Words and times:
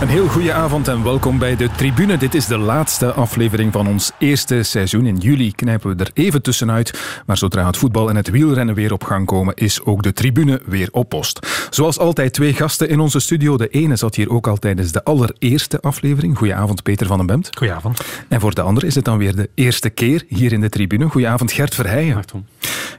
Een 0.00 0.08
heel 0.08 0.28
goede 0.28 0.52
avond 0.52 0.88
en 0.88 1.02
welkom 1.02 1.38
bij 1.38 1.56
de 1.56 1.70
Tribune. 1.70 2.16
Dit 2.16 2.34
is 2.34 2.46
de 2.46 2.58
laatste 2.58 3.12
aflevering 3.12 3.72
van 3.72 3.86
ons 3.86 4.12
eerste 4.18 4.62
seizoen. 4.62 5.06
In 5.06 5.16
juli 5.16 5.52
knijpen 5.52 5.96
we 5.96 6.04
er 6.04 6.10
even 6.14 6.42
tussenuit. 6.42 7.22
Maar 7.26 7.36
zodra 7.36 7.66
het 7.66 7.76
voetbal 7.76 8.08
en 8.08 8.16
het 8.16 8.30
wielrennen 8.30 8.74
weer 8.74 8.92
op 8.92 9.04
gang 9.04 9.26
komen, 9.26 9.54
is 9.54 9.82
ook 9.82 10.02
de 10.02 10.12
Tribune 10.12 10.60
weer 10.66 10.88
op 10.92 11.08
post. 11.08 11.66
Zoals 11.70 11.98
altijd 11.98 12.32
twee 12.32 12.54
gasten 12.54 12.88
in 12.88 13.00
onze 13.00 13.20
studio. 13.20 13.56
De 13.56 13.68
ene 13.68 13.96
zat 13.96 14.14
hier 14.14 14.30
ook 14.30 14.46
al 14.46 14.56
tijdens 14.56 14.92
de 14.92 15.04
allereerste 15.04 15.80
aflevering. 15.80 16.38
Goedenavond, 16.38 16.82
Peter 16.82 17.06
van 17.06 17.16
den 17.16 17.26
Bemt. 17.26 17.48
Goedenavond. 17.56 18.00
En 18.28 18.40
voor 18.40 18.54
de 18.54 18.62
andere 18.62 18.86
is 18.86 18.94
het 18.94 19.04
dan 19.04 19.18
weer 19.18 19.36
de 19.36 19.50
eerste 19.54 19.90
keer 19.90 20.24
hier 20.28 20.52
in 20.52 20.60
de 20.60 20.68
Tribune. 20.68 21.08
Goedenavond, 21.08 21.52
Gert 21.52 21.74
Verheijen. 21.74 22.14
Dag 22.14 22.24
Tom. 22.24 22.44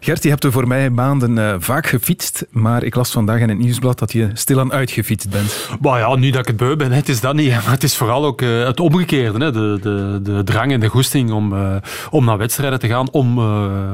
Gert, 0.03 0.23
je 0.23 0.29
hebt 0.29 0.43
er 0.43 0.51
voor 0.51 0.67
mij 0.67 0.89
maanden 0.89 1.37
uh, 1.37 1.55
vaak 1.59 1.87
gefietst, 1.87 2.45
maar 2.49 2.83
ik 2.83 2.95
las 2.95 3.11
vandaag 3.11 3.39
in 3.39 3.49
het 3.49 3.57
nieuwsblad 3.57 3.99
dat 3.99 4.11
je 4.11 4.29
stilaan 4.33 4.71
uitgefietst 4.71 5.29
bent. 5.29 5.69
Maar 5.81 5.99
ja, 5.99 6.15
nu 6.15 6.29
dat 6.29 6.39
ik 6.39 6.47
het 6.47 6.57
beu 6.57 6.75
ben, 6.75 6.91
het 7.01 7.09
is 7.09 7.19
dat 7.19 7.33
niet. 7.33 7.49
Maar 7.49 7.71
het 7.71 7.83
is 7.83 7.97
vooral 7.97 8.25
ook 8.25 8.41
uh, 8.41 8.65
het 8.65 8.79
omgekeerde. 8.79 9.45
Hè. 9.45 9.51
De, 9.51 9.77
de, 9.81 10.19
de 10.23 10.43
drang 10.43 10.71
en 10.71 10.79
de 10.79 10.87
goesting 10.87 11.31
om, 11.31 11.53
uh, 11.53 11.75
om 12.09 12.25
naar 12.25 12.37
wedstrijden 12.37 12.79
te 12.79 12.87
gaan, 12.87 13.11
om, 13.11 13.39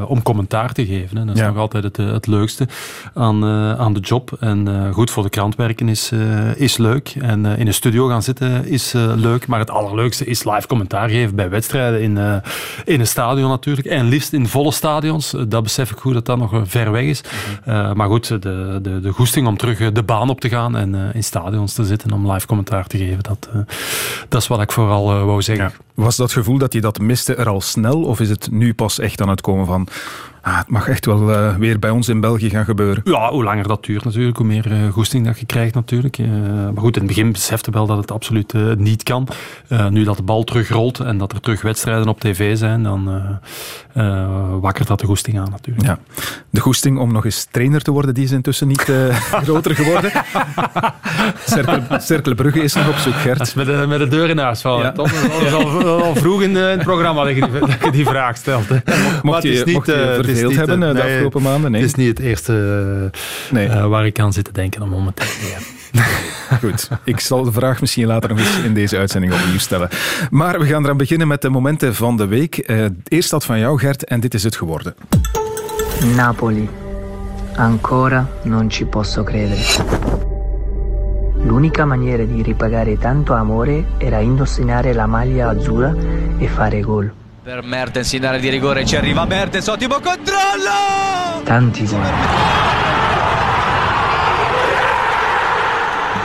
om 0.03 0.23
commentaar 0.23 0.73
te 0.73 0.85
geven. 0.85 1.17
Hè. 1.17 1.25
Dat 1.25 1.35
is 1.35 1.41
ja. 1.41 1.47
nog 1.47 1.57
altijd 1.57 1.83
het, 1.83 1.97
het 1.97 2.27
leukste 2.27 2.67
aan, 3.13 3.45
aan 3.77 3.93
de 3.93 3.99
job. 3.99 4.37
En 4.39 4.89
goed 4.93 5.11
voor 5.11 5.23
de 5.23 5.29
krant 5.29 5.55
werken 5.55 5.89
is, 5.89 6.11
is 6.55 6.77
leuk. 6.77 7.15
En 7.19 7.45
in 7.45 7.67
een 7.67 7.73
studio 7.73 8.07
gaan 8.07 8.23
zitten 8.23 8.65
is 8.65 8.93
leuk. 9.15 9.47
Maar 9.47 9.59
het 9.59 9.69
allerleukste 9.69 10.25
is 10.25 10.43
live 10.43 10.67
commentaar 10.67 11.09
geven 11.09 11.35
bij 11.35 11.49
wedstrijden 11.49 12.01
in, 12.01 12.41
in 12.85 12.99
een 12.99 13.07
stadion 13.07 13.49
natuurlijk. 13.49 13.87
En 13.87 14.07
liefst 14.07 14.33
in 14.33 14.47
volle 14.47 14.71
stadions. 14.71 15.35
Dat 15.47 15.63
besef 15.63 15.91
ik 15.91 15.96
goed 15.99 16.13
dat 16.13 16.25
dat 16.25 16.37
nog 16.37 16.61
ver 16.63 16.91
weg 16.91 17.03
is. 17.03 17.21
-hmm. 17.21 17.73
uh, 17.73 17.93
maar 17.93 18.07
goed, 18.07 18.27
de, 18.27 18.79
de, 18.81 18.99
de 18.99 19.11
goesting 19.11 19.47
om 19.47 19.57
terug 19.57 19.91
de 19.91 20.03
baan 20.03 20.29
op 20.29 20.39
te 20.39 20.49
gaan 20.49 20.77
en 20.77 20.95
in 21.13 21.23
stadions 21.23 21.73
te 21.73 21.85
zitten 21.85 22.11
om 22.11 22.31
live 22.31 22.47
commentaar 22.47 22.87
te 22.87 22.97
geven, 22.97 23.23
dat, 23.23 23.49
dat 24.29 24.41
is 24.41 24.47
wat 24.47 24.61
ik 24.61 24.71
vooral 24.71 25.25
wou 25.25 25.41
zeggen. 25.41 25.65
Ja. 25.65 25.86
Was 25.97 26.15
dat 26.15 26.31
gevoel 26.31 26.57
dat 26.57 26.73
je 26.73 26.81
dat 26.81 26.99
miste 26.99 27.35
er 27.35 27.49
al 27.49 27.61
snel 27.61 28.03
of 28.03 28.19
is 28.19 28.29
het 28.29 28.51
nu 28.51 28.73
pas 28.73 28.99
echt 28.99 29.21
aan 29.21 29.29
het 29.29 29.41
komen 29.41 29.65
van 29.65 29.87
ah, 30.41 30.57
het 30.57 30.69
mag 30.69 30.87
echt 30.87 31.05
wel 31.05 31.29
uh, 31.29 31.55
weer 31.55 31.79
bij 31.79 31.89
ons 31.89 32.07
in 32.07 32.19
België 32.19 32.49
gaan 32.49 32.65
gebeuren? 32.65 33.01
Ja, 33.05 33.29
hoe 33.29 33.43
langer 33.43 33.67
dat 33.67 33.85
duurt 33.85 34.03
natuurlijk, 34.03 34.37
hoe 34.37 34.45
meer 34.45 34.71
uh, 34.71 34.91
goesting 34.91 35.25
dat 35.25 35.39
je 35.39 35.45
krijgt 35.45 35.73
natuurlijk. 35.73 36.17
Uh, 36.17 36.29
maar 36.53 36.77
goed, 36.77 36.95
in 36.95 37.01
het 37.01 37.07
begin 37.07 37.31
besefte 37.31 37.71
wel 37.71 37.85
dat 37.85 37.97
het 37.97 38.11
absoluut 38.11 38.53
niet 38.77 39.03
kan. 39.03 39.27
nu 39.89 40.03
dat 40.03 40.17
de 40.17 40.23
bal 40.23 40.43
terugrolt 40.43 40.99
en 40.99 41.17
dat 41.17 41.31
er 41.31 41.39
terug 41.39 41.61
wedstrijden 41.61 42.07
op 42.07 42.19
tv 42.19 42.57
zijn, 42.57 42.83
dan 42.83 43.09
wakkert 44.61 44.87
dat 44.87 44.99
de 44.99 45.05
goesting 45.05 45.39
aan 45.39 45.49
natuurlijk. 45.49 45.87
Ja. 45.87 45.99
De 46.49 46.59
goesting 46.59 46.99
om 46.99 47.11
nog 47.11 47.25
eens 47.25 47.47
trainer 47.51 47.81
te 47.81 47.91
worden, 47.91 48.13
die 48.13 48.23
is 48.23 48.31
intussen 48.31 48.67
niet 48.67 48.81
groter 49.43 49.75
geworden. 49.75 50.11
Cerkel, 51.45 51.99
Cerkelbrugge 51.99 52.63
is 52.63 52.73
nog 52.73 52.87
op 52.89 52.95
zoek, 52.95 53.13
Gert. 53.13 53.55
Met 53.55 53.65
de, 53.65 53.85
met 53.87 53.99
de 53.99 54.07
deur 54.07 54.29
in 54.29 54.37
huis 54.37 54.61
vallen, 54.61 54.85
ja. 54.85 54.91
Tom. 54.91 55.07
Dat 55.07 55.41
is 55.41 55.53
al, 55.53 55.86
al 55.87 56.15
vroeg 56.15 56.41
in, 56.41 56.55
het 56.55 56.83
programma 56.83 57.23
dat 57.23 57.35
je 57.35 57.41
die, 57.41 57.59
dat 57.59 57.83
je 57.83 57.91
die 57.91 58.05
vraag 58.05 58.37
stelt. 58.37 58.69
Hè. 58.69 58.77
Mocht 59.21 59.43
je, 59.43 59.49
niet, 59.49 59.73
mocht 59.73 59.87
je 59.87 60.19
verveeld 60.23 60.47
niet, 60.47 60.57
hebben 60.57 60.79
de 60.79 60.85
nee, 60.85 61.03
afgelopen 61.03 61.41
maanden? 61.41 61.71
Nee. 61.71 61.81
Het 61.81 61.89
is 61.89 61.95
niet 61.95 62.07
het 62.07 62.19
eerste 62.19 63.11
nee. 63.51 63.67
uh, 63.67 63.87
waar 63.87 64.05
ik 64.05 64.19
aan 64.19 64.33
zit 64.33 64.45
te 64.45 64.51
denken 64.51 64.81
op 64.81 64.89
momenteel. 64.89 65.25
Ja. 65.41 65.77
Goed, 66.61 66.89
ik 67.03 67.19
zal 67.19 67.43
de 67.43 67.51
vraag 67.51 67.81
misschien 67.81 68.07
later 68.07 68.29
nog 68.29 68.39
eens 68.39 68.57
in 68.57 68.73
deze 68.73 68.97
uitzending 68.97 69.33
opnieuw 69.33 69.59
stellen. 69.59 69.89
Maar 70.29 70.59
we 70.59 70.65
gaan 70.65 70.83
eraan 70.83 70.97
beginnen 70.97 71.27
met 71.27 71.41
de 71.41 71.49
momenten 71.49 71.95
van 71.95 72.17
de 72.17 72.25
week. 72.25 72.69
Uh, 72.69 72.85
eerst 73.03 73.29
dat 73.29 73.45
van 73.45 73.59
jou, 73.59 73.79
Gert, 73.79 74.03
en 74.03 74.19
dit 74.19 74.33
is 74.33 74.43
het 74.43 74.55
geworden. 74.55 74.95
Napoli. 76.15 76.69
Ancora 77.55 78.27
non 78.43 78.69
ci 78.69 78.85
posso 78.85 79.23
credere. 79.23 80.36
L'unica 81.47 81.85
maniera 81.85 82.23
di 82.23 82.41
ripagare 82.41 82.97
tanto 82.97 83.33
amore 83.33 83.93
era 83.99 84.19
indossare 84.19 84.91
la 84.91 85.05
maglia 85.05 85.47
azzurra 85.47 85.95
e 86.37 86.45
fare 86.47 86.81
gol. 86.81 87.09
Per 87.41 87.63
Mertens 87.63 88.11
in 88.11 88.25
area 88.25 88.39
di 88.39 88.49
rigore 88.49 88.85
ci 88.85 88.97
arriva 88.97 89.23
Mertens, 89.23 89.65
ottimo 89.67 89.95
controllo! 89.95 91.41
Tanti 91.45 91.85
gol. 91.85 92.01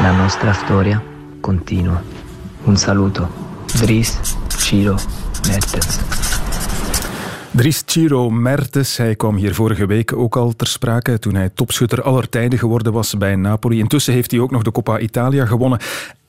La 0.00 0.10
nostra 0.10 0.52
storia 0.52 1.00
continua. 1.38 2.02
Un 2.64 2.76
saluto. 2.76 3.30
Dries, 3.78 4.18
Ciro, 4.48 4.98
Mertens. 5.46 6.21
Dries 7.54 7.82
Ciro 7.86 8.30
Mertens, 8.30 8.96
hij 8.96 9.14
kwam 9.16 9.36
hier 9.36 9.54
vorige 9.54 9.86
week 9.86 10.12
ook 10.12 10.36
al 10.36 10.52
ter 10.56 10.66
sprake 10.66 11.18
toen 11.18 11.34
hij 11.34 11.48
topschutter 11.48 12.02
aller 12.02 12.28
tijden 12.28 12.58
geworden 12.58 12.92
was 12.92 13.16
bij 13.16 13.36
Napoli. 13.36 13.78
Intussen 13.78 14.14
heeft 14.14 14.30
hij 14.30 14.40
ook 14.40 14.50
nog 14.50 14.62
de 14.62 14.72
Coppa 14.72 14.98
Italia 14.98 15.46
gewonnen 15.46 15.78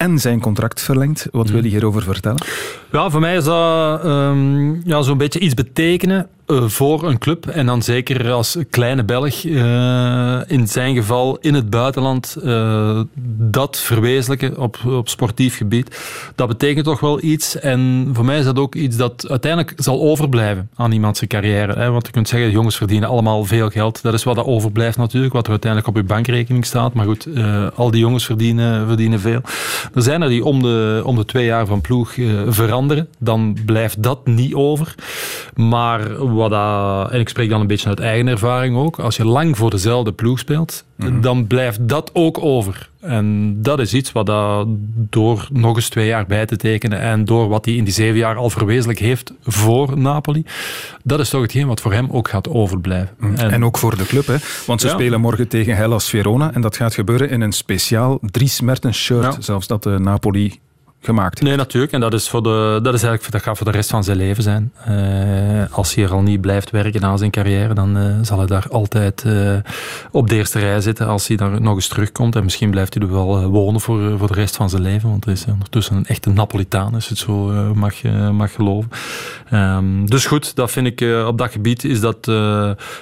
en 0.03 0.19
zijn 0.19 0.39
contract 0.39 0.81
verlengd. 0.81 1.27
Wat 1.31 1.49
wil 1.49 1.63
je 1.63 1.69
hierover 1.69 2.03
vertellen? 2.03 2.43
Ja, 2.91 3.09
voor 3.09 3.19
mij 3.19 3.35
is 3.35 3.43
dat 3.43 4.05
um, 4.05 4.81
ja, 4.85 5.01
zo'n 5.01 5.17
beetje 5.17 5.39
iets 5.39 5.53
betekenen 5.53 6.27
uh, 6.47 6.63
voor 6.67 7.03
een 7.07 7.17
club. 7.17 7.47
En 7.47 7.65
dan 7.65 7.81
zeker 7.81 8.31
als 8.31 8.57
kleine 8.69 9.03
Belg, 9.03 9.43
uh, 9.43 10.39
in 10.47 10.67
zijn 10.67 10.95
geval 10.95 11.37
in 11.41 11.53
het 11.53 11.69
buitenland, 11.69 12.37
uh, 12.43 13.01
dat 13.37 13.77
verwezenlijken 13.77 14.57
op, 14.57 14.77
op 14.85 15.09
sportief 15.09 15.57
gebied. 15.57 15.99
Dat 16.35 16.47
betekent 16.47 16.85
toch 16.85 16.99
wel 16.99 17.23
iets. 17.23 17.59
En 17.59 18.09
voor 18.13 18.25
mij 18.25 18.39
is 18.39 18.45
dat 18.45 18.59
ook 18.59 18.75
iets 18.75 18.97
dat 18.97 19.29
uiteindelijk 19.29 19.73
zal 19.75 20.01
overblijven 20.01 20.69
aan 20.75 20.91
iemand 20.91 21.17
zijn 21.17 21.29
carrière. 21.29 21.73
Hè? 21.73 21.89
Want 21.91 22.05
je 22.05 22.11
kunt 22.11 22.27
zeggen, 22.27 22.51
jongens 22.51 22.77
verdienen 22.77 23.09
allemaal 23.09 23.45
veel 23.45 23.69
geld. 23.69 24.01
Dat 24.01 24.13
is 24.13 24.23
wat 24.23 24.35
dat 24.35 24.45
overblijft 24.45 24.97
natuurlijk, 24.97 25.33
wat 25.33 25.45
er 25.45 25.51
uiteindelijk 25.51 25.89
op 25.89 25.95
je 25.95 26.03
bankrekening 26.03 26.65
staat. 26.65 26.93
Maar 26.93 27.05
goed, 27.05 27.27
al 27.75 27.91
die 27.91 27.99
jongens 27.99 28.25
verdienen, 28.25 28.87
verdienen 28.87 29.19
veel. 29.19 29.41
Er 29.93 30.01
zijn 30.01 30.21
er 30.21 30.29
die 30.29 30.43
om 30.43 30.61
de, 30.61 31.01
om 31.05 31.15
de 31.15 31.25
twee 31.25 31.45
jaar 31.45 31.65
van 31.65 31.81
ploeg 31.81 32.13
veranderen. 32.47 33.07
Dan 33.19 33.57
blijft 33.65 34.03
dat 34.03 34.25
niet 34.25 34.53
over. 34.53 34.95
Maar 35.55 36.25
wat 36.33 36.49
dat, 36.49 37.11
en 37.11 37.19
ik 37.19 37.29
spreek 37.29 37.49
dan 37.49 37.61
een 37.61 37.67
beetje 37.67 37.89
uit 37.89 37.99
eigen 37.99 38.27
ervaring 38.27 38.77
ook, 38.77 38.99
als 38.99 39.15
je 39.15 39.25
lang 39.25 39.57
voor 39.57 39.69
dezelfde 39.69 40.11
ploeg 40.11 40.39
speelt, 40.39 40.83
mm-hmm. 40.95 41.21
dan 41.21 41.47
blijft 41.47 41.87
dat 41.87 42.09
ook 42.13 42.43
over. 42.43 42.89
En 43.03 43.57
dat 43.61 43.79
is 43.79 43.93
iets 43.93 44.11
wat 44.11 44.25
dat 44.25 44.67
door 44.93 45.47
nog 45.51 45.75
eens 45.75 45.89
twee 45.89 46.07
jaar 46.07 46.25
bij 46.25 46.45
te 46.45 46.57
tekenen 46.57 46.99
en 46.99 47.25
door 47.25 47.47
wat 47.47 47.65
hij 47.65 47.73
in 47.73 47.83
die 47.83 47.93
zeven 47.93 48.17
jaar 48.17 48.35
al 48.35 48.49
verwezenlijk 48.49 48.99
heeft 48.99 49.33
voor 49.43 49.97
Napoli, 49.97 50.45
dat 51.03 51.19
is 51.19 51.29
toch 51.29 51.41
hetgeen 51.41 51.67
wat 51.67 51.81
voor 51.81 51.93
hem 51.93 52.07
ook 52.11 52.27
gaat 52.27 52.49
overblijven. 52.49 53.15
Mm. 53.19 53.35
En, 53.35 53.51
en, 53.51 53.65
ook 53.65 53.77
voor 53.77 53.97
de 53.97 54.05
club, 54.05 54.27
hè? 54.27 54.35
want 54.65 54.81
ze 54.81 54.87
ja. 54.87 54.93
spelen 54.93 55.21
morgen 55.21 55.47
tegen 55.47 55.75
Hellas 55.75 56.09
Verona 56.09 56.53
en 56.53 56.61
dat 56.61 56.75
gaat 56.75 56.93
gebeuren 56.93 57.29
in 57.29 57.41
een 57.41 57.51
speciaal 57.51 58.19
Dries 58.21 58.61
Mertens 58.61 58.97
shirt, 58.97 59.33
ja. 59.33 59.41
zelfs 59.41 59.67
dat 59.67 59.83
de 59.83 59.99
Napoli 59.99 60.59
Nee, 61.11 61.55
natuurlijk. 61.55 61.93
En 61.93 61.99
dat, 61.99 62.13
is 62.13 62.29
voor 62.29 62.43
de, 62.43 62.79
dat, 62.83 62.93
is 62.93 63.03
eigenlijk, 63.03 63.31
dat 63.31 63.41
gaat 63.41 63.57
voor 63.57 63.65
de 63.65 63.71
rest 63.71 63.89
van 63.89 64.03
zijn 64.03 64.17
leven 64.17 64.43
zijn. 64.43 64.73
Uh, 64.89 65.63
als 65.71 65.95
hij 65.95 66.03
er 66.03 66.11
al 66.11 66.21
niet 66.21 66.41
blijft 66.41 66.69
werken 66.69 67.01
na 67.01 67.17
zijn 67.17 67.31
carrière, 67.31 67.73
dan 67.73 67.97
uh, 67.97 68.15
zal 68.21 68.37
hij 68.37 68.47
daar 68.47 68.65
altijd 68.69 69.23
uh, 69.27 69.55
op 70.11 70.29
de 70.29 70.35
eerste 70.35 70.59
rij 70.59 70.81
zitten 70.81 71.07
als 71.07 71.27
hij 71.27 71.37
daar 71.37 71.61
nog 71.61 71.75
eens 71.75 71.87
terugkomt. 71.87 72.35
En 72.35 72.43
misschien 72.43 72.69
blijft 72.69 72.93
hij 72.93 73.03
er 73.03 73.11
wel 73.11 73.49
wonen 73.49 73.81
voor, 73.81 74.17
voor 74.17 74.27
de 74.27 74.33
rest 74.33 74.55
van 74.55 74.69
zijn 74.69 74.81
leven. 74.81 75.09
Want 75.09 75.25
hij 75.25 75.33
is 75.33 75.45
ondertussen 75.45 75.95
een 75.95 76.05
echte 76.05 76.29
Napolitaan, 76.29 76.93
als 76.93 77.03
je 77.03 77.09
het 77.09 77.19
zo 77.19 77.33
mag, 77.73 78.01
mag 78.31 78.53
geloven. 78.53 78.89
Um, 79.53 80.09
dus 80.09 80.25
goed, 80.25 80.55
dat 80.55 80.71
vind 80.71 81.01
ik 81.01 81.25
op 81.27 81.37
dat 81.37 81.51
gebied 81.51 81.83
is 81.83 81.99
dat 81.99 82.17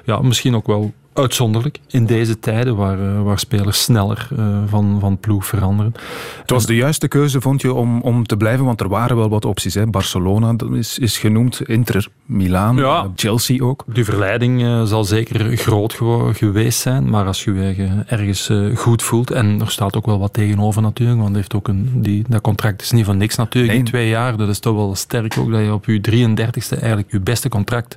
ja, 0.05 0.21
misschien 0.21 0.55
ook 0.55 0.67
wel 0.67 0.93
uitzonderlijk 1.13 1.79
in 1.87 2.05
deze 2.05 2.39
tijden 2.39 2.75
waar, 2.75 2.99
uh, 2.99 3.21
waar 3.21 3.39
spelers 3.39 3.81
sneller 3.81 4.29
uh, 4.39 4.57
van, 4.65 4.97
van 4.99 5.17
ploeg 5.17 5.45
veranderen. 5.45 5.93
Het 6.41 6.49
was 6.49 6.65
de 6.65 6.75
juiste 6.75 7.07
keuze, 7.07 7.41
vond 7.41 7.61
je, 7.61 7.73
om, 7.73 8.01
om 8.01 8.25
te 8.25 8.37
blijven? 8.37 8.65
Want 8.65 8.81
er 8.81 8.89
waren 8.89 9.15
wel 9.17 9.29
wat 9.29 9.45
opties. 9.45 9.73
Hè? 9.73 9.87
Barcelona 9.87 10.55
is, 10.73 10.99
is 10.99 11.17
genoemd, 11.17 11.61
Inter, 11.61 12.07
Milaan, 12.25 12.75
ja, 12.75 13.11
Chelsea 13.15 13.63
ook. 13.63 13.83
Die 13.87 14.05
verleiding 14.05 14.61
uh, 14.61 14.83
zal 14.83 15.03
zeker 15.03 15.57
groot 15.57 15.99
geweest 16.31 16.79
zijn. 16.79 17.09
Maar 17.09 17.25
als 17.25 17.43
je 17.43 17.53
je 17.53 18.03
ergens 18.05 18.49
goed 18.75 19.03
voelt, 19.03 19.31
en 19.31 19.61
er 19.61 19.71
staat 19.71 19.95
ook 19.95 20.05
wel 20.05 20.19
wat 20.19 20.33
tegenover 20.33 20.81
natuurlijk, 20.81 21.21
want 21.21 21.35
heeft 21.35 21.55
ook 21.55 21.67
een, 21.67 21.91
die, 21.95 22.23
dat 22.27 22.41
contract 22.41 22.81
is 22.81 22.91
niet 22.91 23.05
van 23.05 23.17
niks 23.17 23.35
natuurlijk 23.35 23.73
nee. 23.73 23.83
in 23.83 23.89
twee 23.89 24.09
jaar. 24.09 24.37
Dat 24.37 24.49
is 24.49 24.59
toch 24.59 24.75
wel 24.75 24.95
sterk 24.95 25.37
ook, 25.37 25.51
dat 25.51 25.61
je 25.61 25.73
op 25.73 25.85
je 25.85 26.27
33ste 26.29 26.79
eigenlijk 26.79 27.11
je 27.11 27.19
beste 27.19 27.49
contract 27.49 27.95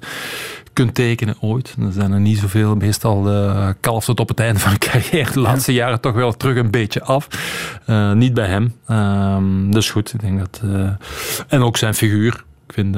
kunt 0.74 0.94
tekenen 0.94 1.36
ooit. 1.40 1.74
Er 1.80 1.92
zijn 1.92 2.12
er 2.12 2.20
niet 2.20 2.38
zoveel. 2.38 2.76
Meestal 2.76 3.32
uh, 3.32 3.68
kalft 3.80 4.06
het 4.06 4.20
op 4.20 4.28
het 4.28 4.40
einde 4.40 4.60
van 4.60 4.72
een 4.72 4.78
carrière. 4.90 5.32
De 5.32 5.40
laatste 5.40 5.72
ja. 5.72 5.78
jaren 5.84 6.00
toch 6.00 6.14
wel 6.14 6.32
terug 6.32 6.56
een 6.56 6.70
beetje 6.70 7.02
af. 7.02 7.28
Uh, 7.86 8.12
niet 8.12 8.34
bij 8.34 8.46
hem. 8.46 8.74
Uh, 8.88 9.72
dus 9.72 9.90
goed, 9.90 10.14
ik 10.14 10.20
denk 10.20 10.38
dat... 10.38 10.60
Uh, 10.64 10.90
en 11.48 11.62
ook 11.62 11.76
zijn 11.76 11.94
figuur. 11.94 12.44
Ik 12.66 12.74
vind 12.74 12.96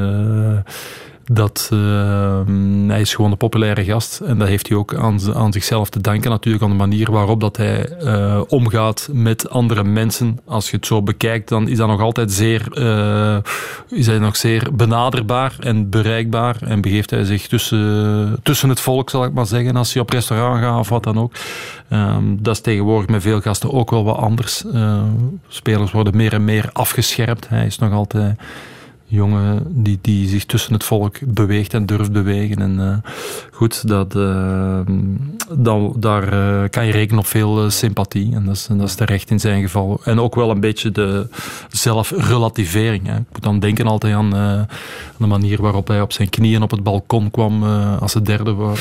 dat, 1.32 1.70
uh, 1.72 2.40
hij 2.86 3.00
is 3.00 3.14
gewoon 3.14 3.30
een 3.30 3.36
populaire 3.36 3.84
gast. 3.84 4.20
En 4.20 4.38
dat 4.38 4.48
heeft 4.48 4.68
hij 4.68 4.76
ook 4.76 4.94
aan, 4.94 5.34
aan 5.34 5.52
zichzelf 5.52 5.90
te 5.90 6.00
danken. 6.00 6.30
Natuurlijk 6.30 6.64
aan 6.64 6.70
de 6.70 6.76
manier 6.76 7.10
waarop 7.10 7.40
dat 7.40 7.56
hij 7.56 7.96
uh, 8.02 8.40
omgaat 8.48 9.08
met 9.12 9.50
andere 9.50 9.84
mensen. 9.84 10.38
Als 10.44 10.70
je 10.70 10.76
het 10.76 10.86
zo 10.86 11.02
bekijkt, 11.02 11.48
dan 11.48 11.68
is 11.68 11.76
dat 11.76 11.88
nog 11.88 12.00
altijd 12.00 12.32
zeer, 12.32 12.68
uh, 12.72 13.36
is 13.88 14.06
hij 14.06 14.18
nog 14.18 14.36
zeer 14.36 14.68
benaderbaar 14.72 15.56
en 15.60 15.90
bereikbaar. 15.90 16.56
En 16.60 16.80
begeeft 16.80 17.10
hij 17.10 17.24
zich 17.24 17.46
tussen, 17.46 18.38
tussen 18.42 18.68
het 18.68 18.80
volk, 18.80 19.10
zal 19.10 19.24
ik 19.24 19.32
maar 19.32 19.46
zeggen. 19.46 19.76
Als 19.76 19.92
hij 19.92 20.02
op 20.02 20.10
restaurant 20.10 20.60
gaat 20.60 20.78
of 20.78 20.88
wat 20.88 21.04
dan 21.04 21.18
ook. 21.18 21.32
Um, 21.90 22.38
dat 22.42 22.54
is 22.54 22.60
tegenwoordig 22.60 23.08
met 23.08 23.22
veel 23.22 23.40
gasten 23.40 23.72
ook 23.72 23.90
wel 23.90 24.04
wat 24.04 24.16
anders. 24.16 24.64
Uh, 24.74 25.02
spelers 25.48 25.92
worden 25.92 26.16
meer 26.16 26.32
en 26.32 26.44
meer 26.44 26.70
afgescherpt. 26.72 27.48
Hij 27.48 27.66
is 27.66 27.78
nog 27.78 27.92
altijd 27.92 28.38
jongen 29.06 29.62
die, 29.68 29.98
die 30.00 30.28
zich 30.28 30.44
tussen 30.44 30.72
het 30.72 30.84
volk 30.84 31.16
beweegt 31.20 31.74
en 31.74 31.86
durft 31.86 32.12
bewegen. 32.12 32.58
En 32.58 32.78
uh, 32.78 33.10
goed, 33.50 33.88
dat, 33.88 34.14
uh, 34.14 34.80
dan, 35.50 35.94
daar 35.98 36.32
uh, 36.32 36.68
kan 36.70 36.86
je 36.86 36.92
rekenen 36.92 37.18
op 37.18 37.26
veel 37.26 37.70
sympathie. 37.70 38.34
En 38.34 38.44
dat 38.44 38.54
is, 38.54 38.66
dat 38.70 38.88
is 38.88 38.94
terecht 38.94 39.30
in 39.30 39.40
zijn 39.40 39.62
geval. 39.62 40.00
En 40.04 40.20
ook 40.20 40.34
wel 40.34 40.50
een 40.50 40.60
beetje 40.60 40.90
de 40.90 41.26
zelfrelativering. 41.70 43.06
Hè. 43.06 43.16
Ik 43.16 43.24
moet 43.32 43.42
dan 43.42 43.58
denken 43.58 43.86
altijd 43.86 44.14
aan, 44.14 44.34
aan, 44.34 44.68
de 45.16 45.26
manier 45.26 45.62
waarop 45.62 45.88
hij 45.88 46.00
op 46.00 46.12
zijn 46.12 46.28
knieën 46.28 46.62
op 46.62 46.70
het 46.70 46.82
balkon 46.82 47.30
kwam 47.30 47.62
als 48.00 48.12
ze 48.12 48.22
derde 48.22 48.52
waren 48.52 48.76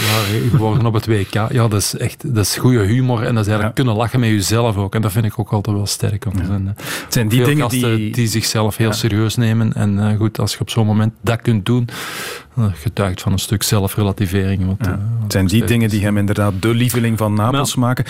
geworden 0.50 0.86
op 0.86 0.94
het 0.94 1.06
WK. 1.06 1.34
Ja, 1.34 1.68
dat 1.68 1.74
is 1.74 1.98
echt 1.98 2.36
dat 2.36 2.46
is 2.46 2.58
goede 2.58 2.84
humor. 2.84 3.24
En 3.24 3.36
dat 3.36 3.46
is 3.46 3.52
eigenlijk 3.52 3.78
ja. 3.78 3.84
kunnen 3.84 3.96
lachen 3.96 4.20
met 4.20 4.30
jezelf 4.30 4.78
ook. 4.78 4.96
En 4.96 5.02
dat 5.02 5.12
vind 5.12 5.26
ik 5.26 5.40
ook 5.40 5.52
altijd 5.52 5.76
wel 5.76 5.86
sterk. 5.86 6.24
Want 6.24 6.40
er 6.40 6.46
zijn, 6.46 6.68
het 6.68 7.14
zijn 7.14 7.28
die 7.28 7.44
dingen 7.44 7.70
die... 7.70 8.12
die 8.12 8.28
zichzelf 8.28 8.78
heel 8.78 8.88
ja. 8.88 8.94
serieus 8.94 9.36
nemen 9.36 9.74
en 9.74 10.15
goed, 10.18 10.40
als 10.40 10.54
je 10.54 10.60
op 10.60 10.70
zo'n 10.70 10.86
moment 10.86 11.14
dat 11.22 11.42
kunt 11.42 11.66
doen, 11.66 11.88
getuigt 12.58 13.22
van 13.22 13.32
een 13.32 13.40
stuk 13.40 13.64
zelfrelativering. 13.64 14.76
Ja. 14.80 14.88
uh, 14.88 14.98
het 15.22 15.32
zijn 15.32 15.48
die 15.48 15.66
dingen 15.66 15.90
die 15.90 16.04
hem 16.04 16.18
inderdaad 16.18 16.54
de 16.62 16.74
lieveling 16.74 17.18
van 17.18 17.34
Napels 17.34 17.76
maken. 17.76 18.06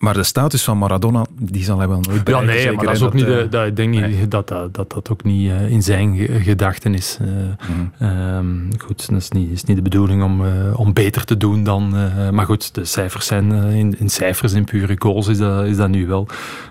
Maar 0.00 0.14
de 0.14 0.22
status 0.22 0.64
van 0.64 0.78
Maradona, 0.78 1.24
die 1.38 1.64
zal 1.64 1.78
hij 1.78 1.88
wel 1.88 2.00
nooit 2.00 2.24
bereiken. 2.24 2.54
Ja, 2.54 2.64
nee, 2.64 2.72
maar 2.74 2.84
dat 2.84 2.94
is 2.94 3.02
ook 3.02 3.12
dat, 3.12 3.20
niet 3.20 3.26
de, 3.26 3.46
dat, 3.50 3.66
ik 3.66 3.76
denk 3.76 3.94
nee. 3.94 4.28
dat, 4.28 4.48
dat, 4.48 4.74
dat 4.74 4.90
dat 4.90 5.10
ook 5.10 5.24
niet 5.24 5.50
uh, 5.50 5.70
in 5.70 5.82
zijn 5.82 6.16
gedachten 6.42 6.94
is. 6.94 7.18
Mm. 7.20 8.08
um, 8.08 8.68
goed, 8.78 9.10
dat 9.10 9.18
is 9.20 9.30
niet, 9.30 9.50
is 9.50 9.64
niet 9.64 9.76
de 9.76 9.82
bedoeling 9.82 10.22
om, 10.22 10.44
uh, 10.44 10.50
om 10.80 10.92
beter 10.92 11.24
te 11.24 11.36
doen 11.36 11.64
dan... 11.64 11.94
maar 12.32 12.44
goed, 12.44 12.74
de 12.74 12.84
cijfers 12.84 13.26
zijn 13.26 13.52
in, 13.52 13.98
in, 13.98 14.08
cijfers, 14.08 14.52
in 14.52 14.64
pure 14.64 14.94
goals 14.98 15.28
is 15.28 15.38
dat, 15.38 15.66
is 15.66 15.76
dat 15.76 15.88
nu 15.88 16.06
wel. 16.06 16.26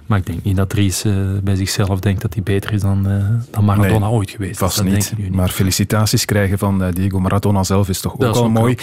Maar 0.05 0.17
ik 0.17 0.25
denk 0.25 0.43
niet 0.43 0.55
dat 0.55 0.69
Dries 0.69 1.05
bij 1.43 1.55
zichzelf 1.55 1.99
denkt 1.99 2.21
dat 2.21 2.33
hij 2.33 2.43
beter 2.43 2.73
is 2.73 2.81
dan, 2.81 3.07
dan 3.51 3.65
Maradona 3.65 3.99
nee, 4.05 4.09
ooit 4.09 4.29
geweest 4.29 4.59
vast 4.59 4.83
is. 4.83 4.93
Niet. 4.93 5.13
niet. 5.17 5.35
Maar 5.35 5.49
felicitaties 5.49 6.25
krijgen 6.25 6.57
van 6.57 6.91
Diego 6.91 7.19
Maradona 7.19 7.63
zelf 7.63 7.89
is 7.89 8.01
toch 8.01 8.13
ook 8.13 8.35
al 8.35 8.49
mooi. 8.49 8.71
Ook. 8.71 8.79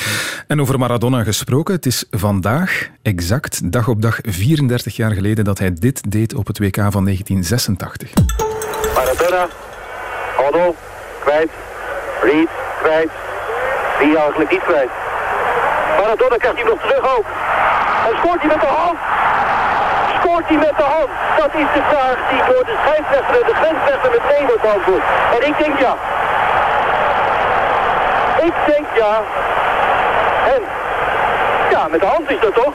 En 0.46 0.60
over 0.60 0.78
Maradona 0.78 1.22
gesproken, 1.22 1.74
het 1.74 1.86
is 1.86 2.04
vandaag 2.10 2.88
exact 3.02 3.72
dag 3.72 3.88
op 3.88 4.02
dag 4.02 4.20
34 4.36 4.96
jaar 4.96 5.10
geleden 5.10 5.44
dat 5.44 5.58
hij 5.58 5.72
dit 5.72 6.10
deed 6.12 6.34
op 6.34 6.46
het 6.46 6.58
WK 6.58 6.76
van 6.76 7.04
1986. 7.04 8.10
Maradona, 8.94 9.46
Otto, 10.46 10.74
kwijt, 11.24 11.50
Reed, 12.22 12.48
kwijt, 12.82 13.10
wie 13.98 14.18
eigenlijk 14.18 14.50
niet 14.50 14.62
kwijt. 14.62 14.90
Maradona 15.98 16.36
krijgt 16.36 16.58
hij 16.60 16.68
nog 16.70 16.80
terug 16.80 17.16
ook. 17.16 17.26
En 18.08 18.16
scoort 18.18 18.40
hij 18.40 18.48
met 18.48 18.60
de 18.60 18.72
hand? 18.80 18.98
Scoort 20.18 20.46
hij 20.48 20.56
met 20.56 20.76
de 20.76 20.88
hand? 20.94 21.10
Dat 21.36 21.52
is 21.62 21.68
de 21.78 21.82
vraag 21.90 22.16
die 22.30 22.42
door 22.50 22.64
de 22.70 22.76
scheidsrechter 22.82 23.34
en 23.40 23.46
de 23.50 23.56
grensrechter 23.60 24.10
meteen 24.10 24.46
wordt 24.46 24.62
beantwoord. 24.62 25.02
En 25.34 25.46
ik 25.50 25.58
denk 25.58 25.78
ja. 25.78 25.94
Ik 28.48 28.54
denk 28.66 28.86
ja. 29.02 29.14
En 30.54 30.62
ja, 31.70 31.88
met 31.90 32.00
de 32.00 32.06
hand 32.06 32.30
is 32.30 32.40
dat 32.40 32.54
toch? 32.54 32.74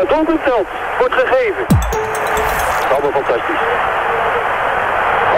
Het 0.00 0.08
doelpunt 0.08 0.44
telt. 0.44 0.68
Wordt 0.98 1.14
gegeven. 1.14 1.66
Allemaal 2.92 3.10
fantastisch. 3.20 3.62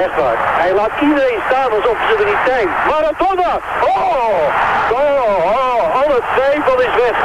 Echt 0.05 0.15
waar. 0.21 0.39
Hij 0.63 0.73
laat 0.75 0.91
iedereen 1.01 1.41
staan 1.49 1.71
alsof 1.71 1.97
ze 2.09 2.15
er 2.19 2.25
niet 2.25 2.45
zijn. 2.47 2.69
Maradona! 2.89 3.53
Oh! 3.81 4.43
Oh! 4.91 5.39
oh. 5.57 6.03
Alle 6.03 6.21
twijfel 6.35 6.81
is 6.81 6.95
weg. 7.05 7.17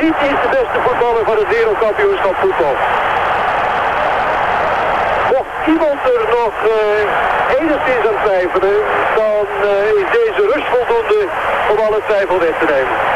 Dit 0.00 0.16
is 0.30 0.38
de 0.44 0.50
beste 0.58 0.78
voetballer 0.84 1.24
van 1.24 1.36
het 1.36 1.48
wereldkampioenschap 1.48 2.34
voetbal. 2.40 2.76
Mocht 5.32 5.66
iemand 5.66 6.00
er 6.14 6.22
nog 6.38 6.52
uh, 6.64 7.60
enigszins 7.60 8.04
aan 8.08 8.20
twijfelen, 8.24 8.76
dan 9.16 9.46
uh, 9.62 10.00
is 10.00 10.08
deze 10.20 10.42
rust 10.52 10.68
voldoende 10.74 11.20
om 11.70 11.78
alle 11.86 12.00
twijfel 12.06 12.38
weg 12.38 12.58
te 12.58 12.64
nemen. 12.64 13.07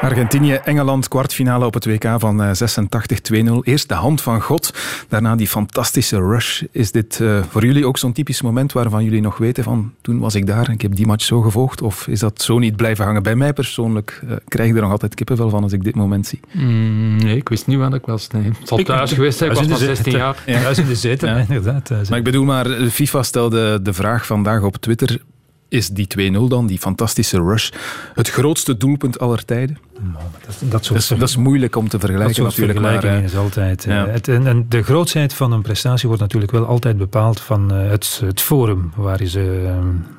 Argentinië, 0.00 0.52
Engeland, 0.52 1.08
kwartfinale 1.08 1.66
op 1.66 1.74
het 1.74 1.84
WK 1.84 2.14
van 2.18 2.56
86, 2.56 3.18
2-0. 3.32 3.52
Eerst 3.62 3.88
de 3.88 3.94
hand 3.94 4.22
van 4.22 4.42
God, 4.42 4.74
daarna 5.08 5.36
die 5.36 5.46
fantastische 5.46 6.18
rush. 6.18 6.62
Is 6.70 6.92
dit 6.92 7.18
uh, 7.22 7.42
voor 7.48 7.64
jullie 7.64 7.86
ook 7.86 7.98
zo'n 7.98 8.12
typisch 8.12 8.42
moment 8.42 8.72
waarvan 8.72 9.04
jullie 9.04 9.20
nog 9.20 9.38
weten 9.38 9.64
van 9.64 9.92
toen 10.00 10.18
was 10.18 10.34
ik 10.34 10.46
daar 10.46 10.66
en 10.66 10.72
ik 10.72 10.82
heb 10.82 10.94
die 10.94 11.06
match 11.06 11.24
zo 11.24 11.40
gevolgd? 11.40 11.82
Of 11.82 12.08
is 12.08 12.20
dat 12.20 12.42
zo 12.42 12.58
niet 12.58 12.76
blijven 12.76 13.04
hangen? 13.04 13.22
Bij 13.22 13.36
mij 13.36 13.52
persoonlijk 13.52 14.20
uh, 14.24 14.36
krijg 14.48 14.68
ik 14.68 14.74
er 14.74 14.82
nog 14.82 14.90
altijd 14.90 15.14
kippenvel 15.14 15.50
van 15.50 15.62
als 15.62 15.72
ik 15.72 15.84
dit 15.84 15.94
moment 15.94 16.26
zie. 16.26 16.40
Mm, 16.52 17.16
nee, 17.16 17.36
ik 17.36 17.48
wist 17.48 17.66
niet 17.66 17.78
waar 17.78 17.94
ik 17.94 18.06
was. 18.06 18.28
Nee. 18.28 18.42
Het 18.42 18.68
zal 18.68 18.78
thuis 18.78 19.10
ik, 19.10 19.16
geweest 19.16 19.38
zijn, 19.38 19.50
ik 19.50 19.56
was 19.56 19.66
maar 19.66 19.78
16 19.78 20.12
jaar. 20.12 20.42
Ja. 20.46 20.60
Thuis 20.60 20.78
in 20.78 20.86
de 20.86 20.94
zetel, 20.94 21.28
ja. 21.28 21.36
inderdaad. 21.36 21.90
Maar 22.08 22.18
ik 22.18 22.24
bedoel 22.24 22.44
maar, 22.44 22.66
FIFA 22.66 23.22
stelde 23.22 23.82
de 23.82 23.92
vraag 23.92 24.26
vandaag 24.26 24.62
op 24.62 24.76
Twitter 24.76 25.20
is 25.68 25.88
die 25.88 26.06
2-0 26.34 26.38
dan, 26.48 26.66
die 26.66 26.78
fantastische 26.78 27.40
rush, 27.40 27.70
het 28.14 28.30
grootste 28.30 28.76
doelpunt 28.76 29.18
aller 29.18 29.44
tijden? 29.44 29.78
Nou, 30.00 30.24
dat, 30.46 30.70
dat, 30.70 30.84
soort, 30.84 31.00
dat, 31.00 31.10
is, 31.10 31.18
dat, 31.18 31.28
is, 31.28 31.36
moeilijk 31.36 31.76
om 31.76 31.88
te 31.88 31.98
vergelijken 31.98 32.42
dat 32.42 32.52
soort 32.52 32.68
natuurlijk. 32.68 33.02
maar, 33.02 33.22
is 33.24 33.36
altijd... 33.36 33.84
Ja. 33.84 34.06
Het, 34.06 34.28
en, 34.28 34.46
en, 34.46 34.66
de 34.68 34.82
grootsheid 34.82 35.34
van 35.34 35.52
een 35.52 35.62
prestatie 35.62 36.06
wordt 36.06 36.22
natuurlijk 36.22 36.52
wel 36.52 36.66
altijd 36.66 36.96
bepaald 36.96 37.40
van 37.40 37.74
uh, 37.74 37.90
het, 37.90 38.20
het 38.24 38.40
forum 38.40 38.92
waar 38.96 39.22
je, 39.22 39.28
ze, 39.28 39.74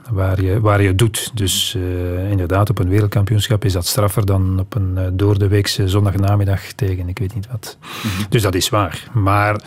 waar, 0.09 0.41
je, 0.41 0.59
waar 0.59 0.81
je 0.81 0.95
doet. 0.95 1.31
Dus 1.33 1.75
uh, 1.77 2.29
inderdaad, 2.29 2.69
op 2.69 2.79
een 2.79 2.89
wereldkampioenschap 2.89 3.65
is 3.65 3.73
dat 3.73 3.85
straffer 3.85 4.25
dan 4.25 4.59
op 4.59 4.75
een 4.75 4.93
uh, 4.97 5.03
door 5.13 5.39
de 5.39 5.47
weekse 5.47 5.87
zondagnamiddag 5.87 6.61
tegen 6.61 7.09
ik 7.09 7.19
weet 7.19 7.35
niet 7.35 7.47
wat. 7.51 7.77
Mm 7.81 8.09
-hmm. 8.09 8.25
Dus 8.29 8.41
dat 8.41 8.55
is 8.55 8.69
waar. 8.69 9.03
Maar... 9.13 9.61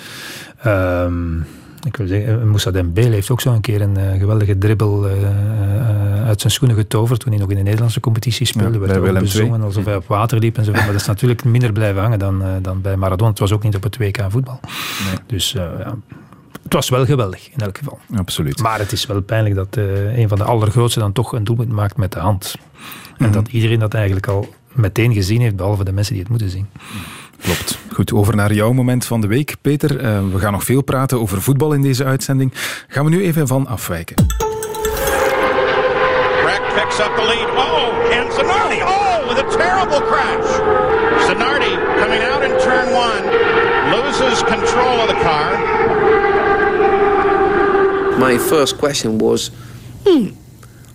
Um, 0.67 1.47
ik 1.82 1.97
wil 1.97 2.06
zeggen, 2.06 2.49
Moussa 2.49 2.71
Dembele 2.71 3.15
heeft 3.15 3.31
ook 3.31 3.41
zo 3.41 3.53
een 3.53 3.61
keer 3.61 3.81
een 3.81 3.99
uh, 3.99 4.19
geweldige 4.19 4.59
dribbel 4.59 5.09
uh, 5.09 5.23
uh, 5.23 6.27
uit 6.27 6.41
zijn 6.41 6.53
schoenen 6.53 6.77
getoverd 6.77 7.21
toen 7.21 7.32
hij 7.32 7.41
nog 7.41 7.50
in 7.50 7.56
de 7.56 7.62
Nederlandse 7.62 8.00
competitie 8.00 8.47
speelde. 8.47 8.79
Ja, 8.79 8.87
werd 8.87 9.15
ook 9.15 9.19
bezongen 9.19 9.62
alsof 9.62 9.85
hij 9.85 9.97
op 9.97 10.06
water 10.06 10.38
liep 10.38 10.56
en 10.59 10.65
zo. 10.65 10.73
Maar 10.73 10.87
dat 10.87 10.94
is 10.94 11.06
natuurlijk 11.06 11.44
minder 11.44 11.73
blijven 11.73 12.03
hangen 12.03 12.19
dan, 12.19 12.43
dan 12.62 12.81
bij 12.81 12.97
Maradona. 12.97 13.31
Het 13.31 13.38
was 13.38 13.53
ook 13.53 13.62
niet 13.62 13.77
op 13.77 13.82
het 13.82 13.97
WK 13.97 14.25
voetbal. 14.29 14.61
Nee. 15.05 15.19
Dus 15.27 15.53
ja, 15.53 15.97
het 16.62 16.73
was 16.73 16.88
wel 16.88 17.05
geweldig 17.05 17.50
in 17.50 17.59
elk 17.59 17.79
geval. 17.79 17.99
Absoluut. 18.17 18.62
Maar 18.62 18.79
het 18.79 18.93
is 18.93 19.06
wel 19.06 19.23
pijnlijk 19.23 19.55
dat 19.55 19.77
een 20.17 20.29
van 20.29 20.38
de 20.38 20.44
allergrootste 20.44 21.00
dan 21.00 21.12
toch 21.12 21.32
een 21.32 21.44
doelpunt 21.44 21.73
maakt 21.73 21.97
met 21.97 22.12
de 22.12 22.19
hand. 22.19 22.55
En 22.55 22.61
mm 23.19 23.25
-hmm. 23.25 23.32
dat 23.32 23.49
iedereen 23.49 23.79
dat 23.79 23.94
eigenlijk 23.94 24.27
al 24.27 24.55
meteen 24.72 25.13
gezien 25.13 25.41
heeft, 25.41 25.56
behalve 25.56 25.84
de 25.84 25.93
mensen 25.93 26.13
die 26.13 26.22
het 26.22 26.31
moeten 26.31 26.51
zien. 26.51 26.67
Klopt. 27.43 27.79
Goed, 27.93 28.13
over 28.13 28.37
naar 28.37 28.53
jouw 28.53 28.73
moment 28.73 29.05
van 29.06 29.20
de 29.20 29.27
week, 29.27 29.55
Peter. 29.63 30.05
Uh, 30.05 30.20
we 30.32 30.39
gaan 30.39 30.53
nog 30.53 30.65
veel 30.65 30.82
praten 30.82 31.20
over 31.20 31.43
voetbal 31.43 31.73
in 31.73 31.82
deze 31.82 32.05
uitzending. 32.05 32.53
Gaan 32.89 33.05
we 33.05 33.11
nu 33.11 33.23
even 33.23 33.47
van 33.47 33.67
afwijken. 33.67 34.27
Breck 36.43 36.63
picks 36.75 36.99
up 36.99 37.17
the 37.17 37.23
lead. 37.23 37.49
Oh, 37.56 38.19
and 38.19 38.32
Zanardi. 38.32 38.82
Oh, 38.82 39.29
with 39.29 39.39
a 39.39 39.56
terrible 39.56 40.01
crash. 40.01 40.61
Zanardi 41.27 41.79
coming 42.01 42.23
out 42.23 42.43
in 42.43 42.59
turn 42.59 42.89
one. 42.94 43.25
Loses 43.91 44.43
control 44.44 45.01
of 45.01 45.09
the 45.09 45.19
car. 45.23 45.59
My 48.19 48.39
first 48.39 48.77
question 48.77 49.19
was, 49.19 49.51
hmm, 50.05 50.27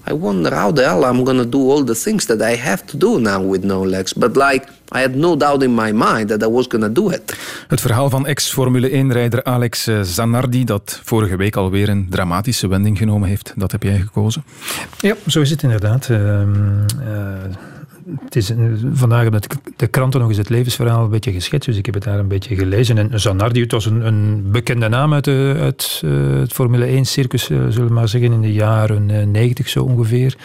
I 0.08 0.14
wonder 0.14 0.54
how 0.54 0.74
the 0.74 0.84
hell 0.84 1.04
I'm 1.04 1.24
gonna 1.24 1.50
do 1.50 1.72
all 1.72 1.84
the 1.84 1.96
things 1.96 2.26
that 2.26 2.42
I 2.42 2.56
have 2.56 2.86
to 2.86 2.98
do 2.98 3.20
now 3.20 3.50
with 3.50 3.64
no 3.64 3.86
legs. 3.86 4.14
But 4.14 4.36
like, 4.36 4.66
I 4.92 5.00
had 5.00 5.16
no 5.16 5.38
doubt 5.38 5.64
in 5.64 5.74
my 5.74 5.92
mind 5.92 6.30
that 6.30 6.44
I 6.44 6.48
was 6.48 6.68
gonna 6.68 6.92
do 6.92 7.10
it. 7.10 7.38
Het 7.68 7.82
verhaal 7.82 8.10
van 8.10 8.26
ex-Formule 8.26 8.90
1-rijder 8.90 9.44
Alex 9.44 9.88
Zanardi, 10.02 10.64
dat 10.64 11.00
vorige 11.04 11.36
week 11.36 11.56
alweer 11.56 11.90
een 11.90 12.08
dramatische 12.10 12.68
wending 12.68 12.98
genomen 12.98 13.30
heeft, 13.30 13.54
dat 13.56 13.72
heb 13.72 13.84
jij 13.84 14.00
gekozen? 14.00 14.44
Ja, 14.98 15.16
zo 15.28 15.42
is 15.42 15.50
het 15.50 15.64
inderdaad. 15.64 16.10
Uh, 16.10 16.18
uh, 16.20 16.46
het 18.24 18.36
is, 18.36 18.54
vandaag 18.94 19.22
hebben 19.22 19.42
de, 19.76 19.88
kranten 19.88 20.20
nog 20.20 20.30
eens 20.30 20.38
het 20.38 20.50
levensverhaal 20.50 21.04
een 21.04 21.10
beetje 21.10 21.32
geschetst, 21.32 21.70
dus 21.70 21.78
ik 21.78 21.86
heb 21.86 21.96
het 21.96 22.04
daar 22.04 22.20
een 22.20 22.28
beetje 22.28 22.56
gelezen. 22.56 22.98
En 22.98 23.20
Zanardi, 23.20 23.62
het 23.62 23.72
was 23.72 23.86
een, 23.86 24.06
een 24.06 24.52
bekende 24.52 24.88
naam 24.88 25.14
uit, 25.14 25.24
de, 25.24 25.56
uit 25.60 26.02
eh, 26.06 26.12
het 26.40 26.54
Formule 26.54 27.04
1-circus, 27.06 27.44
zullen 27.44 27.88
we 27.88 27.94
maar 27.94 28.08
zeggen, 28.08 28.32
in 28.32 28.42
de 28.42 28.54
jaren 28.54 29.10
eh, 29.10 29.26
90 29.26 29.70
zo 29.70 29.84
ongeveer. 29.84 30.36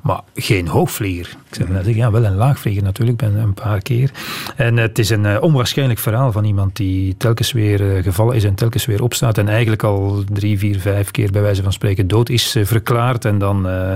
Maar 0.00 0.20
geen 0.34 0.68
hoogvlieger. 0.68 1.36
Ik 1.50 1.68
net 1.68 1.84
zeggen, 1.84 2.02
ja, 2.02 2.10
wel 2.10 2.24
een 2.24 2.34
laagvlieger 2.34 2.82
natuurlijk, 2.82 3.16
ben 3.18 3.34
een 3.34 3.54
paar 3.54 3.82
keer. 3.82 4.10
En 4.56 4.76
het 4.76 4.98
is 4.98 5.10
een 5.10 5.26
eh, 5.26 5.42
onwaarschijnlijk 5.42 6.00
verhaal 6.00 6.32
van 6.32 6.44
iemand 6.44 6.76
die 6.76 7.16
telkens 7.16 7.52
weer 7.52 7.96
eh, 7.96 8.02
gevallen 8.02 8.36
is 8.36 8.44
en 8.44 8.54
telkens 8.54 8.86
weer 8.86 9.02
opstaat 9.02 9.38
en 9.38 9.48
eigenlijk 9.48 9.82
al 9.82 10.24
drie, 10.32 10.58
vier, 10.58 10.80
vijf 10.80 11.10
keer 11.10 11.30
bij 11.30 11.42
wijze 11.42 11.62
van 11.62 11.72
spreken 11.72 12.08
dood 12.08 12.28
is 12.28 12.54
eh, 12.54 12.64
verklaard 12.64 13.24
en 13.24 13.38
dan 13.38 13.68
eh, 13.68 13.94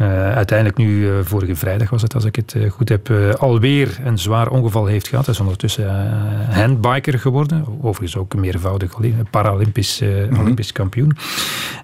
eh, 0.00 0.34
uiteindelijk 0.34 0.78
nu, 0.78 1.08
eh, 1.08 1.14
vorige 1.22 1.56
vrijdag 1.56 1.90
was 1.90 2.02
het 2.02 2.14
als 2.14 2.24
ik 2.24 2.36
het 2.36 2.49
eh, 2.54 2.70
goed 2.70 2.88
heb, 2.88 3.10
eh, 3.10 3.30
alweer 3.30 3.98
een 4.04 4.18
zwaar 4.18 4.48
ongeval 4.50 4.86
heeft 4.86 5.08
gehad. 5.08 5.24
Hij 5.24 5.34
is 5.34 5.40
ondertussen 5.40 5.88
eh, 5.88 6.56
handbiker 6.56 7.18
geworden, 7.18 7.64
overigens 7.80 8.16
ook 8.16 8.32
een 8.32 8.40
meervoudig 8.40 8.94
Paralympisch 9.30 10.00
eh, 10.00 10.40
Olympisch 10.40 10.72
kampioen. 10.72 11.16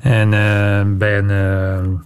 En 0.01 0.31
bij 0.99 1.19
een... 1.19 2.05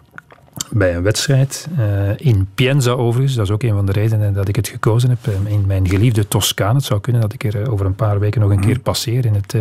bij 0.70 0.94
een 0.94 1.02
wedstrijd 1.02 1.68
eh, 1.78 1.84
in 2.16 2.48
Pienza 2.54 2.90
overigens. 2.90 3.34
Dat 3.34 3.44
is 3.46 3.52
ook 3.52 3.62
een 3.62 3.74
van 3.74 3.86
de 3.86 3.92
redenen 3.92 4.32
dat 4.32 4.48
ik 4.48 4.56
het 4.56 4.68
gekozen 4.68 5.08
heb. 5.08 5.18
eh, 5.22 5.52
in 5.52 5.66
mijn 5.66 5.88
geliefde 5.88 6.28
Toscaan. 6.28 6.74
Het 6.74 6.84
zou 6.84 7.00
kunnen 7.00 7.22
dat 7.22 7.32
ik 7.32 7.44
er 7.44 7.62
eh, 7.62 7.72
over 7.72 7.86
een 7.86 7.94
paar 7.94 8.18
weken 8.18 8.40
nog 8.40 8.50
een 8.50 8.60
keer 8.60 8.78
passeer. 8.78 9.24
In 9.24 9.34
het 9.34 9.56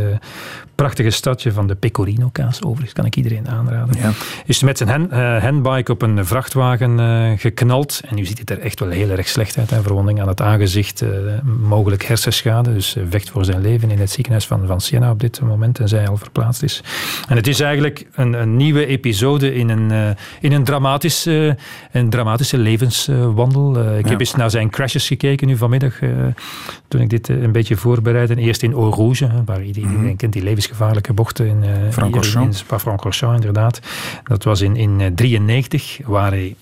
prachtige 0.75 1.09
stadje 1.09 1.51
van 1.51 1.67
de 1.67 1.75
Pecorino-kaas 1.75 2.63
overigens. 2.63 2.93
Kan 2.93 3.05
ik 3.05 3.15
iedereen 3.15 3.47
aanraden. 3.47 3.95
Ja. 3.99 4.11
Is 4.45 4.63
met 4.63 4.77
zijn 4.77 4.89
hand, 4.89 5.11
handbike 5.41 5.91
op 5.91 6.01
een 6.01 6.25
vrachtwagen 6.25 7.37
geknald. 7.37 8.01
En 8.07 8.15
nu 8.15 8.25
ziet 8.25 8.39
het 8.39 8.49
er 8.49 8.59
echt 8.59 8.79
wel 8.79 8.89
heel 8.89 9.09
erg 9.09 9.27
slecht 9.27 9.57
uit. 9.57 9.69
Hè. 9.69 9.81
Verwonding 9.81 10.21
aan 10.21 10.27
het 10.27 10.41
aangezicht. 10.41 11.03
mogelijk 11.61 12.03
hersenschade. 12.03 12.73
Dus 12.73 12.97
vecht 13.09 13.29
voor 13.29 13.45
zijn 13.45 13.61
leven 13.61 13.91
in 13.91 13.99
het 13.99 14.11
ziekenhuis 14.11 14.47
van, 14.47 14.67
van 14.67 14.81
Siena 14.81 15.11
op 15.11 15.19
dit 15.19 15.41
moment. 15.41 15.75
Tenzij 15.75 15.99
hij 15.99 16.07
al 16.07 16.17
verplaatst 16.17 16.63
is. 16.63 16.83
En 17.27 17.35
het 17.35 17.47
is 17.47 17.59
eigenlijk 17.59 18.07
een, 18.13 18.33
een 18.33 18.55
nieuwe 18.55 18.85
episode 18.85 19.53
in 19.53 19.69
een, 19.69 20.15
in 20.41 20.51
een, 20.51 20.63
dramatische, 20.63 20.98
een 21.91 22.09
dramatische 22.09 22.57
levenswandel. 22.57 23.77
Eh, 23.77 23.97
ik 23.97 24.03
Ja. 24.05 24.09
heb 24.09 24.19
eens 24.19 24.35
naar 24.35 24.49
zijn 24.49 24.69
crashes 24.69 25.07
gekeken 25.07 25.47
nu 25.47 25.57
vanmiddag. 25.57 26.01
eh, 26.01 26.09
toen 26.87 27.01
ik 27.01 27.09
dit 27.09 27.29
eh, 27.29 27.41
een 27.41 27.51
beetje 27.51 27.75
voorbereidde. 27.75 28.35
Eerst 28.35 28.63
in 28.63 28.71
Eau 28.71 28.93
Rouge, 28.93 29.29
waar 29.45 29.63
iedereen 29.63 30.15
kent 30.17 30.33
die 30.33 30.43
levensgevaarlijke 30.43 31.13
bochten 31.13 31.47
in, 31.47 31.63
eh, 31.63 31.69
Francorchamps. 31.91 32.47
in 32.47 32.53
Spa-Francorchamps, 32.65 33.35
inderdaad. 33.35 33.79
Dat 34.23 34.43
was 34.43 34.61
in 34.61 34.73
1993, 34.73 35.99
waar 36.05 36.31
hij 36.31 36.55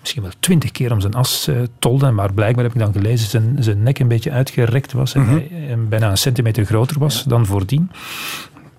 misschien 0.00 0.22
wel 0.22 0.32
twintig 0.40 0.70
keer 0.70 0.92
om 0.92 1.00
zijn 1.00 1.14
as 1.14 1.48
eh, 1.48 1.56
tolde. 1.78 2.10
Maar 2.10 2.32
blijkbaar 2.32 2.64
heb 2.64 2.74
ik 2.74 2.80
dan 2.80 2.92
gelezen 2.92 3.28
zijn, 3.28 3.56
zijn 3.60 3.82
nek 3.82 3.98
een 3.98 4.08
beetje 4.08 4.30
uitgerekt 4.30 4.92
was. 4.92 5.14
En 5.14 5.26
hij 5.26 5.48
eh, 5.68 5.76
bijna 5.88 6.10
een 6.10 6.16
centimeter 6.18 6.64
groter 6.64 6.98
was 6.98 7.24
dan 7.24 7.46
voordien. 7.46 7.90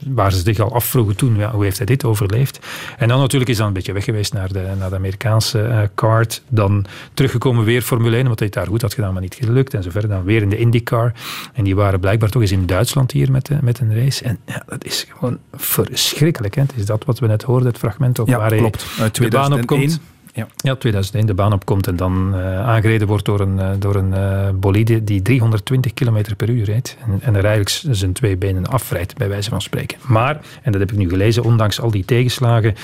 Waar 0.07 0.31
ze 0.31 0.39
zich 0.41 0.59
al 0.59 0.73
afvroegen 0.73 1.15
toen, 1.15 1.35
ja, 1.37 1.51
hoe 1.51 1.63
heeft 1.63 1.77
hij 1.77 1.85
dit 1.85 2.03
overleefd? 2.05 2.59
En 2.97 3.07
dan 3.07 3.19
natuurlijk 3.19 3.49
is 3.51 3.57
hij 3.57 3.67
een 3.67 3.73
beetje 3.73 3.93
weg 3.93 4.03
geweest 4.03 4.33
naar 4.33 4.53
de, 4.53 4.73
naar 4.79 4.89
de 4.89 4.95
Amerikaanse 4.95 5.61
eh 5.61 5.79
kart. 5.95 6.41
Dan 6.47 6.85
teruggekomen 7.13 7.63
weer 7.63 7.81
Formule 7.81 8.15
1, 8.15 8.21
omdat 8.23 8.39
hij 8.39 8.47
het 8.47 8.57
daar 8.57 8.67
goed 8.67 8.81
had 8.81 8.93
gedaan, 8.93 9.13
maar 9.13 9.21
niet 9.21 9.35
gelukt. 9.41 9.73
En 9.73 9.83
zo 9.83 9.89
verder 9.89 10.09
dan 10.09 10.23
weer 10.23 10.41
in 10.41 10.49
de 10.49 10.57
IndyCar. 10.57 11.13
En 11.53 11.63
die 11.63 11.75
waren 11.75 11.99
blijkbaar 11.99 12.29
toch 12.29 12.41
eens 12.41 12.51
in 12.51 12.65
Duitsland 12.65 13.11
hier 13.11 13.31
met, 13.31 13.45
de- 13.45 13.57
met 13.61 13.79
een 13.79 13.95
race. 13.95 14.23
En 14.23 14.37
ja, 14.45 14.63
dat 14.67 14.85
is 14.85 15.05
gewoon 15.17 15.37
verschrikkelijk. 15.53 16.55
Hè? 16.55 16.61
Het 16.61 16.73
is 16.75 16.85
dat 16.85 17.05
wat 17.05 17.19
we 17.19 17.27
net 17.27 17.43
hoorden, 17.43 17.67
het 17.67 17.77
fragment 17.77 18.19
ook, 18.19 18.27
Ja, 18.27 18.37
waar 18.37 18.49
hij 18.49 18.57
klopt. 18.57 18.85
Uit 18.99 19.15
de 19.15 19.27
baan 19.27 19.53
op 19.53 19.59
2001. 19.61 19.65
komt. 19.65 19.99
Ja. 20.37 20.47
Ja, 20.55 20.75
2001 20.75 21.25
de 21.25 21.33
baan 21.33 21.53
opkomt 21.53 21.87
en 21.87 21.95
dan 21.95 22.35
eh, 22.35 22.67
aangereden 22.67 23.07
wordt 23.07 23.25
door 23.25 23.39
een, 23.39 23.59
eh, 23.59 23.69
door 23.79 23.95
een 23.95 24.13
eh, 24.13 24.49
bolide 24.53 25.03
die 25.03 25.21
320 25.21 25.93
km 25.93 26.35
per 26.37 26.49
uur 26.49 26.65
rijdt. 26.65 26.97
En, 27.05 27.19
en 27.21 27.35
er 27.35 27.45
eigenlijk 27.45 27.95
zijn 27.97 28.13
twee 28.13 28.37
benen 28.37 28.67
afrijdt, 28.67 29.17
bij 29.17 29.29
wijze 29.29 29.49
van 29.49 29.61
spreken. 29.61 29.97
Maar, 30.01 30.39
en 30.61 30.71
dat 30.71 30.81
heb 30.81 30.91
ik 30.91 30.97
nu 30.97 31.09
gelezen, 31.09 31.43
ondanks 31.43 31.81
al 31.81 31.91
die 31.91 32.05
tegenslagen, 32.05 32.75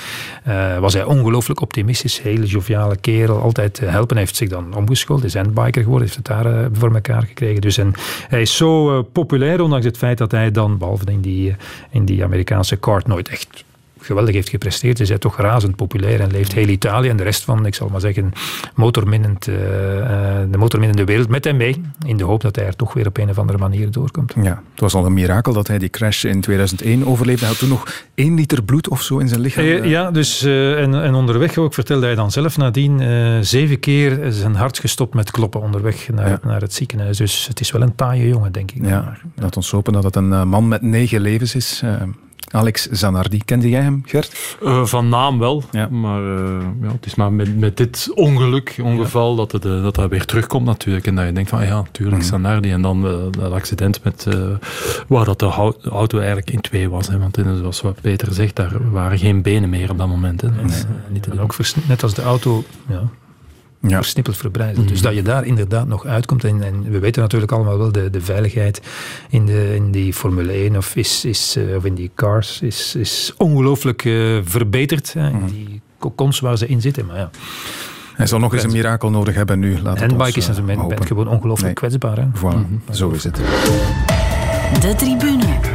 was 0.80 0.92
hij 0.92 1.04
ongelooflijk 1.04 1.60
optimistisch. 1.60 2.22
Hele 2.22 2.46
joviale 2.46 2.96
kerel, 2.96 3.40
altijd 3.40 3.80
helpen. 3.80 4.16
Hij 4.16 4.24
heeft 4.24 4.36
zich 4.36 4.48
dan 4.48 4.74
omgeschoold, 4.74 5.24
is 5.24 5.34
handbiker 5.34 5.82
geworden, 5.82 6.08
heeft 6.08 6.16
het 6.16 6.26
daar 6.26 6.68
voor 6.72 6.94
elkaar 6.94 7.22
gekregen. 7.22 7.60
Dus 7.60 7.78
en 7.78 7.92
hij 8.28 8.40
is 8.40 8.56
zo 8.56 9.02
populair, 9.02 9.60
ondanks 9.60 9.86
het 9.86 9.96
feit 9.96 10.18
dat 10.18 10.30
hij 10.30 10.50
dan, 10.50 10.78
behalve 10.78 11.04
in 11.06 11.20
die, 11.20 11.56
in 11.90 12.04
die 12.04 12.24
Amerikaanse 12.24 12.76
kart, 12.76 13.06
nooit 13.06 13.28
echt 13.28 13.64
geweldig 14.04 14.34
heeft 14.34 14.48
gepresteerd, 14.48 15.00
is 15.00 15.08
hij 15.08 15.18
toch 15.18 15.36
razend 15.36 15.76
populair 15.76 16.20
en 16.20 16.30
leeft 16.30 16.52
heel 16.52 16.68
Italië 16.68 17.08
en 17.08 17.16
de 17.16 17.22
rest 17.22 17.44
van, 17.44 17.66
ik 17.66 17.74
zal 17.74 17.88
maar 17.88 18.00
zeggen, 18.00 18.32
motorminnend, 18.74 19.48
eh, 19.48 19.54
eh, 20.42 20.50
de 20.50 20.58
motorminnende 20.58 21.04
wereld 21.04 21.28
met 21.28 21.44
hem 21.44 21.56
mee, 21.56 21.80
in 22.06 22.16
de 22.16 22.24
hoop 22.24 22.40
dat 22.40 22.56
hij 22.56 22.66
er 22.66 22.76
toch 22.76 22.92
weer 22.92 23.06
op 23.06 23.18
een 23.18 23.28
of 23.30 23.38
andere 23.38 23.58
manier 23.58 23.90
doorkomt. 23.90 24.34
Ja, 24.42 24.62
het 24.70 24.80
was 24.80 24.94
al 24.94 25.06
een 25.06 25.12
mirakel 25.14 25.52
dat 25.52 25.66
hij 25.66 25.78
die 25.78 25.88
crash 25.88 26.24
in 26.24 26.40
2001 26.40 27.06
overleefde. 27.06 27.40
Hij 27.40 27.48
had 27.48 27.58
toen 27.58 27.68
nog 27.68 28.04
één 28.14 28.34
liter 28.34 28.62
bloed 28.62 28.88
of 28.88 29.02
zo 29.02 29.18
in 29.18 29.28
zijn 29.28 29.40
lichaam. 29.40 29.64
Eh, 29.64 29.84
ja, 29.84 30.10
dus, 30.10 30.42
en, 30.42 31.02
en 31.02 31.14
onderweg 31.14 31.56
ook 31.58 31.74
vertelde 31.74 32.06
hij 32.06 32.14
dan 32.14 32.30
zelf 32.30 32.56
nadien 32.56 33.02
zeven 33.44 33.80
keer 33.80 34.18
zijn 34.28 34.54
hart 34.54 34.78
gestopt 34.78 35.14
met 35.14 35.30
kloppen 35.30 35.60
onderweg 35.60 36.08
naar, 36.12 36.28
Ja. 36.28 36.38
naar 36.42 36.60
het 36.60 36.74
ziekenhuis. 36.74 37.16
Dus 37.16 37.46
het 37.48 37.60
is 37.60 37.70
wel 37.70 37.82
een 37.82 37.94
taaie 37.94 38.28
jongen, 38.28 38.52
denk 38.52 38.70
ik. 38.70 38.86
Ja, 38.86 39.16
laat 39.36 39.56
ons 39.56 39.70
hopen 39.70 39.92
dat 39.92 40.04
het 40.04 40.16
een 40.16 40.48
man 40.48 40.68
met 40.68 40.82
negen 40.82 41.20
levens 41.20 41.54
is. 41.54 41.82
Alex 42.54 42.86
Zanardi, 42.90 43.44
kende 43.44 43.68
jij 43.68 43.80
hem, 43.82 44.02
Gert? 44.06 44.56
Eh, 44.64 44.84
van 44.84 45.08
naam 45.08 45.38
wel, 45.38 45.62
Ja. 45.70 45.88
maar 45.88 46.36
eh, 46.36 46.60
ja, 46.82 46.92
het 46.92 47.06
is 47.06 47.14
maar 47.14 47.32
met, 47.32 47.58
met 47.58 47.76
dit 47.76 48.10
ongeluk, 48.14 48.76
ongeval, 48.82 49.34
dat, 49.36 49.52
het, 49.52 49.64
eh, 49.64 49.82
dat 49.82 49.94
dat 49.94 50.10
weer 50.10 50.24
terugkomt 50.24 50.66
natuurlijk. 50.66 51.06
En 51.06 51.14
dat 51.14 51.26
je 51.26 51.32
denkt 51.32 51.50
van, 51.50 51.64
ja, 51.64 51.74
natuurlijk, 51.76 52.16
Mhm. 52.16 52.26
Sanardi. 52.26 52.70
En 52.70 52.82
dan 52.82 53.02
dat 53.30 53.52
accident 53.52 54.04
met, 54.04 54.28
waar 55.08 55.24
dat 55.24 55.38
de 55.38 55.46
auto 55.90 56.18
eigenlijk 56.18 56.50
in 56.50 56.60
twee 56.60 56.90
was. 56.90 57.08
Hè, 57.08 57.18
want 57.18 57.38
eh, 57.38 57.44
zoals 57.58 57.80
wat 57.80 58.00
Peter 58.00 58.32
zegt, 58.32 58.56
daar 58.56 58.90
waren 58.90 59.18
geen 59.18 59.42
benen 59.42 59.70
meer 59.70 59.90
op 59.90 59.98
dat 59.98 60.08
moment. 60.08 60.40
Hè. 60.40 60.48
Dat 60.54 60.70
is, 60.70 60.84
niet 61.08 61.22
te 61.22 61.80
net 61.88 62.02
als 62.02 62.14
de 62.14 62.22
auto 62.22 62.64
ja, 62.88 63.02
Ja. 63.88 63.96
versnippeld 63.96 64.36
verbrijzeld. 64.36 64.88
Dus 64.88 64.96
Mhm. 64.98 65.06
dat 65.06 65.14
je 65.16 65.22
daar 65.22 65.44
inderdaad 65.46 65.86
nog 65.86 66.06
uitkomt. 66.06 66.44
En, 66.44 66.62
en 66.62 66.90
we 66.90 66.98
weten 66.98 67.22
natuurlijk 67.22 67.52
allemaal 67.52 67.78
wel, 67.78 67.92
de, 67.92 68.10
de 68.10 68.20
veiligheid 68.20 68.80
in, 69.28 69.46
de, 69.46 69.74
in 69.74 69.90
die 69.90 70.12
Formule 70.14 70.52
1 70.52 70.76
of, 70.76 70.96
is, 70.96 71.24
is, 71.24 71.56
eh, 71.56 71.76
of 71.76 71.84
in 71.84 71.94
die 71.94 72.10
cars 72.14 72.60
is, 72.60 72.94
is 72.94 73.32
ongelooflijk 73.36 74.04
eh, 74.04 74.38
verbeterd. 74.44 75.12
Hè, 75.12 75.28
in 75.30 75.46
die 75.46 75.80
kokons 75.98 76.40
waar 76.40 76.58
ze 76.58 76.66
in 76.66 76.80
zitten. 76.80 77.06
Maar 77.06 77.16
ja, 77.16 77.30
Hij 78.14 78.26
zal 78.26 78.38
nog 78.38 78.54
eens 78.54 78.62
een 78.62 78.72
mirakel 78.72 79.10
nodig 79.10 79.34
hebben 79.34 79.58
nu. 79.58 79.72
Laat 79.80 79.98
het 79.98 79.98
handbike 79.98 80.24
ons, 80.24 80.36
is 80.36 80.46
natuurlijk 80.46 80.78
hopen. 80.78 80.96
bent 80.96 81.06
gewoon 81.08 81.28
ongelooflijk 81.28 81.80
Nee. 81.80 81.90
kwetsbaar. 81.90 82.16
Hè. 82.16 82.26
Voilà, 82.38 82.92
zo 82.94 83.10
is 83.10 83.24
het. 83.24 83.36
De 84.80 84.94
tribune. 84.96 85.73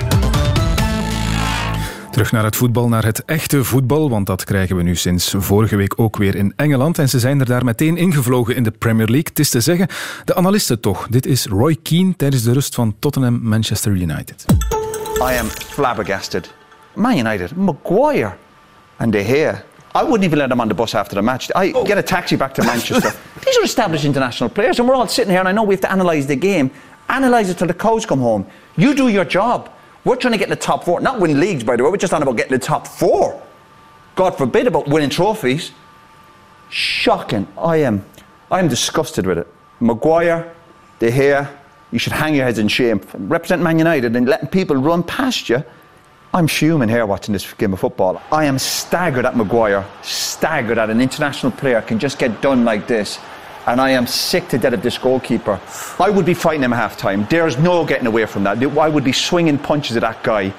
Terug 2.19 2.33
naar 2.33 2.43
het 2.43 2.55
voetbal, 2.55 2.88
naar 2.88 3.05
het 3.05 3.25
echte 3.25 3.63
voetbal, 3.63 4.09
want 4.09 4.27
dat 4.27 4.43
krijgen 4.43 4.75
we 4.75 4.81
nu 4.81 4.95
sinds 4.95 5.33
vorige 5.38 5.75
week 5.75 5.93
ook 5.99 6.17
weer 6.17 6.35
in 6.35 6.53
Engeland. 6.55 6.99
En 6.99 7.09
ze 7.09 7.19
zijn 7.19 7.39
er 7.39 7.45
daar 7.45 7.63
meteen 7.63 7.97
ingevlogen 7.97 8.55
in 8.55 8.63
de 8.63 8.71
Premier 8.71 9.05
League. 9.05 9.27
Het 9.29 9.39
is 9.39 9.49
te 9.49 9.61
zeggen, 9.61 9.88
de 10.25 10.35
analisten 10.35 10.79
toch. 10.79 11.07
Dit 11.09 11.25
is 11.25 11.45
Roy 11.45 11.77
Keane 11.83 12.15
tijdens 12.15 12.43
de 12.43 12.53
rust 12.53 12.75
van 12.75 12.95
Tottenham-Manchester 12.99 13.91
United. 13.91 14.45
I 15.17 15.38
am 15.39 15.45
flabbergasted. 15.45 16.53
Man 16.93 17.17
United, 17.17 17.55
Maguire, 17.55 18.35
and 18.97 19.11
De 19.11 19.23
Gea. 19.23 19.63
I 19.95 20.01
wouldn't 20.01 20.23
even 20.23 20.38
let 20.38 20.49
them 20.49 20.59
on 20.59 20.67
the 20.67 20.75
bus 20.75 20.95
after 20.95 21.17
the 21.17 21.23
match. 21.23 21.49
I 21.55 21.71
get 21.71 21.97
a 21.97 22.03
taxi 22.03 22.38
back 22.38 22.53
to 22.53 22.63
Manchester. 22.63 23.13
These 23.45 23.57
are 23.59 23.65
established 23.65 24.05
international 24.05 24.49
players, 24.49 24.79
and 24.79 24.88
we're 24.88 24.97
all 24.97 25.07
sitting 25.07 25.31
here, 25.31 25.39
and 25.39 25.49
I 25.49 25.53
know 25.53 25.67
we 25.67 25.73
have 25.73 25.88
to 25.88 25.93
analyse 25.93 26.25
the 26.25 26.39
game. 26.39 26.69
Analyse 27.05 27.51
it 27.51 27.57
till 27.57 27.67
the 27.67 27.77
cows 27.77 28.05
come 28.05 28.21
home. 28.21 28.45
You 28.75 28.93
do 28.93 29.07
your 29.07 29.27
job. 29.27 29.69
We're 30.06 30.15
trying 30.15 30.34
to 30.34 30.38
get 30.38 30.46
in 30.46 30.51
the 30.51 30.56
top 30.56 30.84
four, 30.84 31.01
not 31.01 31.20
win 31.20 31.39
leagues, 31.39 31.63
by 31.63 31.75
the 31.75 31.84
way. 31.84 31.89
We're 31.89 31.98
just 31.98 32.13
on 32.13 32.24
about 32.24 32.38
getting 32.38 32.53
the 32.53 32.60
top 32.60 32.88
four. 32.88 33.41
God 34.15 34.38
forbid 34.38 34.68
about 34.68 34.88
winning 34.88 35.10
trophies. 35.10 35.72
Shocking. 36.70 37.48
I 37.58 37.77
am, 37.77 38.06
I 38.51 38.60
am 38.60 38.68
disgusted 38.68 39.25
with 39.25 39.38
it. 39.38 39.48
Maguire, 39.79 40.53
De 41.00 41.12
Gea, 41.12 41.50
you 41.91 42.00
should 42.00 42.13
hang 42.13 42.36
your 42.36 42.46
heads 42.46 42.60
in 42.60 42.68
shame. 42.68 43.01
Represent 43.13 43.62
Man 43.62 43.77
United 43.77 44.15
and 44.15 44.27
letting 44.27 44.48
people 44.50 44.75
run 44.75 45.03
past 45.03 45.50
you. 45.50 45.63
I'm 46.34 46.48
fuming 46.48 46.89
here 46.89 47.06
watching 47.08 47.34
this 47.34 47.51
game 47.53 47.74
of 47.74 47.79
football. 47.79 48.22
I 48.32 48.46
am 48.46 48.60
staggered 48.60 49.25
at 49.25 49.36
Maguire, 49.36 49.84
staggered 50.03 50.77
at 50.77 50.91
an 50.91 51.01
international 51.01 51.51
player 51.51 51.82
can 51.82 51.98
just 51.98 52.20
get 52.20 52.39
done 52.41 52.63
like 52.63 52.88
this. 52.88 53.18
And 53.68 53.80
I 53.80 53.89
am 53.92 54.08
sick 54.08 54.48
to 54.50 54.58
death 54.58 54.74
of 54.74 54.82
this 54.82 54.98
goalkeeper. 54.98 55.60
I 56.00 56.10
would 56.10 56.25
be 56.25 56.34
fighting 56.34 56.63
him 56.63 56.72
half 56.72 56.98
time. 56.98 57.28
There's 57.30 57.58
no 57.58 57.86
getting 57.86 58.08
away 58.08 58.25
from 58.25 58.44
that. 58.44 58.63
I 58.63 58.89
would 58.89 59.04
be 59.04 59.12
swinging 59.12 59.58
punches 59.58 59.96
at 59.98 60.01
that 60.01 60.24
guy. 60.24 60.54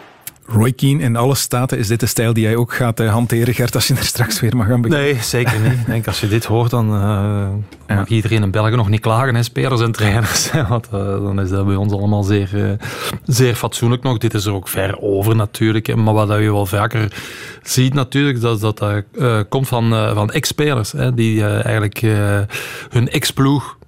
Roy 0.52 0.72
Keane 0.72 1.02
in 1.02 1.16
alle 1.16 1.34
staten, 1.34 1.78
is 1.78 1.86
dit 1.88 2.00
de 2.00 2.06
stijl 2.06 2.32
die 2.32 2.42
jij 2.42 2.56
ook 2.56 2.72
gaat 2.74 3.00
eh, 3.00 3.12
hanteren, 3.12 3.54
Gert, 3.54 3.74
als 3.74 3.86
je 3.86 3.94
er 3.94 4.02
straks 4.04 4.40
weer 4.40 4.56
mag 4.56 4.66
gaan 4.66 4.80
beginnen? 4.80 5.06
Nee, 5.06 5.22
zeker 5.22 5.60
niet. 5.60 5.72
Ik 5.72 5.86
denk 5.86 6.06
als 6.06 6.20
je 6.20 6.28
dit 6.28 6.44
hoort, 6.44 6.70
dan 6.70 6.94
eh, 6.94 7.96
mag 7.96 8.08
iedereen 8.08 8.42
in 8.42 8.50
België 8.50 8.76
nog 8.76 8.88
niet 8.88 9.00
klagen, 9.00 9.34
hè, 9.34 9.42
spelers 9.42 9.80
en 9.80 9.92
trainers. 9.92 10.50
Want 10.68 10.86
eh, 10.92 10.92
dan 11.00 11.40
is 11.40 11.48
dat 11.50 11.66
bij 11.66 11.74
ons 11.76 11.92
allemaal 11.92 12.22
zeer, 12.22 12.76
zeer 13.24 13.54
fatsoenlijk 13.54 14.02
nog. 14.02 14.18
Dit 14.18 14.34
is 14.34 14.44
er 14.44 14.52
ook 14.52 14.68
ver 14.68 14.98
over 15.00 15.36
natuurlijk. 15.36 15.86
hè. 15.86 15.96
Maar 15.96 16.14
wat 16.14 16.28
je 16.28 16.52
wel 16.52 16.66
vaker 16.66 17.12
ziet 17.62 17.94
natuurlijk, 17.94 18.40
dat 18.40 18.60
dat 18.60 18.84
komt 19.48 19.68
van, 19.68 19.90
van 20.14 20.30
ex-spelers. 20.30 20.92
Die 21.14 21.44
eigenlijk 21.46 22.00
hun 22.90 23.08
ex-ploeg 23.08 23.78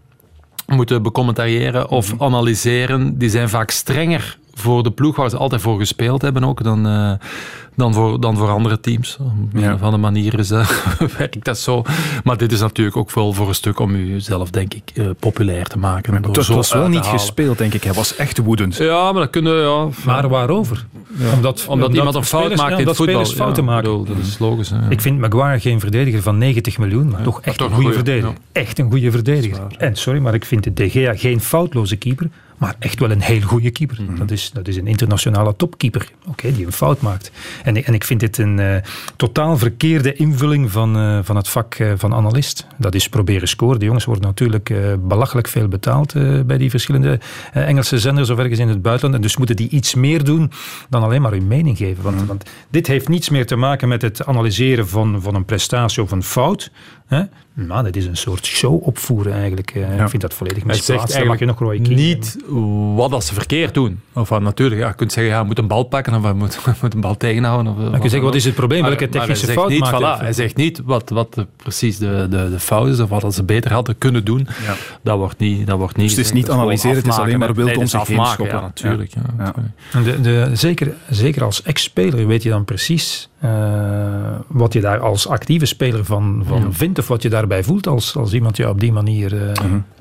moeten 0.66 1.02
becommentariëren 1.02 1.88
of 1.88 2.12
Mhm. 2.14 2.22
analyseren, 2.22 3.18
die 3.18 3.30
zijn 3.30 3.48
vaak 3.48 3.70
strenger 3.70 4.38
voor 4.54 4.82
de 4.82 4.90
ploeg 4.90 5.16
waar 5.16 5.30
ze 5.30 5.36
altijd 5.36 5.60
voor 5.60 5.78
gespeeld 5.78 6.22
hebben 6.22 6.44
ook, 6.44 6.62
dan, 6.62 6.86
eh, 6.86 7.12
dan, 7.74 7.94
voor, 7.94 8.20
dan 8.20 8.36
voor 8.36 8.48
andere 8.48 8.80
teams. 8.80 9.16
Op 9.20 9.26
een 9.52 9.60
Ja. 9.60 9.74
of 9.74 9.80
andere 9.82 10.02
manier 10.02 10.38
is, 10.38 10.50
eh, 10.50 10.68
werkt 11.18 11.44
dat 11.44 11.58
zo. 11.58 11.82
Maar 12.24 12.36
dit 12.36 12.52
is 12.52 12.60
natuurlijk 12.60 12.96
ook 12.96 13.12
wel 13.12 13.32
voor 13.32 13.48
een 13.48 13.54
stuk 13.54 13.78
om 13.78 13.96
jezelf, 13.96 14.50
denk 14.50 14.74
ik, 14.74 14.90
eh, 14.94 15.06
populair 15.18 15.64
te 15.66 15.78
maken. 15.78 16.22
door 16.22 16.36
Het 16.36 16.46
was- 16.46 16.72
wel 16.72 16.88
niet 16.88 17.04
halen. 17.04 17.20
gespeeld, 17.20 17.58
denk 17.58 17.74
ik. 17.74 17.82
Hij 17.84 17.92
was 17.92 18.16
echt 18.16 18.38
woedend. 18.38 18.76
Ja, 18.76 19.12
maar 19.12 19.22
dat 19.22 19.30
kunnen 19.30 19.56
ja, 19.62 19.88
Maar 20.04 20.28
waarover? 20.28 20.86
Omdat, 21.34 21.64
Omdat 21.68 21.94
iemand 21.94 22.14
een 22.14 22.24
fout 22.24 22.40
spelers- 22.42 22.60
maakt 22.60 22.72
in 22.72 22.78
het 22.78 22.80
omdat 22.88 22.96
voetbal. 22.96 23.14
spelers 23.24 23.40
fouten 23.40 23.64
Ja, 23.64 23.70
maken. 23.70 23.90
ik 23.90 23.98
bedoel, 23.98 24.16
dat 24.16 24.26
is 24.26 24.38
logisch. 24.38 24.70
hè. 24.70 24.76
Ik 24.90 25.00
vind 25.00 25.18
Maguire 25.18 25.60
geen 25.60 25.80
verdediger 25.80 26.22
van 26.22 26.38
90 26.38 26.78
miljoen, 26.78 27.08
maar 27.10 27.22
toch 27.22 27.40
echt 27.40 27.58
toch 27.58 27.66
een 27.66 27.72
een 27.74 27.80
goede 27.80 27.94
verdediger. 27.94 28.32
Echt 28.52 28.78
een 28.78 28.90
goede 28.90 29.10
verdediger. 29.10 29.66
En 29.78 29.96
sorry, 29.96 30.20
maar 30.20 30.34
ik 30.34 30.44
vind 30.44 30.64
de 30.64 30.72
De 30.72 30.90
Gea 30.90 31.14
geen 31.16 31.40
foutloze 31.40 31.96
keeper, 31.96 32.28
maar 32.58 32.74
echt 32.78 32.98
wel 32.98 33.10
een 33.10 33.20
heel 33.20 33.40
goede 33.40 33.70
keeper. 33.70 33.98
Mhm. 34.02 34.16
dat, 34.18 34.30
is, 34.30 34.50
dat 34.52 34.68
is 34.68 34.76
een 34.76 34.86
internationale 34.86 35.56
topkeeper, 35.56 36.08
oké, 36.26 36.52
die 36.52 36.66
een 36.66 36.72
fout 36.72 37.00
maakt. 37.00 37.30
En, 37.62 37.76
ik- 37.76 37.86
en 37.86 37.94
ik 37.94 38.04
vind 38.04 38.20
dit 38.20 38.38
een 38.38 38.58
eh, 38.58 38.76
totaal 39.16 39.58
verkeerde 39.58 40.12
invulling 40.14 40.70
van, 40.70 40.96
eh, 40.96 41.18
van 41.22 41.36
het 41.36 41.48
vak 41.48 41.74
eh, 41.74 41.92
van 41.96 42.14
analist. 42.14 42.66
Dat 42.78 42.94
is 42.94 43.08
proberen 43.08 43.48
scoren. 43.48 43.78
De 43.78 43.84
jongens 43.84 44.04
worden 44.04 44.24
natuurlijk 44.24 44.72
belachelijk 45.00 45.48
veel 45.48 45.68
betaald 45.68 46.12
bij 46.46 46.58
die 46.58 46.70
verschillende 46.70 47.20
Engelse 47.52 47.98
zenders 47.98 48.30
of 48.30 48.38
ergens 48.38 48.58
in 48.58 48.68
het 48.68 48.82
buitenland. 48.82 49.14
En 49.16 49.22
dus 49.22 49.36
moeten 49.36 49.56
die 49.56 49.68
iets 49.68 49.94
meer 49.94 50.24
doen 50.24 50.50
dan 50.88 51.02
alleen 51.02 51.22
maar 51.22 51.30
hun 51.32 51.46
mening 51.46 51.76
geven. 51.76 52.02
Want, 52.02 52.26
want 52.26 52.50
dit 52.70 52.86
heeft 52.86 53.08
niets 53.08 53.28
meer 53.28 53.46
te 53.46 53.56
maken 53.56 53.88
met 53.88 54.02
het 54.02 54.26
analyseren 54.26 54.88
van, 54.88 55.22
van 55.22 55.34
een 55.34 55.44
prestatie 55.44 56.02
of 56.02 56.10
een 56.10 56.22
fout. 56.22 56.70
Hè? 57.06 57.22
Maar 57.54 57.82
dit 57.84 57.96
is 57.96 58.06
een 58.06 58.16
soort 58.16 58.46
show 58.46 58.86
opvoeren 58.86 59.32
eigenlijk. 59.32 59.70
Eh, 59.70 60.00
Ik 60.00 60.08
vind 60.08 60.22
dat 60.22 60.34
volledig 60.34 60.62
Hij 60.64 60.74
zegt 60.74 60.88
misplaatst. 60.88 61.18
Dan 61.18 61.26
mag 61.26 61.38
je 61.38 61.44
nog 61.44 61.60
niet 61.88 62.36
wat 62.94 63.10
dat 63.10 63.24
ze 63.24 63.34
verkeerd 63.34 63.74
doen. 63.74 64.00
Of 64.12 64.28
wat, 64.28 64.40
natuurlijk, 64.42 64.80
ja, 64.80 64.88
je 64.88 64.94
kunt 64.94 65.12
zeggen, 65.12 65.32
ja, 65.32 65.38
je 65.40 65.44
moet 65.46 65.58
een 65.58 65.66
bal 65.66 65.82
pakken 65.84 66.14
of 66.14 66.22
je 66.26 66.32
moet, 66.32 66.58
je 66.64 66.72
moet 66.82 66.94
een 66.94 67.00
bal 67.00 67.16
tegenhouden. 67.16 67.72
Of, 67.72 67.78
je 67.78 67.98
zeggen, 68.02 68.22
wat 68.22 68.34
is 68.34 68.44
het 68.44 68.54
probleem? 68.54 68.82
Welke 68.82 69.08
technische 69.08 69.44
hij 69.46 69.54
fout 69.54 69.68
zegt 69.70 69.80
niet, 69.82 69.90
maakt 69.90 70.04
hij? 70.04 70.16
voilà, 70.18 70.20
Hij 70.20 70.32
zegt 70.32 70.56
niet 70.56 70.80
wat, 70.84 71.10
wat 71.10 71.34
de- 71.34 71.46
precies 71.56 71.98
de, 71.98 72.26
de, 72.30 72.50
de 72.50 72.58
fout 72.60 72.88
is 72.88 73.00
of 73.00 73.08
wat 73.08 73.20
dat 73.20 73.34
ze 73.34 73.42
beter 73.44 73.72
hadden 73.72 73.98
kunnen 73.98 74.24
doen. 74.24 74.46
Ja. 74.66 74.74
Dat 75.02 75.16
wordt 75.18 75.38
niet, 75.38 75.66
dat 75.66 75.78
wordt 75.78 75.96
niet 75.96 76.08
Dus 76.08 76.16
het 76.16 76.26
is 76.26 76.32
niet 76.32 76.46
Dat 76.46 76.54
analyseren, 76.56 76.96
het 76.96 77.06
is 77.06 77.16
alleen 77.18 77.38
maar 77.38 77.54
wild 77.54 77.68
Nee, 77.68 77.78
om 77.78 77.86
zich 77.86 78.06
heen 78.06 78.18
afmaken, 78.18 78.32
schoppen. 78.34 78.56
Ja, 78.58 78.62
natuurlijk. 78.62 79.12
Ja. 79.14 79.52
Natuurlijk. 79.92 80.22
De, 80.24 80.48
de, 80.48 80.50
zeker, 80.56 80.94
zeker 81.10 81.44
als 81.44 81.62
ex-speler 81.62 82.26
weet 82.26 82.42
je 82.42 82.48
dan 82.48 82.64
precies 82.64 83.28
eh, 83.42 83.50
wat 84.46 84.72
je 84.72 84.80
daar 84.80 85.00
als 85.00 85.28
actieve 85.28 85.66
speler 85.66 86.04
van, 86.04 86.42
van 86.46 86.72
vindt 86.74 86.98
of 86.98 87.08
wat 87.08 87.22
je 87.22 87.28
daarbij 87.28 87.62
voelt 87.64 87.86
als, 87.86 88.16
als 88.16 88.32
iemand 88.32 88.56
je 88.56 88.68
op 88.68 88.80
die 88.80 88.92
manier 88.92 89.48
eh, 89.48 89.52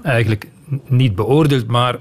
eigenlijk 0.03 0.47
n- 0.73 0.81
niet 0.87 1.15
beoordeelt, 1.15 1.67
maar 1.67 1.97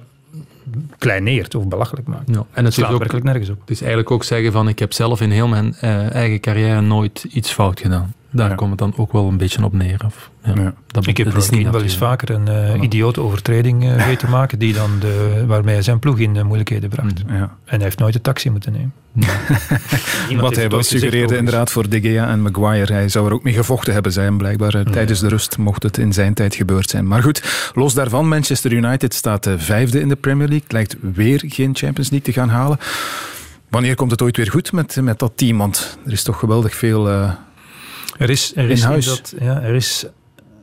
kleineert 0.99 1.55
of 1.55 1.69
belachelijk 1.69 2.07
maakt. 2.07 2.29
Ja, 2.35 2.45
en 2.53 2.65
het 2.65 2.75
slaat 2.75 2.93
ook, 2.93 2.99
werkelijk 2.99 3.25
nergens 3.27 3.49
op. 3.51 3.61
het 3.61 3.71
is 3.71 3.81
eigenlijk 3.81 4.11
ook 4.11 4.25
zeggen 4.25 4.53
van 4.53 4.69
ik 4.69 4.79
heb 4.79 4.93
zelf 4.93 5.21
in 5.21 5.31
heel 5.31 5.49
mijn 5.49 5.75
eh, 5.75 6.15
eigen 6.15 6.41
carrière 6.41 6.81
nooit 6.81 7.27
iets 7.31 7.53
fout 7.53 7.81
gedaan. 7.81 8.15
Daar 8.33 8.49
Ja. 8.49 8.55
komt 8.55 8.71
het 8.71 8.79
dan 8.79 8.93
ook 8.97 9.13
wel 9.13 9.29
een 9.29 9.37
beetje 9.37 9.65
op 9.65 9.73
neer. 9.73 10.01
Of, 10.07 10.31
ja, 10.45 10.53
Ja. 10.63 10.75
Dat, 10.87 11.07
Ik 11.07 11.17
heb 11.17 11.31
dat 11.33 11.43
is 11.43 11.51
niet 11.51 11.71
wel 11.71 11.83
eens 11.83 11.97
vaker 11.97 12.31
een 12.31 12.49
eh, 12.49 12.83
idiote 12.83 13.21
overtreding 13.21 13.85
eh, 13.85 14.07
weten 14.07 14.31
maken 14.39 14.59
die 14.59 14.73
dan 14.75 14.91
de, 15.01 15.45
waarmee 15.47 15.75
hij 15.75 15.83
zijn 15.83 15.99
ploeg 15.99 16.19
in 16.19 16.35
de 16.35 16.43
moeilijkheden 16.43 16.89
bracht. 16.89 17.19
Ja. 17.29 17.35
En 17.35 17.51
hij 17.65 17.79
heeft 17.83 17.99
nooit 17.99 18.13
de 18.13 18.21
taxi 18.21 18.51
moeten 18.51 18.73
nemen. 18.73 18.93
Wat 20.41 20.57
hij 20.57 20.69
wel 20.69 20.83
suggereerde 20.83 21.37
inderdaad 21.37 21.71
voor 21.71 21.89
De 21.89 22.01
Gea 22.01 22.29
en 22.29 22.43
Maguire. 22.43 22.93
Hij 22.93 23.09
zou 23.09 23.27
er 23.27 23.33
ook 23.33 23.43
mee 23.43 23.55
gevochten 23.55 23.93
hebben, 23.93 24.13
hem 24.13 24.39
blijkbaar. 24.39 24.75
eh, 24.75 24.81
Tijdens 24.83 25.21
de 25.21 25.29
rust 25.29 25.59
mocht 25.59 25.83
het 25.83 25.99
in 25.99 26.13
zijn 26.13 26.35
tijd 26.35 26.55
gebeurd 26.55 26.91
zijn. 26.91 27.07
Maar 27.07 27.23
goed, 27.23 27.71
los 27.75 27.95
daarvan, 27.95 28.29
Manchester 28.29 28.73
United 28.73 29.15
staat 29.15 29.47
eh, 29.47 29.55
vijfde 29.57 30.01
in 30.01 30.09
de 30.09 30.17
Premier 30.17 30.49
League. 30.49 30.67
Lijkt 30.69 30.97
weer 31.15 31.43
geen 31.47 31.77
Champions 31.77 32.11
League 32.11 32.33
te 32.33 32.41
gaan 32.41 32.49
halen. 32.49 32.79
Wanneer 33.69 33.95
komt 33.95 34.11
het 34.11 34.23
ooit 34.23 34.37
weer 34.37 34.51
goed 34.51 34.73
met, 34.73 34.97
met 35.03 35.19
dat 35.19 35.33
team? 35.35 35.59
Want 35.59 35.99
er 36.07 36.13
is 36.13 36.23
toch 36.23 36.39
geweldig 36.39 36.75
veel... 36.75 37.09
eh, 37.09 37.31
Er 38.21 38.31
is, 38.31 38.53
er 38.57 38.65
In 38.65 38.71
is, 38.71 38.83
huis. 38.83 39.07
Dat, 39.07 39.35
ja, 39.41 39.61
er 39.63 39.75
is 39.75 40.07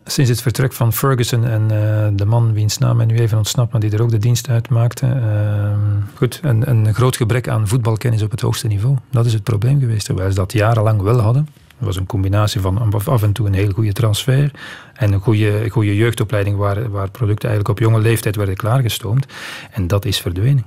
sinds 0.06 0.30
het 0.30 0.42
vertrek 0.42 0.74
van 0.74 0.94
Ferguson 0.94 1.46
en 1.46 1.62
eh, 1.62 2.08
de 2.14 2.26
man 2.26 2.54
wiens 2.54 2.78
naam 2.78 2.98
mij 2.98 3.06
nu 3.06 3.18
even 3.18 3.38
ontsnapt, 3.38 3.72
maar 3.72 3.82
die 3.82 3.92
er 3.92 4.02
ook 4.02 4.10
de 4.12 4.18
dienst 4.18 4.50
uitmaakte. 4.50 5.06
ehm, 5.06 5.80
goed, 6.14 6.40
een, 6.44 6.70
een 6.70 6.94
groot 6.94 7.16
gebrek 7.16 7.48
aan 7.48 7.68
voetbalkennis 7.68 8.22
op 8.22 8.32
het 8.32 8.42
hoogste 8.42 8.68
niveau. 8.68 8.96
Dat 9.12 9.26
is 9.26 9.34
het 9.34 9.44
probleem 9.44 9.80
geweest. 9.80 10.06
Terwijl 10.06 10.30
ze 10.30 10.36
dat 10.36 10.54
jarenlang 10.54 11.02
wel 11.02 11.20
hadden. 11.20 11.48
Het 11.78 11.86
was 11.86 11.96
een 11.96 12.06
combinatie 12.06 12.62
van 12.62 12.94
af- 12.94 13.08
af 13.08 13.24
en 13.24 13.32
toe 13.32 13.48
een 13.48 13.54
heel 13.54 13.72
goede 13.72 13.94
transfer 13.94 14.52
en 14.94 15.14
een 15.14 15.20
goede, 15.20 15.70
goede 15.70 15.96
jeugdopleiding 15.96 16.58
waar, 16.58 16.90
waar 16.92 17.10
producten 17.12 17.50
eigenlijk 17.50 17.80
op 17.80 17.86
jonge 17.86 18.00
leeftijd 18.02 18.36
werden 18.36 18.56
klaargestoomd. 18.56 19.26
En 19.72 19.88
dat 19.88 20.06
is 20.06 20.20
verdwenen. 20.20 20.66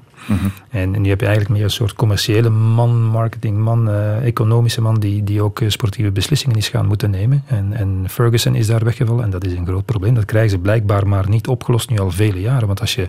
En, 0.70 0.94
en 0.94 1.02
nu 1.02 1.08
heb 1.08 1.20
je 1.20 1.26
eigenlijk 1.26 1.56
meer 1.56 1.64
een 1.64 1.70
soort 1.74 1.94
commerciële 1.94 2.48
man, 2.50 3.02
marketingman, 3.02 3.88
eh, 3.88 4.26
economische 4.26 4.80
man 4.80 5.00
die, 5.00 5.24
die 5.24 5.42
ook 5.42 5.60
eh, 5.60 5.68
sportieve 5.68 6.10
beslissingen 6.10 6.56
is 6.56 6.68
gaan 6.68 6.86
moeten 6.86 7.10
nemen. 7.10 7.42
En, 7.46 7.72
en 7.72 8.04
Ferguson 8.08 8.54
is 8.54 8.66
daar 8.66 8.84
weggevallen 8.84 9.24
en 9.24 9.30
dat 9.30 9.44
is 9.44 9.52
een 9.52 9.66
groot 9.66 9.84
probleem. 9.84 10.14
Dat 10.14 10.24
krijgen 10.24 10.50
ze 10.50 10.58
blijkbaar 10.58 11.06
maar 11.06 11.28
niet 11.28 11.46
opgelost 11.46 11.90
nu 11.90 11.98
al 11.98 12.10
vele 12.10 12.40
jaren. 12.40 12.66
Want 12.66 12.80
als 12.80 12.94
je 12.94 13.06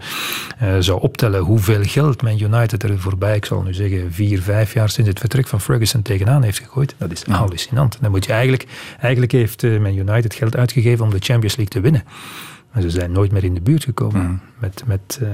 eh, 0.58 0.76
zou 0.80 1.02
optellen 1.02 1.40
hoeveel 1.40 1.84
geld 1.84 2.22
Man 2.22 2.40
United 2.40 2.84
er 2.84 3.00
voorbij, 3.00 3.36
ik 3.36 3.46
zal 3.46 3.62
nu 3.62 3.74
zeggen 3.74 4.14
vier, 4.14 4.42
vijf 4.42 4.74
jaar 4.74 4.90
sinds 4.90 5.10
het 5.10 5.20
vertrek 5.20 5.48
van 5.48 5.62
Ferguson 5.62 6.02
tegenaan 6.02 6.44
heeft 6.44 6.60
gegooid, 6.60 6.96
dat 6.98 7.12
is 7.12 7.24
hallucinant. 7.24 7.98
Dan 8.02 8.12
moet 8.12 8.26
je 8.26 8.32
eigenlijk, 8.32 8.68
eigenlijk 9.00 9.32
heeft 9.32 9.64
Man 9.64 9.98
United 9.98 10.34
geld 10.34 10.56
uitgegeven 10.56 11.06
om 11.06 11.12
de 11.12 11.20
Champions 11.20 11.56
League 11.56 11.74
te 11.74 11.80
winnen. 11.80 12.04
Maar 12.74 12.82
ze 12.82 12.90
zijn 12.90 13.12
nooit 13.12 13.32
meer 13.32 13.44
in 13.44 13.54
de 13.54 13.62
buurt 13.62 13.84
gekomen 13.84 14.42
met, 14.60 14.84
met 14.86 15.20
eh, 15.22 15.30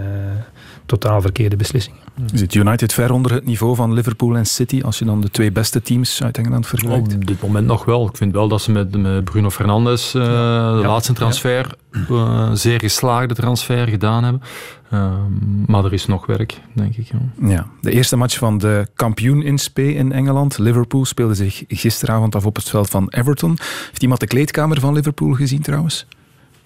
totaal 0.86 1.22
verkeerde 1.22 1.56
beslissingen. 1.56 2.00
Zit 2.34 2.54
United 2.54 2.94
ver 2.94 3.12
onder 3.12 3.34
het 3.34 3.46
niveau 3.46 3.76
van 3.76 3.94
Liverpool 3.94 4.36
en 4.36 4.46
City 4.46 4.82
als 4.82 5.00
je 5.00 5.06
dan 5.06 5.22
de 5.22 5.30
twee 5.30 5.52
beste 5.52 5.82
teams 5.82 6.24
uit 6.24 6.38
Engeland 6.38 6.68
vergelijkt? 6.68 7.14
Op 7.14 7.28
dit 7.28 7.42
moment 7.42 7.68
nog 7.68 7.86
wel. 7.86 8.08
Ik 8.08 8.18
vind 8.18 8.34
wel 8.34 8.48
dat 8.48 8.62
ze 8.62 8.72
met, 8.72 8.98
met 8.98 9.24
Bruno 9.24 9.50
Fernandes, 9.50 10.14
eh, 10.14 10.22
de 10.22 10.88
laatste 10.88 11.14
transfer, 11.14 11.76
eh, 12.10 12.52
zeer 12.54 12.80
geslaagde 12.80 13.34
transfer 13.34 13.88
gedaan 13.88 14.24
hebben. 14.24 14.42
Ehm, 14.90 15.22
maar 15.66 15.86
er 15.86 15.94
is 15.94 16.06
nog 16.06 16.26
werk, 16.26 16.62
denk 16.74 16.96
ik. 16.96 17.08
Ja. 17.12 17.50
Ja, 17.50 17.68
de 17.82 17.92
eerste 17.92 18.16
match 18.16 18.38
van 18.38 18.58
de 18.58 18.88
kampioen 18.96 19.42
in 19.44 19.58
spe 19.58 19.94
in 19.94 20.12
Engeland. 20.12 20.58
Liverpool 20.58 21.06
speelde 21.06 21.36
zich 21.36 21.64
gisteravond 21.68 22.36
af 22.36 22.46
op 22.46 22.56
het 22.56 22.70
veld 22.70 22.90
van 22.90 23.10
Everton. 23.10 23.58
Heeft 23.88 24.02
iemand 24.02 24.20
de 24.20 24.28
kleedkamer 24.28 24.80
van 24.80 24.94
Liverpool 24.94 25.34
gezien 25.34 25.62
trouwens? 25.62 26.06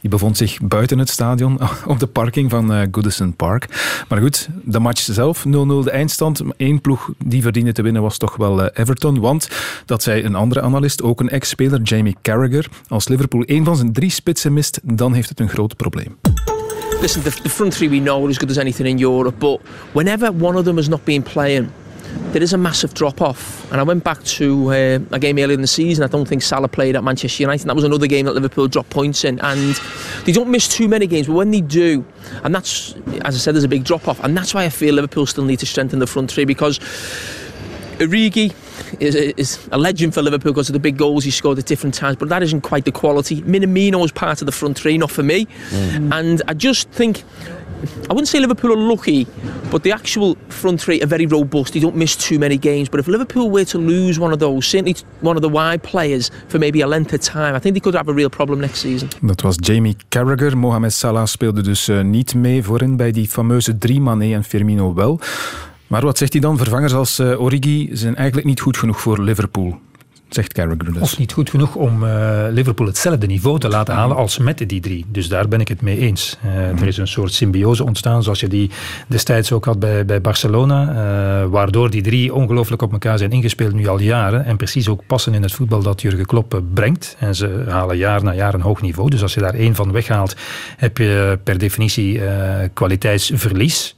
Die 0.02 0.10
bevond 0.10 0.38
zich 0.38 0.60
buiten 0.62 1.00
het 1.00 1.10
stadion 1.10 1.60
op 1.88 2.00
de 2.00 2.08
parking 2.08 2.50
van 2.50 2.74
eh, 2.74 2.88
Goodison 2.92 3.34
Park. 3.34 3.68
Maar 4.08 4.22
goed, 4.22 4.50
de 4.64 4.80
match 4.80 5.02
zelf, 5.02 5.46
0-0 5.48 5.50
de 5.50 5.92
eindstand. 5.92 6.42
Eén 6.58 6.82
ploeg 6.82 7.10
die 7.26 7.42
verdiende 7.42 7.72
te 7.72 7.82
winnen 7.82 8.02
was 8.02 8.18
toch 8.18 8.36
wel 8.36 8.64
eh, 8.64 8.82
Everton. 8.82 9.20
Want, 9.20 9.50
dat 9.86 10.04
zei 10.04 10.24
een 10.24 10.36
andere 10.36 10.62
analist, 10.62 11.02
ook 11.02 11.20
een 11.20 11.30
ex-speler, 11.30 11.82
Jamie 11.82 12.16
Carragher. 12.22 12.70
Als 12.88 13.08
Liverpool 13.08 13.44
één 13.44 13.66
van 13.66 13.76
zijn 13.76 13.94
drie 13.94 14.12
spitsen 14.12 14.54
mist, 14.54 14.80
dan 14.84 15.14
heeft 15.14 15.30
het 15.30 15.40
een 15.40 15.50
groot 15.50 15.76
probleem. 15.76 16.18
Listen, 17.02 17.24
the, 17.24 17.50
front 17.50 17.72
three 17.72 17.90
we 17.90 18.00
know 18.00 18.28
as 18.28 18.38
good 18.38 18.50
as 18.50 18.58
anything 18.58 18.88
in 18.88 19.02
Europe, 19.02 19.38
but 19.38 19.60
whenever 19.92 20.32
one 20.40 20.58
of 20.58 20.64
them 20.64 20.76
has 20.76 20.88
not 20.88 21.04
been 21.04 21.24
playing, 21.24 21.70
there 22.32 22.42
is 22.42 22.54
a 22.54 22.58
massive 22.58 22.94
drop 22.94 23.22
off. 23.22 23.70
And 23.72 23.80
I 23.80 23.84
went 23.84 24.04
back 24.04 24.24
to 24.24 24.70
uh, 24.72 25.00
a 25.12 25.20
game 25.20 25.38
earlier 25.38 25.54
in 25.54 25.62
the 25.62 25.68
season. 25.68 26.04
I 26.04 26.08
don't 26.08 26.28
think 26.28 26.42
Salah 26.42 26.68
played 26.68 26.96
at 26.96 27.04
Manchester 27.04 27.44
United. 27.44 27.64
And 27.64 27.70
that 27.70 27.76
was 27.76 27.84
another 27.84 28.08
game 28.08 28.26
that 28.26 28.34
Liverpool 28.34 28.68
dropped 28.68 28.90
points 28.90 29.24
in. 29.26 29.40
And 29.42 29.76
they 30.26 30.32
don't 30.32 30.50
miss 30.50 30.68
too 30.68 30.88
many 30.88 31.08
games, 31.08 31.28
but 31.28 31.34
when 31.34 31.52
they 31.52 31.62
do, 31.62 32.06
and 32.44 32.56
that's, 32.56 32.94
as 33.24 33.36
I 33.36 33.38
said, 33.38 33.56
there's 33.56 33.64
a 33.64 33.70
big 33.70 33.84
drop 33.84 34.08
off. 34.08 34.20
And 34.24 34.36
that's 34.36 34.54
why 34.54 34.64
I 34.64 34.70
feel 34.70 34.96
Liverpool 34.96 35.26
still 35.26 35.46
need 35.46 35.60
to 35.60 35.66
strengthen 35.66 36.00
the 36.00 36.08
front 36.08 36.32
three 36.32 36.46
because 36.46 36.80
Origi 38.00 38.54
is 39.00 39.16
a, 39.16 39.40
is 39.40 39.68
a 39.72 39.78
legend 39.78 40.14
for 40.14 40.22
Liverpool 40.22 40.52
because 40.54 40.70
of 40.70 40.74
the 40.74 40.80
big 40.80 40.98
goals 40.98 41.24
he 41.24 41.32
scored 41.32 41.60
at 41.60 41.66
different 41.66 41.94
times, 41.94 42.18
but 42.18 42.30
that 42.30 42.42
isn't 42.42 42.62
quite 42.62 42.86
the 42.86 42.92
quality. 42.92 43.42
Minamino 43.44 44.04
is 44.04 44.12
part 44.12 44.42
of 44.42 44.48
the 44.48 44.52
front 44.52 44.78
three, 44.78 44.98
not 44.98 45.12
for 45.12 45.24
me. 45.24 45.48
And 46.12 46.42
I 46.48 46.54
just 46.54 46.90
think, 46.90 47.24
I 47.82 48.14
wouldn't 48.14 48.28
say 48.28 48.40
Liverpool 48.40 48.72
are 48.72 48.78
lucky, 48.90 49.28
but 49.70 49.84
the 49.84 49.92
actual 49.92 50.38
front 50.50 50.82
three 50.82 51.02
are 51.02 51.08
very 51.08 51.26
robust. 51.26 51.74
They 51.74 51.80
don't 51.80 51.96
miss 51.96 52.16
too 52.16 52.40
many 52.40 52.58
games. 52.58 52.90
But 52.90 53.00
if 53.00 53.08
Liverpool 53.08 53.50
were 53.50 53.66
to 53.66 53.78
lose 53.78 54.20
one 54.20 54.34
of 54.34 54.40
those, 54.40 54.70
certainly 54.70 54.96
one 55.22 55.36
of 55.36 55.42
the 55.42 55.50
wide 55.50 55.82
players 55.82 56.32
for 56.48 56.60
maybe 56.60 56.82
a 56.82 56.88
length 56.88 57.14
of 57.14 57.20
time, 57.20 57.56
I 57.56 57.60
think 57.60 57.74
they 57.76 57.82
could 57.82 57.96
have 57.96 58.12
a 58.12 58.14
real 58.14 58.30
problem 58.30 58.60
next 58.60 58.80
season. 58.80 59.10
Dat 59.22 59.42
was 59.42 59.56
Jamie 59.60 59.96
Carragher. 60.10 60.58
Mohamed 60.58 60.94
Salah 60.94 61.26
speelde 61.26 61.62
dus 61.62 61.88
eh, 61.88 62.02
niet 62.02 62.36
mee 62.36 62.64
voorin 62.64 62.96
bij 62.96 63.12
die 63.12 63.28
fameuze 63.28 63.78
drie, 63.78 64.02
Mané 64.02 64.34
en 64.34 64.44
Firmino 64.44 64.94
wel. 64.94 65.20
Maar 65.88 66.02
wat 66.02 66.18
zegt 66.18 66.32
hij 66.32 66.42
dan? 66.42 66.58
Vervangers 66.58 66.94
als 66.94 67.20
eh, 67.20 67.42
Origi 67.42 67.90
zijn 67.92 68.16
eigenlijk 68.16 68.48
niet 68.48 68.60
goed 68.60 68.78
genoeg 68.78 69.02
voor 69.02 69.22
Liverpool. 69.22 69.80
Zegt 70.34 70.56
dus. 70.56 71.02
Of 71.02 71.18
niet 71.18 71.34
goed 71.34 71.50
genoeg 71.50 71.76
om 71.76 72.04
uh, 72.04 72.46
Liverpool 72.50 72.88
hetzelfde 72.88 73.28
niveau 73.28 73.60
te 73.60 73.68
laten 73.68 73.94
halen 73.94 74.16
als 74.18 74.38
met 74.38 74.58
die 74.68 74.80
drie. 74.80 75.06
Dus 75.08 75.28
daar 75.28 75.48
ben 75.48 75.60
ik 75.60 75.68
het 75.68 75.82
mee 75.82 75.98
eens. 75.98 76.38
Uh, 76.46 76.82
Er 76.82 76.88
is 76.88 76.98
een 76.98 77.08
soort 77.08 77.34
symbiose 77.34 77.84
ontstaan, 77.84 78.24
zoals 78.24 78.40
je 78.40 78.48
die 78.48 78.70
destijds 79.08 79.52
ook 79.52 79.66
had 79.66 79.80
bij, 79.80 80.06
bij 80.06 80.22
Barcelona. 80.22 80.90
Uh, 80.90 81.50
waardoor 81.50 81.90
die 81.90 82.02
drie 82.02 82.34
ongelooflijk 82.34 82.82
op 82.82 82.92
elkaar 82.92 83.18
zijn 83.18 83.32
ingespeeld 83.32 83.74
nu 83.74 83.88
al 83.88 84.00
jaren. 84.00 84.46
En 84.46 84.58
precies 84.58 84.88
ook 84.88 85.02
passen 85.08 85.34
in 85.34 85.42
het 85.42 85.52
voetbal 85.52 85.82
dat 85.82 86.02
Jurgen 86.02 86.26
Klopp 86.26 86.62
brengt. 86.74 87.16
En 87.20 87.36
ze 87.36 87.64
halen 87.68 87.98
jaar 87.98 88.24
na 88.24 88.34
jaar 88.34 88.54
een 88.54 88.62
hoog 88.62 88.82
niveau. 88.82 89.10
Dus 89.10 89.22
als 89.22 89.34
je 89.34 89.40
daar 89.40 89.54
één 89.54 89.76
van 89.76 89.92
weghaalt, 89.92 90.36
heb 90.78 90.98
je 90.98 91.40
per 91.44 91.58
definitie 91.58 92.22
kwaliteitsverlies. 92.74 93.96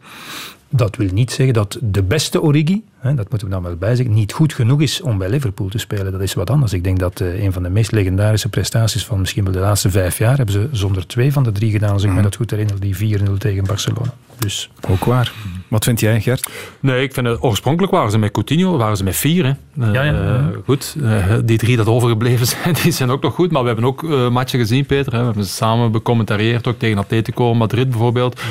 Dat 0.76 0.96
wil 0.96 1.10
niet 1.14 1.32
zeggen 1.32 1.54
dat 1.54 1.78
de 1.82 2.04
beste 2.04 2.42
Origi, 2.42 2.84
hè, 2.98 3.14
dat 3.14 3.30
moeten 3.30 3.48
we 3.48 3.54
dan 3.54 3.64
wel 3.64 3.76
bijzeggen, 3.76 4.16
niet 4.16 4.34
goed 4.34 4.54
genoeg 4.54 4.82
is 4.82 5.02
om 5.02 5.18
bij 5.18 5.30
Liverpool 5.30 5.68
te 5.68 5.78
spelen. 5.78 6.12
Dat 6.12 6.22
is 6.22 6.34
wat 6.34 6.50
anders. 6.50 6.74
Ik 6.74 6.84
denk 6.84 7.00
dat 7.00 7.20
uh, 7.20 7.44
een 7.44 7.54
van 7.54 7.64
de 7.64 7.70
meest 7.70 7.92
legendarische 7.92 8.50
prestaties 8.50 9.06
van 9.06 9.20
misschien 9.20 9.44
wel 9.44 9.54
de 9.54 9.60
laatste 9.60 9.90
vijf 9.90 10.18
jaar 10.18 10.38
hebben 10.38 10.54
ze 10.54 10.70
zonder 10.72 11.08
twee 11.08 11.34
van 11.34 11.44
de 11.44 11.52
drie 11.52 11.72
gedaan, 11.72 11.94
als 11.94 12.04
ik 12.04 12.10
me 12.10 12.14
mhm. 12.14 12.24
dat 12.24 12.36
goed 12.36 12.52
herinner, 12.52 12.80
die 12.80 13.20
4-0 13.20 13.32
tegen 13.38 13.64
Barcelona. 13.64 14.14
Dus. 14.44 14.70
Ook 14.90 15.06
waar. 15.06 15.32
Wat 15.68 15.84
vind 15.84 16.00
jij, 16.00 16.22
Gert? 16.22 16.50
Nee, 16.80 17.04
ik 17.04 17.14
vind 17.14 17.28
het 17.28 17.44
oorspronkelijk 17.44 17.94
waren 17.94 18.12
ze 18.12 18.18
met 18.18 18.32
Coutinho, 18.32 18.78
waren 18.78 18.98
ze 18.98 19.04
met 19.04 19.16
vier. 19.16 19.46
Hè. 19.46 19.52
Uh, 19.86 19.94
ja, 19.94 20.04
ja, 20.04 20.12
ja. 20.12 20.52
goed, 20.66 20.96
uh, 20.98 21.34
die 21.44 21.58
drie 21.58 21.78
dat 21.78 21.88
overgebleven 21.88 22.48
zijn, 22.64 22.76
die 22.84 22.92
zijn 22.92 23.10
ook 23.10 23.22
nog 23.22 23.34
goed. 23.34 23.52
Maar 23.52 23.62
we 23.62 23.68
hebben 23.68 23.86
ook 23.86 24.04
uh, 24.04 24.30
matchen 24.30 24.60
gezien, 24.60 24.86
Peter. 24.86 25.12
Hè. 25.12 25.20
We 25.20 25.26
hebben 25.26 25.46
ze 25.46 25.52
samen 25.52 25.92
becommentarieerd, 25.92 26.68
ook 26.68 26.80
tegen 26.80 26.98
Atletico 26.98 27.54
Madrid 27.54 27.90
bijvoorbeeld. 27.90 28.42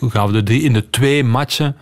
gaan 0.00 0.26
we 0.26 0.32
de 0.32 0.42
drie 0.42 0.62
in 0.62 0.72
de 0.72 0.90
twee 0.90 1.24
matchen 1.24 1.76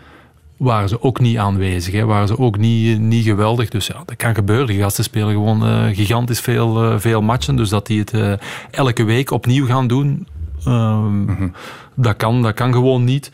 waren 0.59 0.89
ze 0.89 1.03
ook 1.03 1.21
niet 1.21 1.39
aanwezig. 1.39 1.95
Hè. 1.95 2.05
Waren 2.05 2.29
ze 2.29 2.39
ook 2.39 2.59
niet, 2.59 3.01
niet 3.01 3.25
geweldig. 3.25 3.69
Dus 3.69 3.87
ja, 3.87 4.03
dat 4.05 4.17
kan 4.17 4.35
gebeuren. 4.35 4.67
Die 4.67 4.81
gasten 4.81 5.05
spelen 5.05 5.33
gewoon 5.33 5.67
uh, 5.67 5.97
gigantisch 5.97 6.41
veel, 6.41 6.85
uh, 6.85 6.99
veel 6.99 7.23
matchen. 7.23 7.57
Dus 7.57 7.69
dat 7.69 7.87
die 7.87 7.99
het 7.99 8.13
uh, 8.13 8.33
elke 8.71 9.05
week 9.05 9.31
opnieuw 9.31 9.67
gaan 9.67 9.87
doen, 9.87 10.27
mm 10.64 11.27
-hmm. 11.27 11.53
dat, 11.94 12.16
kan, 12.16 12.42
dat 12.42 12.55
kan 12.55 12.73
gewoon 12.73 13.05
niet. 13.05 13.31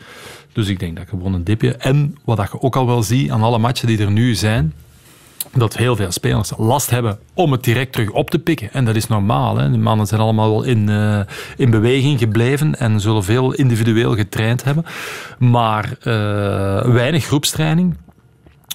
Dus 0.53 0.67
ik 0.67 0.79
denk 0.79 0.97
dat 0.97 1.09
gewoon 1.09 1.33
een 1.33 1.43
dipje. 1.43 1.75
En 1.75 2.17
wat 2.23 2.49
je 2.51 2.61
ook 2.61 2.75
al 2.75 2.85
wel 2.85 3.03
ziet 3.03 3.31
aan 3.31 3.43
alle 3.43 3.57
matchen 3.57 3.87
die 3.87 3.99
er 3.99 4.11
nu 4.11 4.35
zijn, 4.35 4.73
dat 5.53 5.77
heel 5.77 5.95
veel 5.95 6.11
spelers 6.11 6.51
last 6.57 6.89
hebben 6.89 7.19
om 7.33 7.51
het 7.51 7.63
direct 7.63 7.91
terug 7.91 8.09
op 8.09 8.29
te 8.29 8.39
pikken. 8.39 8.73
En 8.73 8.85
dat 8.85 8.95
is 8.95 9.07
normaal. 9.07 9.57
Hè. 9.57 9.71
De 9.71 9.77
mannen 9.77 10.07
zijn 10.07 10.21
allemaal 10.21 10.49
wel 10.49 10.63
in, 10.63 10.89
uh, 10.89 11.19
in 11.57 11.69
beweging 11.69 12.19
gebleven 12.19 12.79
en 12.79 12.99
zullen 12.99 13.23
veel 13.23 13.53
individueel 13.53 14.15
getraind 14.15 14.63
hebben. 14.63 14.85
Maar 15.39 15.97
uh, 15.99 16.05
weinig 16.93 17.25
groepstraining. 17.25 17.95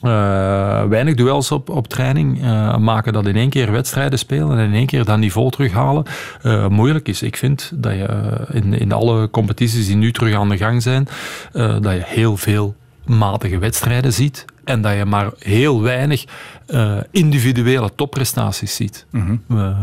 Uh, 0.03 0.83
weinig 0.85 1.15
duels 1.15 1.51
op, 1.51 1.69
op 1.69 1.89
training 1.89 2.43
uh, 2.43 2.77
maken 2.77 3.13
dat 3.13 3.27
in 3.27 3.37
één 3.37 3.51
keer 3.51 3.73
wedstrijden 3.73 4.19
spelen 4.19 4.59
en 4.59 4.65
in 4.65 4.75
één 4.75 4.87
keer 4.87 5.05
dat 5.05 5.19
niveau 5.19 5.51
terughalen 5.51 6.05
uh, 6.43 6.67
moeilijk 6.69 7.09
is. 7.09 7.23
Ik 7.23 7.37
vind 7.37 7.73
dat 7.75 7.93
je 7.93 8.09
in, 8.53 8.79
in 8.79 8.93
alle 8.93 9.31
competities 9.31 9.87
die 9.87 9.97
nu 9.97 10.13
terug 10.13 10.35
aan 10.35 10.49
de 10.49 10.57
gang 10.57 10.83
zijn, 10.83 11.09
dat 11.53 11.93
je 11.93 12.03
heel 12.05 12.37
veel 12.37 12.75
matige 13.05 13.59
wedstrijden 13.59 14.13
ziet 14.13 14.45
en 14.65 14.83
dat 14.83 14.97
je 14.97 15.05
maar 15.05 15.31
heel 15.39 15.83
weinig 15.83 16.25
uh, 16.69 16.97
individuele 17.11 17.91
topprestaties 17.95 18.75
ziet. 18.75 19.07
Mm 19.11 19.41
-hmm. 19.47 19.59
uh, 19.59 19.77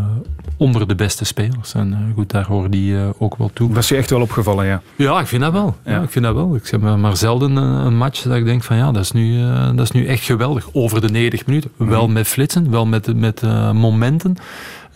onder 0.58 0.88
de 0.88 0.96
beste 0.96 1.26
spelers. 1.26 1.74
En 1.74 1.92
uh, 1.92 2.16
goed, 2.16 2.32
daar 2.32 2.46
horen 2.46 2.72
die 2.72 2.96
ook 3.18 3.36
wel 3.36 3.50
toe. 3.54 3.68
Dat 3.68 3.78
is 3.78 3.90
je 3.90 3.96
echt 3.96 4.10
wel 4.10 4.22
opgevallen, 4.22 4.66
ja? 4.66 4.82
Ja, 4.96 5.20
ik 5.20 5.28
vind 5.28 5.42
dat 5.42 5.52
wel. 5.52 5.76
Ja. 5.84 5.92
ja 5.92 6.02
ik 6.02 6.10
vind 6.10 6.26
dat 6.26 6.36
wel. 6.36 6.56
Ik 6.56 6.68
heb 6.68 6.82
maar 6.82 7.18
zelden 7.18 7.56
een, 7.56 7.86
een, 7.86 7.98
match 7.98 8.22
dat 8.22 8.36
ik 8.36 8.46
denk 8.46 8.64
van 8.64 8.78
ja, 8.78 8.92
dat 8.92 9.04
is 9.04 9.12
nu, 9.12 9.42
dat 9.76 9.80
is 9.80 9.92
nu 9.92 10.06
echt 10.06 10.24
geweldig. 10.24 10.70
Over 10.74 11.02
de 11.02 11.10
90 11.10 11.46
minuten. 11.46 11.70
Mm 11.74 11.88
-hmm. 11.88 11.96
Wel 11.96 12.08
met 12.08 12.28
flitsen, 12.28 12.72
wel 12.72 12.86
met, 12.86 13.16
met 13.16 13.42
momenten. 13.74 14.38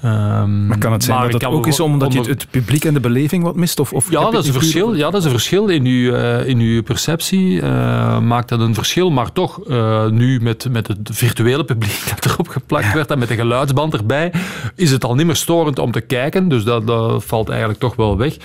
Um, 0.05 0.67
maar 0.67 0.77
kan 0.77 0.91
het 0.91 1.03
zijn 1.03 1.21
dat 1.21 1.33
het 1.33 1.45
ook 1.45 1.67
is 1.67 1.79
omdat 1.79 2.13
je 2.13 2.19
het, 2.19 2.27
het, 2.27 2.47
publiek 2.49 2.85
en 2.85 2.93
de 2.93 2.99
beleving 2.99 3.43
wat 3.43 3.55
mist? 3.55 3.79
Of, 3.79 3.93
of 3.93 4.11
ja, 4.11 4.29
dat 4.29 4.41
is 4.41 4.47
een 4.47 4.53
verschil, 4.53 4.93
ja, 4.93 5.09
dat 5.09 5.19
is 5.19 5.25
een 5.25 5.31
verschil 5.31 5.67
in 5.67 5.85
uw, 5.85 6.13
uh, 6.13 6.47
in 6.47 6.59
uw 6.59 6.83
perceptie. 6.83 7.51
Uh, 7.51 8.19
maakt 8.19 8.49
dat 8.49 8.59
een 8.59 8.73
verschil, 8.73 9.11
maar 9.11 9.31
toch, 9.31 9.59
uh, 9.67 10.07
nu 10.07 10.39
met, 10.41 10.67
met 10.71 10.87
het 10.87 11.09
virtuele 11.11 11.63
publiek 11.63 12.03
dat 12.15 12.25
erop 12.25 12.47
geplakt 12.47 12.85
ja. 12.85 12.93
werd 12.93 13.11
en 13.11 13.19
met 13.19 13.27
de 13.27 13.35
geluidsband 13.35 13.93
erbij, 13.93 14.33
is 14.75 14.91
het 14.91 15.03
al 15.03 15.15
niet 15.15 15.25
meer 15.25 15.35
storend 15.35 15.79
om 15.79 15.91
te 15.91 16.01
kijken. 16.01 16.47
Dus 16.47 16.63
dat, 16.63 16.87
dat 16.87 17.23
valt 17.23 17.49
eigenlijk 17.49 17.79
toch 17.79 17.95
wel 17.95 18.17
weg. 18.17 18.37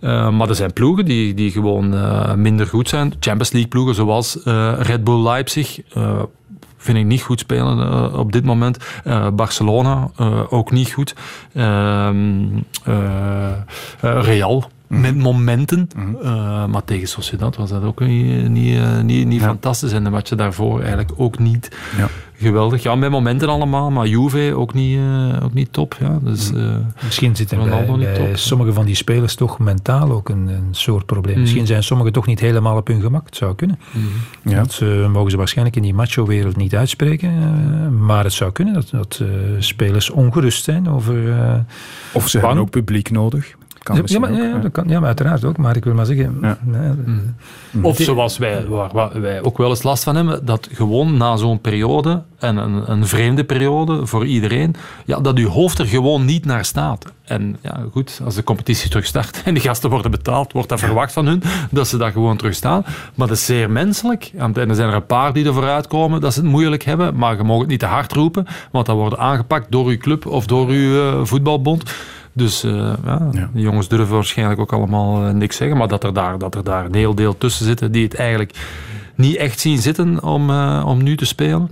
maar 0.00 0.48
er 0.48 0.54
zijn 0.54 0.72
ploegen 0.72 1.04
die, 1.04 1.34
die 1.34 1.50
gewoon 1.50 1.94
minder 2.40 2.66
goed 2.66 2.88
zijn. 2.88 3.10
Champions 3.20 3.52
League 3.52 3.70
ploegen 3.70 3.94
zoals 3.94 4.38
Red 4.78 5.04
Bull 5.04 5.22
Leipzig 5.22 5.80
vind 6.84 6.98
ik 6.98 7.04
niet 7.04 7.22
goed 7.22 7.40
spelen 7.40 7.78
uh, 7.78 8.18
op 8.18 8.32
dit 8.32 8.44
moment. 8.44 8.78
Uh, 9.04 9.28
Barcelona 9.30 10.10
uh, 10.20 10.52
ook 10.52 10.70
niet 10.70 10.92
goed. 10.92 11.14
Ehm, 11.54 12.46
Real 14.00 14.70
mhm. 14.94 15.14
met 15.14 15.16
momenten. 15.16 15.88
Mm 15.96 16.16
-hmm. 16.20 16.70
maar 16.70 16.84
tegen 16.84 17.08
Sociedad 17.08 17.56
was 17.56 17.70
dat 17.70 17.82
ook 17.82 18.00
niet, 18.00 18.48
niet, 18.48 19.02
niet, 19.02 19.26
niet 19.26 19.40
ja. 19.40 19.46
fantastisch. 19.46 19.92
En 19.92 20.04
de 20.04 20.10
matchen 20.10 20.36
daarvoor 20.36 20.80
eigenlijk 20.80 21.12
ook 21.16 21.38
niet. 21.38 21.76
Ja 21.96 22.08
geweldig. 22.38 22.82
Ja, 22.82 22.94
met 22.94 23.10
momenten 23.10 23.48
allemaal, 23.48 23.90
maar 23.90 24.06
Juve 24.06 24.54
ook 24.56 24.74
niet, 24.74 24.98
uh, 24.98 25.44
ook 25.44 25.54
niet 25.54 25.72
top. 25.72 25.96
Ja. 26.00 26.18
Dus, 26.22 26.52
uh, 26.52 26.76
Misschien 27.04 27.36
zitten 27.36 27.58
bij, 27.64 27.86
bij 27.86 28.30
sommige 28.36 28.72
van 28.72 28.84
die 28.84 28.94
spelers 28.94 29.34
toch 29.34 29.58
mentaal 29.58 30.10
ook 30.10 30.28
een, 30.28 30.46
een 30.46 30.68
soort 30.70 31.06
probleem. 31.06 31.34
Mm. 31.34 31.40
Misschien 31.40 31.66
zijn 31.66 31.82
sommigen 31.82 32.12
toch 32.12 32.26
niet 32.26 32.40
helemaal 32.40 32.76
op 32.76 32.86
hun 32.86 33.00
gemak. 33.00 33.26
Het 33.26 33.36
zou 33.36 33.54
kunnen. 33.54 33.78
Mm. 33.92 34.08
Ja. 34.52 34.56
Dat 34.56 34.80
uh, 34.82 35.08
mogen 35.08 35.30
ze 35.30 35.36
waarschijnlijk 35.36 35.76
in 35.76 35.82
die 35.82 35.94
macho-wereld 35.94 36.56
niet 36.56 36.74
uitspreken. 36.74 37.32
maar 38.04 38.24
het 38.24 38.32
zou 38.32 38.52
kunnen 38.52 38.74
dat, 38.74 38.88
dat 38.90 39.22
spelers 39.58 40.10
ongerust 40.10 40.64
zijn 40.64 40.88
over... 40.88 41.16
of 42.12 42.28
ze 42.28 42.38
hebben 42.38 42.58
ook 42.58 42.70
publiek 42.70 43.10
nodig 43.10 43.56
ja, 44.04 44.18
maar, 44.18 44.32
ja, 44.32 44.58
dat 44.58 44.72
kan, 44.72 44.88
ja, 44.88 44.98
maar 44.98 45.06
uiteraard 45.06 45.44
ook. 45.44 45.56
Maar 45.56 45.76
ik 45.76 45.84
wil 45.84 45.94
maar 45.94 46.06
zeggen... 46.06 46.38
Ja. 46.40 46.58
Mm. 47.70 47.84
Of 47.84 47.96
zoals 47.96 48.38
wij, 48.38 48.66
waar, 48.66 49.20
wij 49.20 49.42
ook 49.42 49.58
wel 49.58 49.70
eens 49.70 49.82
last 49.82 50.04
van 50.04 50.16
hebben, 50.16 50.46
dat 50.46 50.68
gewoon 50.72 51.16
na 51.16 51.36
zo'n 51.36 51.60
periode, 51.60 52.22
en 52.38 52.56
een, 52.56 52.90
een 52.90 53.06
vreemde 53.06 53.44
periode 53.44 54.06
voor 54.06 54.26
iedereen, 54.26 54.74
ja, 55.04 55.20
dat 55.20 55.38
uw 55.38 55.48
hoofd 55.48 55.78
er 55.78 55.86
gewoon 55.86 56.24
niet 56.24 56.44
naar 56.44 56.64
staat. 56.64 57.04
En 57.24 57.56
ja, 57.60 57.84
goed, 57.92 58.20
als 58.24 58.34
de 58.34 58.42
competitie 58.42 58.90
terug 58.90 59.06
start 59.06 59.42
en 59.44 59.54
de 59.54 59.60
gasten 59.60 59.90
worden 59.90 60.10
betaald, 60.10 60.52
wordt 60.52 60.68
dat 60.68 60.80
verwacht 60.80 61.12
van 61.12 61.26
hun, 61.26 61.42
dat 61.70 61.88
ze 61.88 61.96
daar 61.96 62.12
gewoon 62.12 62.36
terug 62.36 62.54
staan. 62.54 62.84
Maar 63.14 63.28
dat 63.28 63.36
is 63.36 63.46
zeer 63.46 63.70
menselijk. 63.70 64.32
En 64.36 64.54
er 64.54 64.74
zijn 64.74 64.88
er 64.88 64.94
een 64.94 65.06
paar 65.06 65.32
die 65.32 65.46
er 65.46 65.54
vooruit 65.54 65.86
komen 65.86 66.20
dat 66.20 66.32
ze 66.34 66.40
het 66.40 66.48
moeilijk 66.48 66.82
hebben, 66.82 67.16
maar 67.16 67.36
je 67.36 67.42
mag 67.42 67.58
het 67.58 67.68
niet 67.68 67.78
te 67.78 67.86
hard 67.86 68.12
roepen, 68.12 68.46
want 68.70 68.86
dat 68.86 68.96
wordt 68.96 69.16
aangepakt 69.16 69.70
door 69.70 69.86
uw 69.86 69.98
club 69.98 70.26
of 70.26 70.46
door 70.46 70.68
uw 70.68 70.94
uh, 70.94 71.24
voetbalbond. 71.24 71.92
Dus 72.36 72.64
uh, 72.64 72.92
ja, 73.04 73.28
ja. 73.32 73.50
de 73.52 73.60
jongens 73.60 73.88
durven 73.88 74.14
waarschijnlijk 74.14 74.60
ook 74.60 74.72
allemaal 74.72 75.26
uh, 75.26 75.30
niks 75.30 75.56
zeggen. 75.56 75.76
Maar 75.76 75.88
dat 75.88 76.04
er, 76.04 76.12
daar, 76.12 76.38
dat 76.38 76.54
er 76.54 76.64
daar 76.64 76.84
een 76.84 76.94
heel 76.94 77.14
deel 77.14 77.38
tussen 77.38 77.64
zitten 77.64 77.92
die 77.92 78.04
het 78.04 78.14
eigenlijk 78.14 78.58
niet 79.14 79.36
echt 79.36 79.60
zien 79.60 79.78
zitten 79.78 80.22
om, 80.22 80.50
uh, 80.50 80.84
om 80.86 81.02
nu 81.02 81.16
te 81.16 81.26
spelen. 81.26 81.70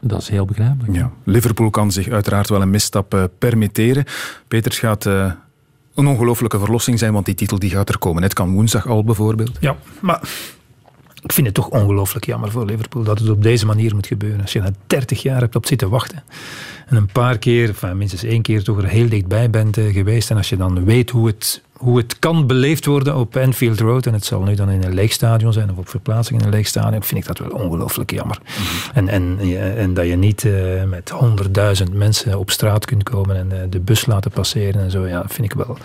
Dat 0.00 0.20
is 0.20 0.28
heel 0.28 0.44
begrijpelijk. 0.44 0.96
Ja. 0.96 1.10
Liverpool 1.24 1.70
kan 1.70 1.92
zich 1.92 2.08
uiteraard 2.08 2.48
wel 2.48 2.62
een 2.62 2.70
misstap 2.70 3.28
permitteren. 3.38 4.04
Peters 4.48 4.78
gaat 4.78 5.04
een 5.04 6.06
ongelofelijke 6.06 6.58
verlossing 6.58 6.98
zijn, 6.98 7.12
want 7.12 7.24
die 7.24 7.34
titel 7.34 7.58
die 7.58 7.70
gaat 7.70 7.88
er 7.88 7.98
komen. 7.98 8.22
Het 8.22 8.32
kan 8.32 8.52
woensdag 8.52 8.86
al 8.86 9.04
bijvoorbeeld. 9.04 9.56
Ja, 9.60 9.76
maar 10.00 10.20
ik 11.22 11.32
vind 11.32 11.46
het 11.46 11.54
toch 11.54 11.68
ongelooflijk 11.68 12.26
jammer 12.26 12.50
voor 12.50 12.64
Liverpool 12.64 13.02
dat 13.02 13.18
het 13.18 13.28
op 13.28 13.42
deze 13.42 13.66
manier 13.66 13.94
moet 13.94 14.06
gebeuren. 14.06 14.40
Als 14.40 14.52
je 14.52 14.60
na 14.60 14.72
30 14.86 15.22
jaar 15.22 15.40
hebt 15.40 15.56
op 15.56 15.66
zitten 15.66 15.90
wachten 15.90 16.22
en 16.86 16.96
een 16.96 17.12
paar 17.12 17.38
keer, 17.38 17.68
enfin, 17.68 17.96
minstens 17.96 18.22
één 18.22 18.42
keer 18.42 18.62
toch 18.62 18.78
er 18.78 18.88
heel 18.88 19.08
dichtbij 19.08 19.50
bent 19.50 19.76
uh, 19.76 19.92
geweest 19.92 20.30
en 20.30 20.36
als 20.36 20.48
je 20.48 20.56
dan 20.56 20.84
weet 20.84 21.10
hoe 21.10 21.26
het 21.26 21.62
hoe 21.80 21.96
het 21.96 22.18
kan 22.18 22.46
beleefd 22.46 22.86
worden 22.86 23.16
op 23.16 23.36
Anfield 23.36 23.80
Road. 23.80 24.06
En 24.06 24.12
het 24.12 24.24
zal 24.24 24.42
nu 24.42 24.54
dan 24.54 24.70
in 24.70 24.82
een 24.82 24.94
leeg 24.94 25.12
stadion 25.12 25.52
zijn 25.52 25.70
of 25.70 25.76
op 25.76 25.88
verplaatsing 25.88 26.40
in 26.40 26.46
een 26.46 26.52
leeg 26.52 26.66
stadion. 26.66 27.02
Vind 27.02 27.20
ik 27.20 27.26
dat 27.26 27.38
wel 27.38 27.60
ongelooflijk 27.60 28.10
jammer. 28.10 28.38
Mhm. 28.44 28.98
en, 28.98 29.08
en, 29.08 29.38
en 29.76 29.94
dat 29.94 30.06
je 30.06 30.16
niet 30.16 30.44
uh, 30.44 30.84
met 30.84 31.10
honderdduizend 31.10 31.92
mensen 31.92 32.38
op 32.38 32.50
straat 32.50 32.84
kunt 32.84 33.02
komen 33.02 33.36
en 33.36 33.50
uh, 33.52 33.58
de 33.70 33.80
bus 33.80 34.06
laten 34.06 34.30
passeren 34.30 34.82
en 34.82 34.90
zo. 34.90 35.06
Ja, 35.06 35.24
vind 35.26 35.52
ik, 35.52 35.52
wel, 35.52 35.76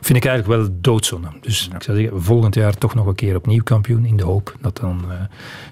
vind 0.00 0.18
ik 0.18 0.24
eigenlijk 0.24 0.60
wel 0.60 0.76
doodzonde. 0.80 1.28
Dus 1.40 1.70
ik 1.74 1.82
zou 1.82 1.98
zeggen, 1.98 2.22
volgend 2.22 2.54
jaar 2.54 2.74
toch 2.74 2.94
nog 2.94 3.06
een 3.06 3.14
keer 3.14 3.36
opnieuw 3.36 3.62
kampioen. 3.62 4.04
In 4.04 4.16
de 4.16 4.24
hoop 4.24 4.54
dat 4.60 4.76
dan 4.76 5.04
uh, 5.08 5.14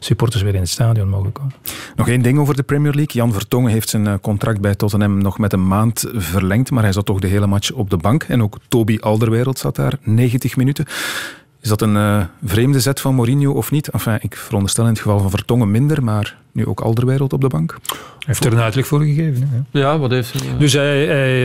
supporters 0.01 0.43
weer 0.43 0.55
in 0.55 0.61
het 0.61 0.69
stadion 0.69 1.09
mogen 1.09 1.33
komen. 1.33 1.55
Nog 1.97 2.09
één 2.09 2.23
ding 2.23 2.39
over 2.39 2.57
de 2.57 2.63
Premier 2.63 2.95
League. 2.95 3.15
Jan 3.15 3.33
Vertongen 3.33 3.73
heeft 3.73 3.89
zijn 3.89 4.21
contract 4.21 4.61
bij 4.61 4.75
Tottenham 4.75 5.19
nog 5.19 5.39
met 5.39 5.53
een 5.53 5.67
maand 5.67 6.05
verlengd. 6.13 6.71
Maar 6.71 6.83
hij 6.83 6.93
zat 6.93 7.07
toch 7.07 7.21
de 7.21 7.27
hele 7.27 7.47
match 7.47 7.73
op 7.73 7.91
de 7.91 7.97
bank. 7.97 8.23
En 8.23 8.43
ook 8.43 8.59
Toby 8.69 8.99
Alderweireld 9.01 9.59
zat 9.67 9.77
daar 9.77 9.99
90 10.03 10.57
minuten. 10.57 10.85
Is 11.61 11.69
dat 11.69 11.83
een 11.83 11.95
uh, 11.95 12.25
vreemde 12.45 12.81
zet 12.81 13.01
van 13.01 13.15
Mourinho 13.15 13.53
of 13.53 13.71
niet? 13.71 13.89
Enfin, 13.89 14.19
ik 14.21 14.37
veronderstel 14.37 14.85
in 14.85 14.91
het 14.91 15.01
geval 15.01 15.19
van 15.19 15.31
Vertongen 15.31 15.71
minder, 15.71 16.05
maar 16.05 16.37
nu 16.53 16.67
ook 16.67 16.81
Alderwereld 16.81 17.33
op 17.33 17.41
de 17.41 17.49
bank. 17.49 17.77
Hij 18.27 18.35
heeft 18.35 18.45
er 18.45 18.53
een 18.53 18.65
uitleg 18.65 18.87
voor 18.87 19.01
gegeven. 19.01 19.67
Hè? 19.71 19.79
Ja, 19.81 19.99
wat 19.99 20.11
heeft 20.11 20.33
hij? 20.33 20.59
Dus 20.59 20.73
hij, 20.73 21.07
hij 21.07 21.45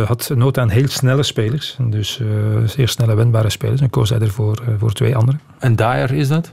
uh, 0.00 0.06
had 0.06 0.30
nood 0.34 0.58
aan 0.58 0.68
heel 0.68 0.88
snelle 0.88 1.22
spelers. 1.22 1.76
Dus 1.80 2.18
uh, 2.22 2.28
zeer 2.66 2.88
snelle 2.88 3.14
wendbare 3.14 3.50
spelers. 3.50 3.80
En 3.80 3.90
koos 3.90 4.08
hij 4.10 4.18
er 4.18 4.30
voor, 4.30 4.62
voor 4.78 4.92
twee 4.92 5.16
anderen. 5.16 5.40
En 5.58 5.76
Dyer 5.76 6.12
is 6.12 6.28
dat? 6.28 6.52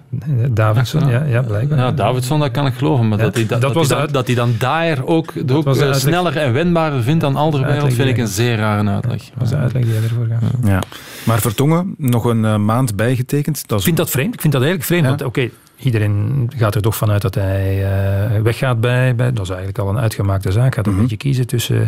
Davidson, 0.50 1.08
ja, 1.08 1.24
ja 1.24 1.42
blijkbaar. 1.42 1.78
Ja, 1.78 1.92
Davidson, 1.92 2.40
dat 2.40 2.52
kan 2.52 2.66
ik 2.66 2.74
geloven. 2.74 3.08
Maar 3.08 3.18
Ja, 3.18 3.24
dat, 3.24 3.34
hij, 3.34 3.46
dat, 3.46 3.62
dat 3.62 3.74
dat, 3.74 3.74
was 3.74 3.90
hij, 3.98 4.06
de- 4.06 4.12
dat 4.12 4.28
hij 4.28 4.36
dan 4.36 4.56
Dyer 4.60 5.06
ook, 5.06 5.34
ook 5.52 5.76
eh, 5.76 5.94
sneller 5.94 6.38
en 6.38 6.54
wendbaarder 6.54 7.04
vindt 7.04 7.22
dan 7.22 7.36
Alderweireld, 7.36 7.84
Uitleg 7.84 8.06
vind 8.06 8.18
ik 8.18 8.24
een 8.24 8.32
zeer 8.32 8.58
rare 8.58 8.90
uitleg. 8.90 9.18
Dat 9.24 9.34
was 9.38 9.50
de 9.50 9.56
uitleg 9.56 9.84
die 9.84 9.94
hij 9.94 10.04
ervoor 10.04 10.26
gaf. 10.30 10.50
Ja. 10.64 10.82
Maar 11.24 11.40
Vertongen, 11.40 11.96
nog 11.98 12.26
een 12.26 12.46
eh, 12.46 12.58
maand 12.58 12.96
bijgetekend. 12.96 13.68
Dat 13.68 13.78
Ik 13.78 13.86
vind 13.86 13.98
dat 13.98 14.10
vreemd. 14.10 14.34
Ik 14.34 14.42
vind 14.42 14.54
dat 14.54 14.62
eigenlijk 14.62 14.92
vreemd. 14.92 15.04
Ja. 15.04 15.10
Want 15.10 15.24
oké, 15.24 15.50
iedereen 15.80 16.50
gaat 16.56 16.76
er 16.76 16.82
toch 16.82 16.96
vanuit 16.96 17.22
dat 17.22 17.36
hij 17.36 17.84
eh, 18.36 18.42
weggaat 18.42 18.80
bij, 18.82 19.16
bij. 19.16 19.32
Dat 19.34 19.44
is 19.44 19.50
eigenlijk 19.50 19.80
al 19.80 19.90
een 19.90 20.00
uitgemaakte 20.00 20.52
zaak. 20.52 20.76
Gaat 20.76 20.86
een 20.86 20.92
Mhm. 20.92 21.02
beetje 21.02 21.18
kiezen 21.18 21.48
tussen 21.48 21.88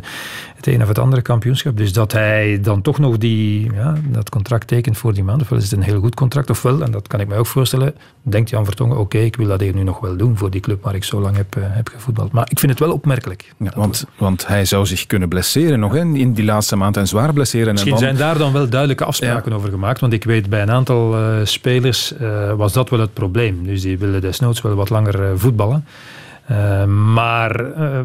het 0.56 0.68
een 0.68 0.82
of 0.82 0.88
het 0.88 1.00
andere 1.00 1.22
kampioenschap. 1.22 1.78
Dus 1.78 1.94
dat 1.94 2.12
hij 2.12 2.60
dan 2.62 2.82
toch 2.82 3.00
nog 3.00 3.18
die, 3.18 3.72
ja, 3.74 3.94
dat 4.08 4.30
contract 4.30 4.68
tekent 4.68 4.98
voor 4.98 5.14
die 5.14 5.24
maand. 5.24 5.42
Ofwel 5.42 5.58
is 5.58 5.64
het 5.64 5.74
een 5.80 5.84
heel 5.86 6.00
goed 6.00 6.16
contract. 6.16 6.50
Ofwel, 6.50 6.82
en 6.82 6.92
dat 6.92 7.08
kan 7.08 7.20
ik 7.20 7.28
me 7.28 7.36
ook 7.36 7.46
voorstellen, 7.46 7.96
denkt 8.22 8.50
Jan 8.50 8.66
Vertongen: 8.66 8.98
oké, 8.98 9.18
ik 9.18 9.36
wil 9.36 9.48
dat 9.48 9.60
hier 9.60 9.76
nu 9.76 9.84
nog 9.84 10.00
wel 10.00 10.18
doen 10.18 10.38
voor 10.38 10.50
die 10.50 10.62
club 10.62 10.84
waar 10.84 10.96
ik 10.96 11.04
zo 11.04 11.22
lang 11.22 11.36
heb, 11.36 11.56
eh, 11.56 11.64
heb 11.68 11.88
gevoetbald. 11.88 12.32
Maar 12.32 12.48
ik 12.50 12.60
vind 12.60 12.72
het 12.72 12.80
wel 12.82 12.92
opmerkelijk. 12.92 13.54
Ja, 13.58 13.72
want, 13.76 14.06
want 14.18 14.48
hij 14.48 14.66
zou 14.66 14.86
zich 14.86 15.06
kunnen 15.06 15.30
blesseren 15.30 15.80
nog 15.80 15.94
hè, 15.94 16.00
in 16.00 16.34
die 16.34 16.46
laatste 16.46 16.76
maand 16.76 16.98
en 16.98 17.08
zwaar 17.08 17.34
blesseren. 17.34 17.68
En 17.68 17.72
Misschien 17.74 17.92
dan- 17.94 18.02
zijn 18.02 18.16
daar 18.16 18.38
dan 18.38 18.54
wel 18.54 18.70
duidelijke 18.70 19.06
afspraken 19.06 19.54
over 19.54 19.70
gemaakt. 19.70 20.00
Want 20.00 20.14
ik 20.14 20.24
weet 20.24 20.50
bij 20.50 20.62
een 20.62 20.72
aantal 20.72 21.16
eh, 21.16 21.36
spelers 21.44 22.14
was 22.58 22.74
dat 22.74 22.90
wel 22.90 23.00
het 23.00 23.14
probleem. 23.14 23.64
Dus 23.64 23.79
die 23.82 23.98
willen 23.98 24.22
desnoods 24.22 24.62
wel 24.62 24.76
wat 24.76 24.90
langer 24.90 25.24
eh, 25.24 25.32
voetballen. 25.36 25.86
Eh, 26.50 26.86
maar 26.86 27.72
eh, 27.74 28.00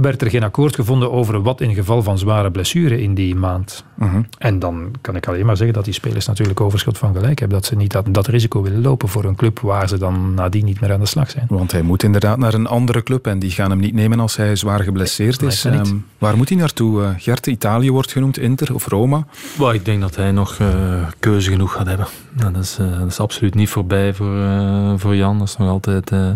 werd 0.00 0.22
er 0.22 0.30
geen 0.30 0.42
akkoord 0.42 0.74
gevonden 0.74 1.12
over 1.12 1.42
wat 1.42 1.60
in 1.60 1.74
geval 1.74 2.02
van 2.02 2.18
zware 2.18 2.50
blessure 2.50 3.02
in 3.02 3.14
die 3.14 3.34
maand. 3.34 3.84
Mhm. 3.94 4.22
En 4.38 4.58
dan 4.58 4.90
kan 5.00 5.16
ik 5.16 5.28
alleen 5.28 5.46
maar 5.46 5.56
zeggen 5.56 5.74
dat 5.74 5.84
die 5.84 5.94
spelers 5.94 6.26
natuurlijk 6.26 6.60
overschot 6.60 6.98
van 6.98 7.14
gelijk 7.14 7.38
hebben. 7.38 7.58
Dat 7.58 7.66
ze 7.66 7.76
niet 7.76 7.92
dat, 7.92 8.06
dat 8.08 8.26
risico 8.26 8.62
willen 8.62 8.80
lopen 8.80 9.08
voor 9.08 9.24
een 9.24 9.34
club 9.34 9.60
waar 9.60 9.88
ze 9.88 9.98
dan 9.98 10.34
nadien 10.34 10.64
niet 10.64 10.80
meer 10.80 10.92
aan 10.92 11.00
de 11.00 11.06
slag 11.06 11.30
zijn. 11.30 11.46
Want 11.48 11.72
hij 11.72 11.82
moet 11.82 12.02
inderdaad 12.02 12.38
naar 12.38 12.54
een 12.54 12.66
andere 12.66 13.02
club 13.02 13.26
en 13.26 13.38
die 13.38 13.50
gaan 13.50 13.70
hem 13.70 13.80
niet 13.80 13.94
nemen 13.94 14.20
als 14.20 14.36
hij 14.36 14.56
zwaar 14.56 14.80
geblesseerd 14.80 15.42
is. 15.42 15.64
Ehm, 15.64 15.94
waar 16.18 16.36
moet 16.36 16.48
hij 16.48 16.58
naartoe? 16.58 17.02
Eh, 17.02 17.08
Gert, 17.16 17.46
Italië 17.46 17.90
wordt 17.90 18.12
genoemd, 18.12 18.38
Inter 18.38 18.74
of 18.74 18.86
Roma. 18.86 19.26
Maar 19.58 19.74
ik 19.74 19.84
denk 19.84 20.00
dat 20.00 20.16
hij 20.16 20.32
nog 20.32 20.58
eh, 20.58 21.06
keuze 21.18 21.50
genoeg 21.50 21.72
gaat 21.72 21.86
hebben. 21.86 22.06
Ja, 22.38 22.50
dat, 22.50 22.62
is, 22.62 22.76
eh, 22.78 22.98
dat 22.98 23.08
is 23.08 23.20
absoluut 23.20 23.54
niet 23.54 23.68
voorbij 23.68 24.14
voor, 24.14 24.40
eh, 24.40 24.92
voor 24.96 25.16
Jan. 25.16 25.38
Dat 25.38 25.48
is 25.48 25.56
nog 25.56 25.68
altijd 25.68 26.10
eh, 26.10 26.30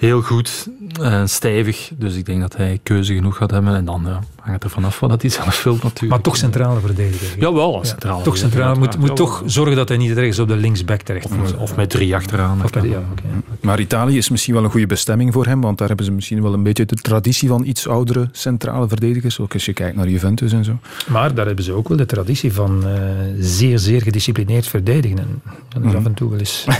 heel 0.00 0.22
goed 0.22 0.68
en 1.00 1.28
stijvig. 1.28 1.90
Dus 1.96 2.14
ik 2.14 2.26
denk 2.26 2.40
dat 2.40 2.56
hij 2.56 2.80
keuze 2.82 3.14
genoeg 3.14 3.36
gaat 3.36 3.50
hebben. 3.50 3.74
En 3.74 3.84
dan 3.84 4.24
hangt 4.40 4.52
het 4.52 4.64
er 4.64 4.70
vanaf 4.70 5.00
wat 5.00 5.10
dat 5.10 5.22
hij 5.22 5.30
zelf 5.30 5.62
wil 5.62 5.72
natuurlijk. 5.74 6.08
Maar 6.08 6.20
toch 6.20 6.36
centrale 6.36 6.80
verdediger. 6.80 7.38
Jawel, 7.38 7.78
Ja, 7.78 7.84
centraal. 7.84 8.22
Toch 8.22 8.36
centraal. 8.36 8.74
Moet, 8.74 8.80
moet 8.98 9.08
Jawel. 9.08 9.14
toch 9.14 9.42
zorgen 9.46 9.76
dat 9.76 9.88
hij 9.88 9.96
niet 9.98 10.16
ergens 10.16 10.38
op 10.38 10.48
de 10.48 10.56
linksback 10.56 11.00
terecht 11.00 11.26
Of, 11.26 11.52
of 11.56 11.76
met 11.76 11.90
drie 11.90 12.14
achteraan. 12.14 12.64
Of 12.64 12.74
met- 12.74 12.84
ja, 12.84 12.98
oké. 13.10 13.22
Maar 13.60 13.80
Italië 13.80 14.16
is 14.16 14.28
misschien 14.28 14.54
wel 14.54 14.64
een 14.64 14.70
goede 14.70 14.86
bestemming 14.86 15.32
voor 15.32 15.46
hem, 15.46 15.60
want 15.60 15.78
daar 15.78 15.88
hebben 15.88 16.06
ze 16.06 16.12
misschien 16.12 16.42
wel 16.42 16.52
een 16.52 16.62
beetje 16.62 16.84
de 16.86 16.94
traditie 16.96 17.48
van 17.48 17.64
iets 17.64 17.88
oudere 17.88 18.28
centrale 18.32 18.88
verdedigers. 18.88 19.38
Ook 19.38 19.52
als 19.52 19.64
je 19.64 19.72
kijkt 19.72 19.96
naar 19.96 20.08
Juventus 20.08 20.52
en 20.52 20.64
zo. 20.64 20.78
Maar 21.08 21.34
daar 21.34 21.46
hebben 21.46 21.64
ze 21.64 21.72
ook 21.72 21.88
wel 21.88 21.96
de 21.96 22.06
traditie 22.06 22.52
van 22.52 22.86
eh, 22.86 23.00
zeer, 23.38 23.78
zeer 23.78 24.02
gedisciplineerd 24.02 24.66
verdedigen. 24.66 25.18
En 25.18 25.42
dat 25.68 25.82
is 25.82 25.88
Mhm. 25.88 25.96
af 25.96 26.04
en 26.04 26.14
toe 26.14 26.30
wel 26.30 26.38
eens 26.38 26.64
eh, 26.66 26.74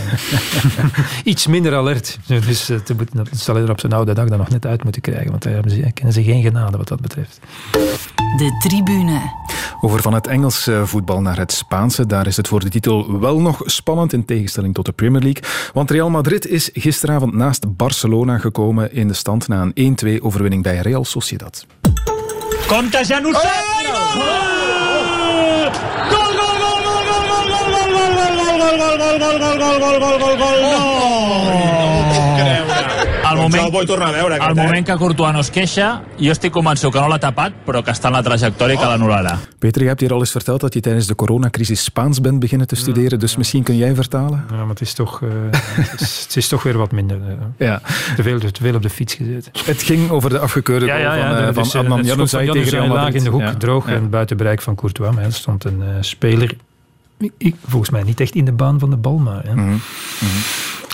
iets 1.23 1.47
minder 1.47 1.75
alert. 1.75 2.19
Dus 2.27 2.65
te 2.65 2.95
dat 3.13 3.29
zal 3.33 3.55
hij 3.55 3.63
er 3.63 3.69
op 3.69 3.79
zijn 3.79 3.93
oude 3.93 4.13
dag 4.13 4.27
dan 4.27 4.37
nog 4.37 4.49
net 4.49 4.65
uit 4.65 4.83
moeten 4.83 5.01
krijgen. 5.01 5.29
Want 5.29 5.43
daar 5.43 5.53
hebben 5.53 5.71
ze, 5.71 5.91
kennen 5.93 6.13
ze 6.13 6.23
geen 6.23 6.41
genade 6.41 6.77
wat 6.77 6.87
dat 6.87 7.01
betreft. 7.01 7.39
De 8.37 8.57
tribune. 8.59 9.21
Over 9.81 10.01
van 10.01 10.13
het 10.13 10.27
Engelse 10.27 10.81
voetbal 10.85 11.21
naar 11.21 11.37
het 11.37 11.51
Spaanse. 11.51 12.05
Daar 12.05 12.27
is 12.27 12.37
het 12.37 12.47
voor 12.47 12.59
de 12.59 12.69
titel 12.69 13.19
wel 13.19 13.39
nog 13.39 13.61
spannend 13.65 14.13
in 14.13 14.25
tegenstelling 14.25 14.73
tot 14.73 14.85
de 14.85 14.91
Premier 14.91 15.21
League. 15.21 15.43
Want 15.73 15.91
Real 15.91 16.09
Madrid 16.09 16.47
is 16.47 16.69
gisteravond 16.73 17.33
naast 17.33 17.75
Barcelona 17.75 18.37
gekomen 18.37 18.93
in 18.93 19.07
de 19.07 19.13
stand 19.13 19.47
na 19.47 19.69
een 19.73 19.97
1-2 20.19 20.21
overwinning 20.21 20.63
bij 20.63 20.77
Real 20.77 21.05
Sociedad. 21.05 21.65
Januzaj! 23.07 23.49
Gol! 24.13 24.61
Gol, 26.09 26.33
gol, 26.37 26.55
gol, 26.61 26.79
gol, 26.83 27.03
gol, 27.07 27.21
gol, 27.21 27.49
gol, 27.49 27.81
gol, 27.81 28.15
gol, 28.15 28.27
gol, 28.27 28.55
gol, 28.61 28.97
gol, 28.97 28.97
gol, 28.97 29.29
gol, 29.29 29.59
gol, 29.59 29.79
gol, 29.79 29.99
gol, 29.99 30.19
gol, 30.19 30.37
gol, 30.37 30.61
no! 30.61 31.70
Al 33.31 33.37
moment, 33.37 34.39
al 34.41 34.55
moment 34.55 34.85
que 34.85 34.97
Courtois 34.97 35.31
no 35.33 35.39
es 35.39 35.49
queixa, 35.49 36.01
jo 36.19 36.31
estic 36.31 36.51
convençut 36.51 36.91
que 36.91 36.99
no 36.99 37.07
l'ha 37.07 37.17
tapat, 37.19 37.53
però 37.65 37.81
que 37.83 37.91
està 37.91 38.07
en 38.11 38.13
la 38.13 38.21
trajectòria 38.23 38.75
i 38.75 38.77
que 38.77 38.85
l'anul·larà. 38.89 39.35
Peter, 39.59 39.81
je 39.81 39.87
hebt 39.87 39.99
hier 40.01 40.11
al 40.13 40.19
eens 40.19 40.31
verteld 40.31 40.61
dat 40.61 40.73
je 40.73 40.79
tijdens 40.79 41.07
de 41.07 41.15
coronacrisis 41.15 41.83
Spaans 41.83 42.21
bent 42.21 42.39
beginnen 42.39 42.67
te 42.67 42.75
studeren. 42.75 43.19
Dus 43.19 43.35
misschien 43.37 43.63
kun 43.63 43.77
jij 43.77 43.95
vertalen? 43.95 44.45
Ja, 44.49 44.55
maar 44.57 44.67
het 44.69 44.81
is 44.81 44.93
toch, 44.93 45.21
eh, 45.21 45.29
het 45.75 46.01
is, 46.01 46.21
het 46.23 46.35
is 46.35 46.47
toch 46.47 46.63
weer 46.63 46.77
wat 46.77 46.91
minder. 46.91 47.17
eh. 47.27 47.67
Ja. 47.67 47.81
Te, 48.15 48.23
veel, 48.23 48.39
te 48.39 48.61
veel 48.61 48.75
op 48.75 48.81
de 48.81 48.89
fiets 48.89 49.13
gezeten. 49.13 49.51
Het 49.65 49.81
ging 49.83 50.09
over 50.09 50.29
de 50.29 50.39
afgekeurde 50.39 50.85
goal 50.85 50.99
van, 51.01 51.35
eh, 51.37 51.53
dus, 51.53 51.71
van 51.71 51.79
eh, 51.79 51.79
Adnan 51.91 52.03
Januzaj 52.05 52.47
tegen 52.47 52.69
Real 52.71 52.87
laag 52.87 52.95
Madrid. 53.03 53.15
in 53.15 53.23
de 53.23 53.29
hoek, 53.29 53.41
Ja. 53.41 53.53
droog 53.55 53.87
Ja. 53.89 53.93
en 53.95 54.09
buiten 54.09 54.37
bereik 54.37 54.61
van 54.61 54.75
Courtois. 54.75 55.15
Maar 55.15 55.23
er 55.23 55.33
stond 55.33 55.63
een 55.63 55.81
eh, 55.81 55.87
speler, 55.99 56.55
ik, 57.37 57.55
volgens 57.67 57.89
mij 57.91 58.03
niet 58.03 58.19
echt 58.19 58.35
in 58.35 58.45
de 58.45 58.51
baan 58.51 58.79
van 58.79 58.89
de 58.89 58.95
bal, 58.97 59.17
maar 59.17 59.41
ja, 59.45 59.53
Mhm. 59.53 59.73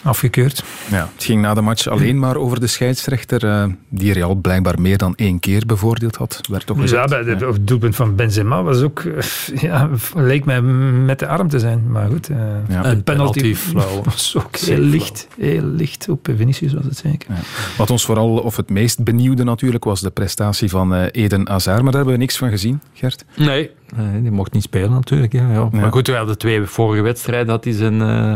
Afgekeurd. 0.08 0.64
Ja, 0.92 1.10
het 1.16 1.24
ging 1.24 1.42
na 1.42 1.54
de 1.54 1.62
match 1.62 1.88
alleen 1.88 2.20
maar 2.20 2.36
over 2.36 2.60
de 2.60 2.68
scheidsrechter, 2.68 3.46
eh, 3.46 3.66
die 3.90 4.14
Real 4.14 4.36
blijkbaar 4.36 4.82
meer 4.82 4.98
dan 4.98 5.16
één 5.16 5.40
keer 5.40 5.64
bevoordeeld 5.66 6.16
had. 6.16 6.42
Werd 6.50 6.66
toch 6.66 6.90
Ja, 6.90 7.06
bij 7.06 7.24
de, 7.24 7.36
het 7.46 7.68
doelpunt 7.68 7.96
van 7.96 8.16
Benzema 8.16 8.64
was 8.64 8.82
ook, 8.82 9.00
eh, 9.00 9.24
ja, 9.62 9.90
leek 10.16 10.46
mij 10.46 10.62
met 10.62 11.20
de 11.20 11.28
arm 11.28 11.50
te 11.50 11.60
zijn. 11.60 11.92
Maar 11.92 12.08
goed, 12.10 12.30
eh, 12.30 12.38
Ja. 12.70 12.82
de 12.82 12.88
En 12.90 13.04
penalty, 13.04 13.56
penalty 13.74 14.04
was 14.10 14.34
ook 14.38 14.56
heel 14.56 14.78
licht. 14.80 15.28
Heel 15.40 15.64
licht 15.64 16.10
op 16.10 16.28
Vinicius 16.36 16.74
was 16.74 16.86
het 16.86 16.98
zeker. 16.98 17.30
Ja. 17.30 17.40
Wat 17.78 17.90
ons 17.90 18.06
vooral, 18.06 18.38
of 18.38 18.56
het 18.56 18.70
meest 18.70 19.04
benieuwde 19.04 19.44
natuurlijk, 19.44 19.84
was 19.84 20.02
de 20.02 20.10
prestatie 20.10 20.70
van 20.70 20.94
eh, 20.94 21.06
Eden 21.12 21.48
Hazard. 21.48 21.76
Maar 21.82 21.86
daar 21.92 21.96
hebben 21.96 22.14
we 22.14 22.20
niks 22.20 22.38
van 22.38 22.50
gezien, 22.50 22.82
Gert. 22.94 23.26
Nee, 23.36 23.70
nee, 23.96 24.22
die 24.22 24.32
mocht 24.32 24.54
niet 24.54 24.64
spelen 24.64 24.92
natuurlijk. 24.92 25.34
Ja, 25.34 25.52
ja. 25.52 25.70
Maar 25.72 25.92
goed, 25.92 26.08
we 26.08 26.14
hadden 26.16 26.38
twee 26.38 26.62
vorige 26.66 27.02
wedstrijden 27.02 27.50
had 27.50 27.64
hij 27.64 27.74
zijn, 27.74 28.02
eh, 28.02 28.34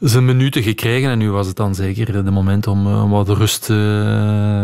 zijn 0.00 0.24
minuten 0.24 0.62
gekregen. 0.62 1.10
En 1.10 1.18
nu 1.18 1.30
was 1.30 1.46
het 1.46 1.56
dan 1.56 1.74
zeker 1.74 2.24
de 2.24 2.30
moment 2.30 2.66
om, 2.66 2.86
eh, 2.86 3.10
wat 3.10 3.28
rust 3.28 3.70
eh, 3.70 3.76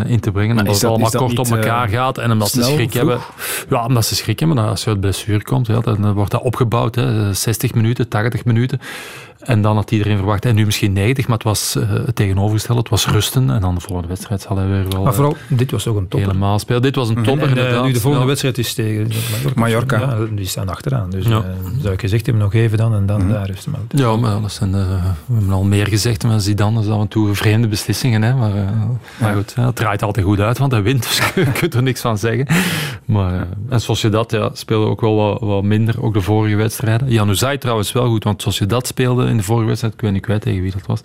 in 0.04 0.20
te 0.20 0.30
brengen. 0.32 0.54
Maar 0.54 0.64
Omdat 0.64 0.66
is 0.66 0.72
het 0.72 0.80
dat- 0.80 0.90
allemaal 0.90 1.10
dat 1.10 1.20
kort 1.20 1.38
op 1.38 1.56
elkaar 1.56 1.86
eh, 1.88 1.92
gaat. 1.94 2.18
En 2.18 2.30
omdat 2.30 2.50
ze 2.50 2.62
snel, 2.62 2.74
schrik 2.74 2.90
vroeg? 2.90 2.94
hebben. 3.08 3.18
Ja, 3.70 3.84
omdat 3.86 4.04
ze 4.04 4.14
schrik 4.14 4.38
hebben. 4.40 4.58
Als 4.58 4.84
je 4.84 4.90
uit 4.90 5.00
blessure 5.00 5.42
komt, 5.42 5.66
ja, 5.66 5.80
dan 5.80 6.12
wordt 6.12 6.30
dat 6.30 6.42
opgebouwd. 6.42 6.94
Hè. 6.94 7.34
60 7.34 7.74
minuten, 7.74 8.08
80 8.08 8.44
minuten. 8.44 8.80
En 9.42 9.62
dan 9.62 9.76
had 9.76 9.90
iedereen 9.90 10.16
verwacht, 10.16 10.44
en 10.44 10.54
nu 10.54 10.64
misschien 10.64 10.92
90, 10.92 11.26
maar 11.26 11.36
het 11.36 11.46
was 11.46 11.76
eh, 11.76 11.88
het 11.90 12.16
tegenovergestelde. 12.16 12.80
Het 12.80 12.90
was 12.90 13.06
rusten. 13.06 13.50
En 13.50 13.60
dan 13.60 13.74
de 13.74 13.80
volgende 13.80 14.08
wedstrijd 14.08 14.40
zal 14.40 14.56
hij 14.56 14.66
weer 14.66 14.88
wel 14.88 15.00
Maar 15.02 15.10
eh, 15.10 15.16
vooral, 15.16 15.36
dit 15.48 15.70
was 15.70 15.86
ook 15.86 15.96
een 15.96 16.08
topper. 16.08 16.28
helemaal 16.28 16.58
spelen. 16.58 16.82
Dit 16.82 16.94
was 16.94 17.08
een 17.08 17.22
topper, 17.22 17.48
En, 17.58 17.74
eh, 17.74 17.82
nu 17.82 17.92
de 17.92 18.00
volgende 18.00 18.18
Ja. 18.20 18.26
wedstrijd 18.26 18.58
is 18.58 18.74
tegen 18.74 19.08
Mallorca. 19.56 19.60
Mallorca. 19.98 19.98
Ja, 19.98 20.34
die 20.36 20.46
staan 20.46 20.68
achteraan. 20.68 21.10
Dus 21.10 21.26
Ja. 21.26 21.36
eh, 21.36 21.42
zou 21.80 21.94
ik 21.94 22.00
gezegd 22.00 22.26
hebben, 22.26 22.44
nog 22.44 22.54
even 22.54 22.78
dan 22.78 22.94
en 22.94 23.06
dan 23.06 23.28
daar 23.28 23.46
rusten. 23.46 23.70
Maar. 23.70 23.80
Ja, 23.88 24.16
maar 24.16 24.40
dat 24.40 24.52
zijn, 24.52 24.74
eh, 24.74 24.80
we 25.26 25.34
hebben 25.34 25.52
al 25.52 25.64
meer 25.64 25.86
gezegd, 25.86 26.22
maar 26.24 26.40
Zidane 26.40 26.80
is 26.80 26.88
af 26.88 27.00
en 27.00 27.08
toe 27.08 27.34
vreemde 27.34 27.68
beslissingen. 27.68 28.22
Hè, 28.22 28.34
maar, 28.34 28.54
eh, 28.56 28.62
maar 29.20 29.34
goed, 29.34 29.52
ja, 29.56 29.66
het 29.66 29.76
draait 29.76 30.02
altijd 30.02 30.26
goed 30.26 30.40
uit, 30.40 30.58
want 30.58 30.72
hij 30.72 30.82
wint, 30.82 31.02
dus 31.08 31.20
je 31.34 31.52
kunt 31.52 31.74
er 31.74 31.82
niks 31.82 32.00
van 32.00 32.18
zeggen. 32.18 32.46
Maar, 33.04 33.32
eh, 33.34 33.40
en 33.68 33.80
Sociedad 33.80 34.30
ja, 34.30 34.50
speelde 34.52 34.86
ook 34.86 35.00
wel 35.00 35.14
wat, 35.16 35.40
wat 35.40 35.62
minder, 35.62 36.02
ook 36.02 36.14
de 36.14 36.20
vorige 36.20 36.56
wedstrijden. 36.56 37.10
Januzaj 37.10 37.58
trouwens 37.58 37.92
wel 37.92 38.06
goed, 38.08 38.24
want 38.24 38.42
Sociedad 38.42 38.86
speelde 38.86 39.26
in 39.32 39.38
de 39.38 39.42
vorige 39.42 39.66
wedstrijd, 39.66 39.94
ik 39.94 40.00
weet 40.00 40.12
niet 40.12 40.22
kwijt 40.22 40.42
tegen 40.42 40.62
wie 40.62 40.72
dat 40.72 40.86
was, 40.86 41.00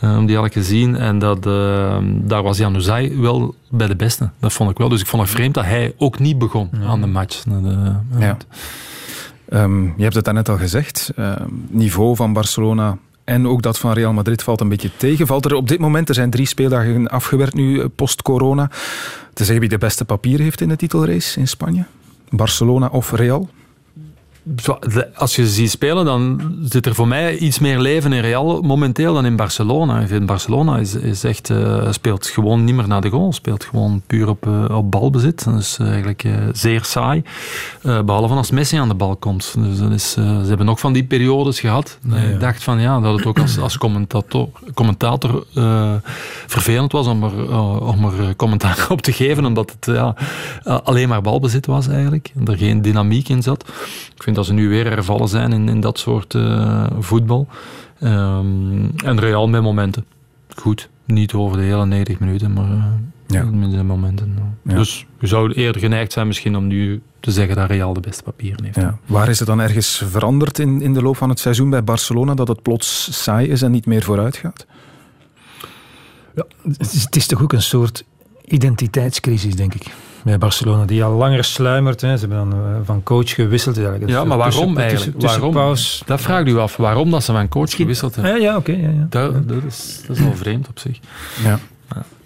eh, 0.00 0.24
die 0.26 0.36
had 0.36 0.44
ik 0.44 0.52
gezien. 0.52 0.96
En 0.96 1.18
dat, 1.18 1.46
eh, 1.46 1.98
daar 2.02 2.42
was 2.42 2.58
Januzaj 2.58 3.16
wel 3.18 3.54
bij 3.70 3.86
de 3.86 3.96
beste, 3.96 4.30
dat 4.40 4.52
vond 4.52 4.70
ik 4.70 4.78
wel. 4.78 4.88
Dus 4.88 5.00
ik 5.00 5.06
vond 5.06 5.22
het 5.22 5.30
vreemd 5.30 5.54
dat 5.54 5.64
hij 5.64 5.94
ook 5.98 6.18
niet 6.18 6.38
begon 6.38 6.70
aan 6.86 7.00
de 7.00 7.06
match. 7.06 7.42
De- 7.42 7.94
Ja. 8.18 8.36
Ehm, 9.48 9.84
je 9.84 10.02
hebt 10.02 10.14
het 10.14 10.24
daarnet 10.24 10.48
al 10.48 10.56
gezegd. 10.56 11.10
Ehm, 11.16 11.42
niveau 11.68 12.16
van 12.16 12.32
Barcelona 12.32 12.98
en 13.24 13.46
ook 13.48 13.62
dat 13.62 13.78
van 13.78 13.92
Real 13.92 14.12
Madrid 14.12 14.42
valt 14.42 14.60
een 14.60 14.68
beetje 14.68 14.90
tegen. 14.96 15.26
Valt 15.26 15.44
er 15.44 15.54
op 15.54 15.68
dit 15.68 15.78
moment, 15.78 16.08
er 16.08 16.14
zijn 16.14 16.30
drie 16.30 16.46
speeldagen 16.46 17.08
afgewerkt 17.08 17.54
nu, 17.54 17.80
eh, 17.80 17.86
post-corona. 17.96 18.70
Te 19.32 19.44
zeggen 19.44 19.60
wie 19.60 19.68
de 19.68 19.78
beste 19.78 20.04
papier 20.04 20.38
heeft 20.40 20.60
in 20.60 20.68
de 20.68 20.76
titelrace 20.76 21.40
in 21.40 21.48
Spanje? 21.48 21.84
Barcelona 22.30 22.86
of 22.92 23.12
Real? 23.12 23.48
Als 25.14 25.36
je 25.36 25.46
ze 25.46 25.52
ziet 25.52 25.70
spelen, 25.70 26.04
dan 26.04 26.40
zit 26.62 26.86
er 26.86 26.94
voor 26.94 27.08
mij 27.08 27.36
iets 27.36 27.58
meer 27.58 27.78
leven 27.78 28.12
in 28.12 28.20
Real 28.20 28.60
momenteel 28.60 29.14
dan 29.14 29.24
in 29.24 29.36
Barcelona. 29.36 30.00
Ik 30.00 30.08
vind 30.08 30.26
Barcelona 30.26 30.78
is, 30.78 30.94
is 30.94 31.24
echt, 31.24 31.50
eh, 31.50 31.92
speelt 31.92 32.26
gewoon 32.26 32.64
niet 32.64 32.74
meer 32.74 32.88
naar 32.88 33.00
de 33.00 33.08
goal. 33.08 33.32
Speelt 33.32 33.64
gewoon 33.64 34.02
puur 34.06 34.28
op, 34.28 34.46
eh, 34.46 34.76
op 34.76 34.90
balbezit. 34.90 35.44
Dat 35.44 35.58
is 35.58 35.76
eh, 35.80 35.86
eigenlijk 35.86 36.28
zeer 36.52 36.84
saai. 36.84 37.22
Eh, 37.82 38.02
behalve 38.02 38.34
als 38.34 38.50
Messi 38.50 38.76
aan 38.76 38.88
de 38.88 38.94
bal 38.94 39.16
komt. 39.16 39.54
Dus 39.58 39.78
dat 39.78 39.90
is, 39.90 40.10
ze 40.12 40.44
hebben 40.46 40.68
ook 40.68 40.78
van 40.78 40.92
die 40.92 41.04
periodes 41.04 41.60
gehad. 41.60 41.98
Ik 42.32 42.40
dacht 42.40 42.62
van 42.62 42.80
ja, 42.80 43.00
dat 43.00 43.16
het 43.16 43.26
ook 43.26 43.38
als, 43.38 43.58
als 43.58 43.78
commentator, 43.78 44.48
commentator 44.74 45.46
vervelend 46.46 46.92
was 46.92 47.06
om 47.06 47.22
er, 47.22 47.58
om 47.80 48.12
commentaar 48.36 48.86
op 48.90 49.00
te 49.00 49.12
geven. 49.12 49.44
Omdat 49.44 49.70
het 49.70 49.94
ja, 49.94 50.14
alleen 50.62 51.08
maar 51.08 51.22
balbezit 51.22 51.66
was 51.66 51.88
eigenlijk. 51.88 52.32
En 52.34 52.46
er 52.46 52.56
geen 52.56 52.82
dynamiek 52.82 53.28
in 53.28 53.42
zat. 53.42 53.64
Ik 54.14 54.22
vind 54.22 54.35
dat 54.36 54.46
ze 54.46 54.52
nu 54.52 54.68
weer 54.68 54.86
hervallen 54.86 55.28
zijn 55.28 55.52
in, 55.52 55.68
in 55.68 55.80
dat 55.80 55.98
soort 55.98 56.34
uh, 56.34 56.86
voetbal. 56.98 57.48
Um, 58.02 58.90
en 59.04 59.20
Real 59.20 59.48
met 59.48 59.62
momenten. 59.62 60.04
Goed, 60.56 60.88
niet 61.04 61.32
over 61.32 61.56
de 61.56 61.62
hele 61.62 61.86
90 61.86 62.18
minuten, 62.18 62.52
maar 62.52 62.70
uh, 62.70 62.84
ja. 63.26 63.44
met 63.44 63.70
de 63.70 63.82
momenten. 63.82 64.36
Ja. 64.62 64.74
Dus 64.74 65.06
je 65.20 65.26
zou 65.26 65.52
eerder 65.52 65.80
geneigd 65.80 66.12
zijn 66.12 66.26
misschien 66.26 66.56
om 66.56 66.66
nu 66.66 67.02
te 67.20 67.30
zeggen 67.30 67.56
dat 67.56 67.70
Real 67.70 67.92
de 67.92 68.00
beste 68.00 68.22
papieren 68.22 68.64
heeft. 68.64 68.76
Ja. 68.76 68.98
Waar 69.06 69.28
is 69.28 69.38
het 69.38 69.48
dan 69.48 69.60
ergens 69.60 70.02
veranderd 70.10 70.58
in, 70.58 70.80
in 70.82 70.94
de 70.94 71.02
loop 71.02 71.16
van 71.16 71.28
het 71.28 71.38
seizoen 71.38 71.70
bij 71.70 71.84
Barcelona 71.84 72.34
dat 72.34 72.48
het 72.48 72.62
plots 72.62 73.22
saai 73.22 73.48
is 73.48 73.62
en 73.62 73.70
niet 73.70 73.86
meer 73.86 74.02
vooruit 74.02 74.36
gaat? 74.36 74.66
Ja, 76.34 76.46
het 76.62 77.16
is 77.16 77.26
toch 77.26 77.42
ook 77.42 77.52
een 77.52 77.62
soort 77.62 78.04
identiteitscrisis, 78.44 79.56
denk 79.56 79.74
ik. 79.74 79.86
Bij 80.26 80.38
Barcelona, 80.38 80.84
die 80.84 81.04
al 81.04 81.12
langer 81.12 81.44
sluimert. 81.44 82.00
Hè. 82.00 82.16
Ze 82.16 82.26
hebben 82.26 82.50
dan 82.50 82.52
eh, 82.52 82.76
van 82.84 83.02
coach 83.02 83.34
gewisseld. 83.34 83.76
Ja, 84.06 84.24
maar 84.24 84.38
waarom 84.38 84.78
eigenlijk? 84.78 85.22
waarom? 85.22 85.74
Dat 86.06 86.20
vraagt 86.20 86.46
u 86.46 86.58
af. 86.58 86.76
Waarom 86.76 87.10
dat 87.10 87.24
ze 87.24 87.32
van 87.32 87.48
coach 87.48 87.70
gewisseld 87.70 88.14
hebben? 88.14 88.32
Ja, 88.32 88.38
ja 88.38 88.56
oké. 88.56 88.72
ja, 88.72 88.88
ja. 88.88 89.06
Dat, 89.08 89.48
dat, 89.48 89.62
is, 89.66 90.02
dat 90.06 90.16
is 90.16 90.22
wel 90.22 90.34
vreemd 90.34 90.68
op 90.68 90.78
zich. 90.78 90.98
Ja. 91.44 91.58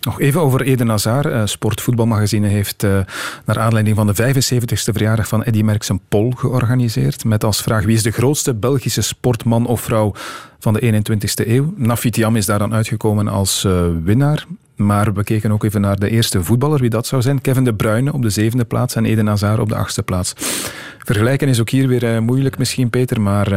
Nog 0.00 0.20
even 0.20 0.40
over 0.40 0.60
Eden 0.60 0.88
Hazard. 0.88 1.26
Uh, 1.26 1.42
Sportvoetbalmagazine 1.44 2.46
heeft 2.48 2.82
uh, 2.82 3.00
naar 3.44 3.58
aanleiding 3.58 3.96
van 3.96 4.06
de 4.06 4.34
75ste 4.34 4.92
verjaardag 4.92 5.28
van 5.28 5.44
Eddy 5.44 5.62
Merckx 5.62 5.88
een 5.88 6.00
poll 6.08 6.32
georganiseerd. 6.36 7.24
Met 7.24 7.44
als 7.44 7.62
vraag 7.62 7.84
wie 7.84 7.94
is 7.94 8.02
de 8.02 8.10
grootste 8.10 8.54
Belgische 8.54 9.02
sportman 9.02 9.66
of 9.66 9.80
vrouw 9.80 10.12
van 10.58 10.72
de 10.72 11.02
21ste 11.02 11.48
eeuw. 11.48 11.72
Nafitiam 11.76 12.36
is 12.36 12.46
daar 12.46 12.58
dan 12.58 12.74
uitgekomen 12.74 13.28
als 13.28 13.64
uh, 13.64 13.86
winnaar. 14.04 14.46
Maar 14.80 15.12
we 15.12 15.24
keken 15.24 15.52
ook 15.52 15.64
even 15.64 15.80
naar 15.80 15.98
de 15.98 16.10
eerste 16.10 16.42
voetballer, 16.42 16.80
wie 16.80 16.90
dat 16.90 17.06
zou 17.06 17.22
zijn. 17.22 17.40
Kevin 17.40 17.64
De 17.64 17.74
Bruyne 17.74 18.12
op 18.12 18.22
de 18.22 18.30
zevende 18.30 18.64
plaats 18.64 18.94
en 18.94 19.04
Eden 19.04 19.26
Hazard 19.26 19.58
op 19.58 19.68
de 19.68 19.74
achtste 19.74 20.02
plaats. 20.02 20.32
Vergelijken 20.98 21.48
is 21.48 21.60
ook 21.60 21.70
hier 21.70 21.88
weer 21.88 22.22
moeilijk 22.22 22.58
misschien, 22.58 22.90
Peter, 22.90 23.20
maar 23.20 23.52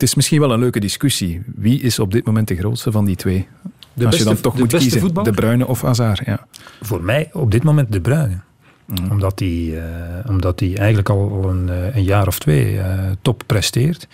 het 0.00 0.02
is 0.02 0.14
misschien 0.14 0.40
wel 0.40 0.52
een 0.52 0.58
leuke 0.58 0.80
discussie. 0.80 1.42
Wie 1.54 1.80
is 1.80 1.98
op 1.98 2.12
dit 2.12 2.26
moment 2.26 2.48
de 2.48 2.56
grootste 2.56 2.92
van 2.92 3.04
die 3.04 3.16
twee? 3.16 3.48
De 3.92 4.06
Als 4.06 4.16
je 4.16 4.24
dan 4.24 4.40
toch 4.40 4.58
moet 4.58 4.76
kiezen, 4.76 5.00
voetballer? 5.00 5.32
De 5.32 5.40
Bruyne 5.40 5.66
of 5.66 5.82
Hazard. 5.82 6.22
Ja. 6.24 6.46
Voor 6.80 7.02
mij 7.02 7.30
op 7.32 7.50
dit 7.50 7.62
moment 7.62 7.92
De 7.92 8.00
Bruyne. 8.00 8.40
Mm. 8.86 9.10
Omdat 9.10 9.38
hij 9.38 9.48
uh, 9.48 9.82
omdat 10.28 10.60
hij 10.60 10.76
eigenlijk 10.76 11.08
al, 11.08 11.30
al 11.30 11.50
een, 11.50 11.68
uh, 11.68 11.96
een, 11.96 12.02
jaar 12.02 12.26
of 12.26 12.38
twee 12.38 12.80
top 13.22 13.42
presteert. 13.46 14.08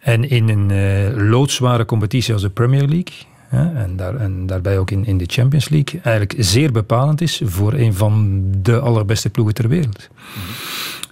En 0.00 0.30
in 0.30 0.48
een 0.48 1.28
loodzware 1.28 1.84
competitie 1.84 2.32
als 2.32 2.42
de 2.42 2.50
Premier 2.50 2.86
League... 2.86 3.26
en, 3.50 3.96
daar, 3.96 4.16
en 4.16 4.46
daarbij 4.46 4.78
ook 4.78 4.90
in, 4.90 5.06
in 5.06 5.18
de 5.18 5.24
Champions 5.26 5.68
League... 5.68 6.00
eigenlijk 6.02 6.44
zeer 6.44 6.72
bepalend 6.72 7.20
is 7.20 7.42
voor 7.44 7.72
een 7.72 7.94
van 7.94 8.42
de 8.62 8.78
allerbeste 8.78 9.30
ploegen 9.30 9.54
ter 9.54 9.68
wereld. 9.68 10.08
Mm. 10.10 10.42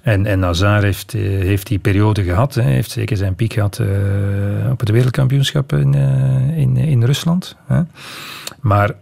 En, 0.06 0.26
en 0.26 0.42
Hazard 0.42 0.82
heeft, 0.82 1.14
eh, 1.14 1.22
heeft 1.22 1.66
die 1.66 1.78
periode 1.78 2.22
gehad. 2.22 2.54
Hij 2.54 2.72
heeft 2.72 2.90
zeker 2.90 3.16
zijn 3.16 3.34
piek 3.34 3.52
gehad 3.52 3.78
uh, 3.78 3.88
op 4.70 4.80
het 4.80 4.90
wereldkampioenschap 4.90 5.72
in, 5.72 5.92
uh, 5.92 6.58
in, 6.58 6.76
in 6.76 7.04
Rusland. 7.04 7.56
Hè. 7.66 7.80
Maar 8.60 8.94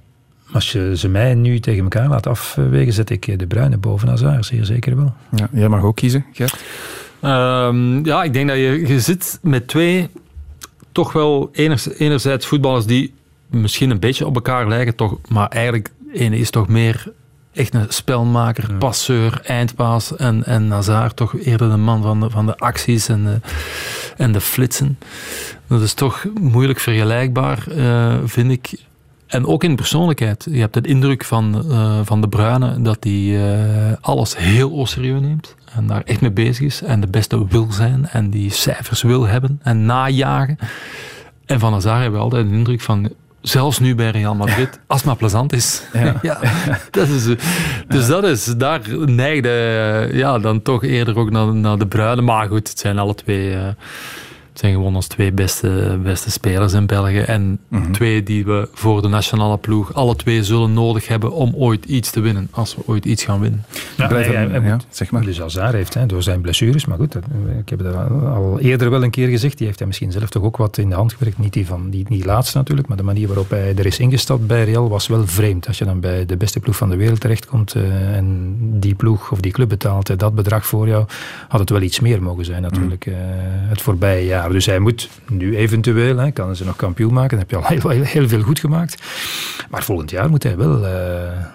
als 0.52 0.72
je 0.72 0.96
ze 0.96 1.08
mij 1.08 1.34
nu 1.34 1.60
tegen 1.60 1.82
elkaar 1.82 2.08
laat 2.08 2.26
afwegen, 2.26 2.92
zet 2.92 3.10
ik 3.10 3.38
de 3.38 3.46
Bruine 3.46 3.76
boven 3.76 4.08
Hazard, 4.08 4.46
zeer 4.46 4.64
zeker 4.64 4.96
wel. 4.96 5.14
Ja, 5.36 5.48
jij 5.52 5.68
mag 5.68 5.82
ook 5.82 5.96
kiezen, 5.96 6.24
Gert. 6.32 6.64
Um, 7.22 8.04
ja, 8.04 8.22
ik 8.22 8.32
denk 8.32 8.48
dat 8.48 8.56
je, 8.56 8.86
je 8.86 9.00
zit 9.00 9.38
met 9.42 9.68
twee 9.68 10.08
toch 10.92 11.12
wel 11.12 11.50
enerzijds 11.96 12.46
voetballers 12.46 12.86
die 12.86 13.12
misschien 13.54 13.90
een 13.90 14.00
beetje 14.00 14.26
op 14.26 14.34
elkaar 14.34 14.68
lijken, 14.68 14.94
toch, 14.94 15.18
maar 15.28 15.48
eigenlijk 15.48 15.90
ene 16.12 16.38
is 16.38 16.50
toch 16.50 16.68
meer 16.68 17.12
echt 17.54 17.74
een 17.74 17.86
spelmaker, 17.88 18.74
passeur, 18.74 19.40
eindpaas. 19.44 20.16
En, 20.16 20.44
en 20.44 20.68
Nazar 20.68 21.14
toch 21.14 21.38
eerder 21.38 21.70
de 21.70 21.76
man 21.76 22.02
van 22.02 22.20
de, 22.20 22.30
van 22.30 22.46
de 22.46 22.58
acties 22.58 23.08
en 23.08 23.24
de, 23.24 23.40
en 24.16 24.32
de 24.32 24.40
flitsen. 24.40 24.98
Dat 25.66 25.82
is 25.82 25.94
toch 25.94 26.26
moeilijk 26.40 26.78
vergelijkbaar, 26.78 27.64
uh, 27.68 28.14
vind 28.24 28.50
ik. 28.50 28.74
En 29.26 29.46
ook 29.46 29.64
in 29.64 29.76
persoonlijkheid. 29.76 30.46
Je 30.50 30.60
hebt 30.60 30.74
de 30.74 30.88
indruk 30.88 31.24
van, 31.24 31.64
uh, 31.68 32.00
van 32.04 32.20
de 32.20 32.28
Bruine 32.28 32.82
dat 32.82 33.04
hij 33.04 33.12
uh, 33.12 33.92
alles 34.00 34.36
heel 34.36 34.86
serieus 34.86 35.20
neemt. 35.20 35.54
En 35.76 35.86
daar 35.86 36.02
echt 36.04 36.20
mee 36.20 36.30
bezig 36.30 36.66
is. 36.66 36.82
En 36.82 37.00
de 37.00 37.06
beste 37.06 37.46
wil 37.48 37.72
zijn. 37.72 38.08
En 38.08 38.30
die 38.30 38.50
cijfers 38.50 39.02
wil 39.02 39.26
hebben. 39.26 39.60
En 39.62 39.86
najagen. 39.86 40.58
En 41.46 41.60
van 41.60 41.72
Hazard 41.72 42.00
hebben 42.00 42.18
we 42.18 42.24
altijd 42.24 42.48
de 42.48 42.54
indruk 42.54 42.80
van 42.80 43.12
Zelfs 43.44 43.78
nu 43.78 43.94
bij 43.94 44.10
Real 44.10 44.34
Madrid, 44.34 44.80
als 44.86 44.98
het 44.98 45.06
maar 45.06 45.16
plezant 45.16 45.52
is. 45.52 45.82
Ja. 45.92 46.16
ja 46.22 46.38
dat 46.90 47.08
is 47.08 47.24
dus 47.88 48.06
dat 48.06 48.24
is, 48.24 48.44
daar 48.44 48.80
neigde 49.06 49.50
ja, 50.12 50.38
dan 50.38 50.62
toch 50.62 50.84
eerder 50.84 51.18
ook 51.18 51.30
naar, 51.30 51.54
naar 51.54 51.78
de 51.78 51.86
bruine. 51.86 52.22
Maar 52.22 52.48
goed, 52.48 52.68
het 52.68 52.78
zijn 52.78 52.98
alle 52.98 53.14
twee... 53.14 53.50
Uh, 53.50 53.68
zijn 54.58 54.72
gewoon 54.72 54.94
ons 54.96 55.06
twee 55.06 55.32
beste, 55.32 55.98
beste 56.02 56.30
spelers 56.30 56.72
in 56.72 56.86
België. 56.86 57.18
En 57.18 57.58
mhm. 57.68 57.92
twee 57.92 58.22
die 58.22 58.44
we 58.44 58.68
voor 58.72 59.02
de 59.02 59.08
nationale 59.08 59.58
ploeg 59.58 59.94
alle 59.94 60.16
twee 60.16 60.44
zullen 60.44 60.72
nodig 60.72 61.08
hebben 61.08 61.32
om 61.32 61.54
ooit 61.54 61.84
iets 61.84 62.10
te 62.10 62.20
winnen. 62.20 62.48
Als 62.50 62.76
we 62.76 62.82
ooit 62.86 63.04
iets 63.04 63.24
gaan 63.24 63.40
winnen. 63.40 63.64
Ja, 63.96 64.08
hij, 64.08 64.22
hij, 64.22 64.60
ja, 64.60 64.78
zeg 64.90 65.10
maar. 65.10 65.22
Dus 65.22 65.38
Hazard 65.38 65.72
heeft 65.72 65.94
hè, 65.94 66.06
door 66.06 66.22
zijn 66.22 66.40
blessures, 66.40 66.84
maar 66.84 66.98
goed, 66.98 67.14
ik 67.58 67.68
heb 67.68 67.78
het 67.78 67.94
al 67.94 68.58
eerder 68.60 68.90
wel 68.90 69.02
een 69.02 69.10
keer 69.10 69.28
gezegd, 69.28 69.56
die 69.56 69.66
heeft 69.66 69.78
hij 69.78 69.86
misschien 69.88 70.12
zelf 70.12 70.28
toch 70.30 70.42
ook 70.42 70.56
wat 70.56 70.78
in 70.78 70.88
de 70.88 70.94
hand 70.94 71.12
gewerkt. 71.12 71.38
Niet 71.38 71.52
die, 71.52 71.66
van, 71.66 71.90
die, 71.90 72.04
die 72.08 72.24
laatste 72.24 72.56
natuurlijk, 72.56 72.88
maar 72.88 72.96
de 72.96 73.02
manier 73.02 73.26
waarop 73.26 73.50
hij 73.50 73.74
er 73.76 73.86
is 73.86 73.98
ingestapt 73.98 74.46
bij 74.46 74.64
Real 74.64 74.88
was 74.88 75.06
wel 75.06 75.26
vreemd. 75.26 75.66
Als 75.66 75.78
je 75.78 75.84
dan 75.84 76.00
bij 76.00 76.26
de 76.26 76.36
beste 76.36 76.60
ploeg 76.60 76.76
van 76.76 76.90
de 76.90 76.96
wereld 76.96 77.20
terechtkomt 77.20 77.74
uh, 77.74 78.16
en 78.16 78.56
die 78.58 78.94
ploeg 78.94 79.30
of 79.30 79.40
die 79.40 79.52
club 79.52 79.68
betaalt 79.68 80.18
dat 80.18 80.34
bedrag 80.34 80.66
voor 80.66 80.88
jou, 80.88 81.06
had 81.48 81.60
het 81.60 81.70
wel 81.70 81.80
iets 81.80 82.00
meer 82.00 82.22
mogen 82.22 82.44
zijn 82.44 82.62
natuurlijk. 82.62 83.06
Uh, 83.06 83.14
het 83.68 83.82
voorbije 83.82 84.24
jaar. 84.24 84.43
Dus 84.52 84.66
hij 84.66 84.78
moet 84.78 85.08
nu 85.28 85.56
eventueel, 85.56 86.16
hè, 86.16 86.30
kan 86.30 86.56
ze 86.56 86.64
nog 86.64 86.76
kampioen 86.76 87.12
maken, 87.12 87.30
dan 87.30 87.38
heb 87.38 87.50
je 87.50 87.56
al 87.56 87.90
heel, 87.90 88.04
heel, 88.04 88.28
veel 88.28 88.42
goed 88.42 88.58
gemaakt. 88.58 89.02
Maar 89.70 89.82
volgend 89.82 90.10
jaar 90.10 90.30
moet 90.30 90.42
hij, 90.42 90.56
wel, 90.56 90.84
uh, 90.84 90.90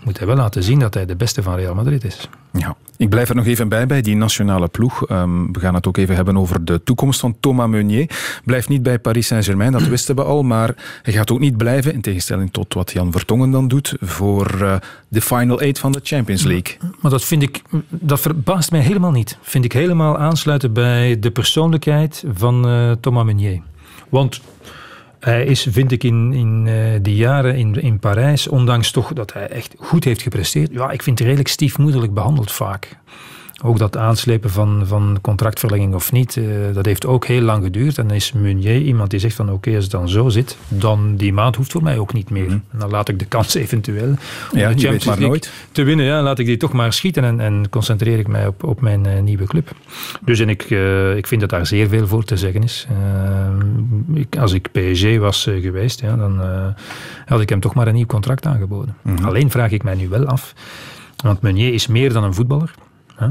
moet 0.03 0.17
hij 0.17 0.27
wel 0.27 0.35
laten 0.35 0.63
zien 0.63 0.79
dat 0.79 0.93
hij 0.93 1.05
de 1.05 1.15
beste 1.15 1.43
van 1.43 1.55
Real 1.55 1.75
Madrid 1.75 2.03
is. 2.03 2.29
Ja. 2.53 2.75
Ik 2.97 3.09
blijf 3.09 3.29
er 3.29 3.35
nog 3.35 3.45
even 3.45 3.69
bij, 3.69 3.85
bij 3.85 4.01
die 4.01 4.15
nationale 4.15 4.67
ploeg. 4.67 5.09
Um, 5.09 5.53
we 5.53 5.59
gaan 5.59 5.73
het 5.73 5.87
ook 5.87 5.97
even 5.97 6.15
hebben 6.15 6.37
over 6.37 6.65
de 6.65 6.83
toekomst 6.83 7.19
van 7.19 7.35
Thomas 7.39 7.67
Meunier. 7.69 8.09
Blijft 8.45 8.69
niet 8.69 8.83
bij 8.83 8.99
Paris 8.99 9.27
Saint-Germain, 9.27 9.71
dat 9.71 9.87
wisten 9.87 10.15
we 10.15 10.23
al. 10.23 10.43
Maar 10.43 10.75
hij 11.01 11.13
gaat 11.13 11.31
ook 11.31 11.39
niet 11.39 11.57
blijven, 11.57 11.93
in 11.93 12.01
tegenstelling 12.01 12.51
tot 12.51 12.73
wat 12.73 12.91
Jan 12.91 13.11
Vertongen 13.11 13.51
dan 13.51 13.67
doet, 13.67 13.95
voor 13.99 14.57
uh, 14.61 14.75
de 15.07 15.21
Final 15.21 15.61
Eight 15.61 15.79
van 15.79 15.91
de 15.91 15.99
Champions 16.03 16.43
League. 16.43 16.77
Maar 16.99 17.11
dat 17.11 17.23
vind 17.23 17.41
ik, 17.41 17.61
dat 17.89 18.19
verbaast 18.19 18.71
mij 18.71 18.81
helemaal 18.81 19.11
niet. 19.11 19.37
Vind 19.41 19.65
ik 19.65 19.73
helemaal 19.73 20.17
aansluiten 20.17 20.73
bij 20.73 21.19
de 21.19 21.31
persoonlijkheid 21.31 22.23
van 22.33 22.67
uh, 22.67 22.78
Thomas 22.99 23.25
Meunier. 23.25 23.61
Want 24.09 24.41
hij 25.19 25.45
is, 25.45 25.67
vind 25.69 25.91
ik, 25.91 26.03
in, 26.03 26.33
in 26.33 26.65
uh, 26.65 26.99
die 27.01 27.15
jaren 27.15 27.55
in, 27.55 27.75
in 27.75 27.99
Parijs, 27.99 28.47
ondanks 28.47 28.91
toch 28.91 29.13
dat 29.13 29.33
hij 29.33 29.47
echt 29.47 29.75
goed 29.77 30.03
heeft 30.03 30.21
gepresteerd, 30.21 30.71
ja, 30.71 30.91
ik 30.91 31.03
vind 31.03 31.17
het 31.17 31.27
redelijk 31.27 31.49
stiefmoederlijk 31.49 32.13
behandeld 32.13 32.51
vaak. 32.51 32.97
Ook 33.63 33.77
dat 33.77 33.97
aanslepen 33.97 34.49
van, 34.49 34.81
van 34.85 35.17
contractverlenging 35.21 35.93
of 35.93 36.11
niet, 36.11 36.35
uh, 36.35 36.45
dat 36.73 36.85
heeft 36.85 37.05
ook 37.05 37.25
heel 37.25 37.41
lang 37.41 37.63
geduurd. 37.63 37.97
En 37.97 38.07
dan 38.07 38.15
is 38.15 38.31
Meunier 38.31 38.81
iemand 38.81 39.09
die 39.09 39.19
zegt 39.19 39.35
van 39.35 39.51
oké, 39.51 39.75
als 39.75 39.83
het 39.83 39.91
dan 39.91 40.09
zo 40.09 40.29
zit, 40.29 40.57
dan 40.67 41.15
die 41.15 41.33
maand 41.33 41.55
hoeft 41.55 41.71
voor 41.71 41.83
mij 41.83 41.97
ook 41.97 42.13
niet 42.13 42.29
meer. 42.29 42.49
Mm. 42.49 42.63
dan 42.71 42.89
laat 42.89 43.09
ik 43.09 43.19
de 43.19 43.25
kans 43.25 43.53
eventueel 43.63 44.15
ja, 44.51 44.69
de 44.69 44.79
Champions 44.79 45.05
maar 45.05 45.19
nooit. 45.19 45.51
te 45.71 45.83
winnen. 45.83 46.05
Ja, 46.05 46.21
laat 46.21 46.39
ik 46.39 46.45
die 46.45 46.57
toch 46.57 46.73
maar 46.73 46.93
schieten 46.93 47.23
en, 47.23 47.39
en 47.39 47.69
concentreer 47.69 48.19
ik 48.19 48.27
mij 48.27 48.47
op, 48.47 48.63
op 48.63 48.81
mijn 48.81 49.07
uh, 49.07 49.19
nieuwe 49.21 49.45
club. 49.45 49.71
Dus 50.21 50.39
en 50.39 50.49
ik, 50.49 50.69
uh, 50.69 51.15
ik 51.15 51.27
vind 51.27 51.41
dat 51.41 51.49
daar 51.49 51.65
zeer 51.65 51.87
veel 51.87 52.07
voor 52.07 52.23
te 52.23 52.37
zeggen 52.37 52.63
is. 52.63 52.87
Ik, 54.13 54.37
als 54.37 54.53
ik 54.53 54.71
PSG 54.71 55.17
was 55.17 55.43
geweest, 55.43 56.01
ja, 56.01 56.15
dan 56.15 56.41
had 57.25 57.41
ik 57.41 57.49
hem 57.49 57.59
toch 57.59 57.73
maar 57.73 57.87
een 57.87 57.93
nieuw 57.93 58.05
contract 58.05 58.45
aangeboden. 58.45 58.95
Mm. 59.01 59.25
Alleen 59.25 59.51
vraag 59.51 59.71
ik 59.71 59.83
mij 59.83 59.95
nu 59.95 60.09
wel 60.09 60.25
af, 60.25 60.53
want 61.23 61.41
Meunier 61.41 61.73
is 61.73 61.87
meer 61.87 62.13
dan 62.13 62.23
een 62.23 62.33
voetballer. 62.33 62.73
Hè? 63.15 63.27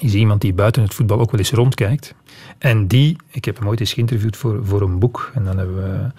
Is 0.00 0.14
iemand 0.14 0.40
die 0.40 0.52
buiten 0.52 0.82
het 0.82 0.94
voetbal 0.94 1.20
ook 1.20 1.30
wel 1.30 1.40
eens 1.40 1.50
rondkijkt. 1.50 2.14
En 2.58 2.86
die, 2.86 3.16
ik 3.30 3.44
heb 3.44 3.58
hem 3.58 3.68
ooit 3.68 3.80
eens 3.80 3.92
geïnterviewd 3.92 4.36
voor, 4.36 4.60
voor 4.66 4.82
een 4.82 4.98
boek. 4.98 5.30
En 5.34 5.44
dan 5.44 5.58
hebben 5.58 5.76
we 5.76 6.10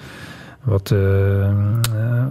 wat, 0.64 0.92
uh, 0.92 1.00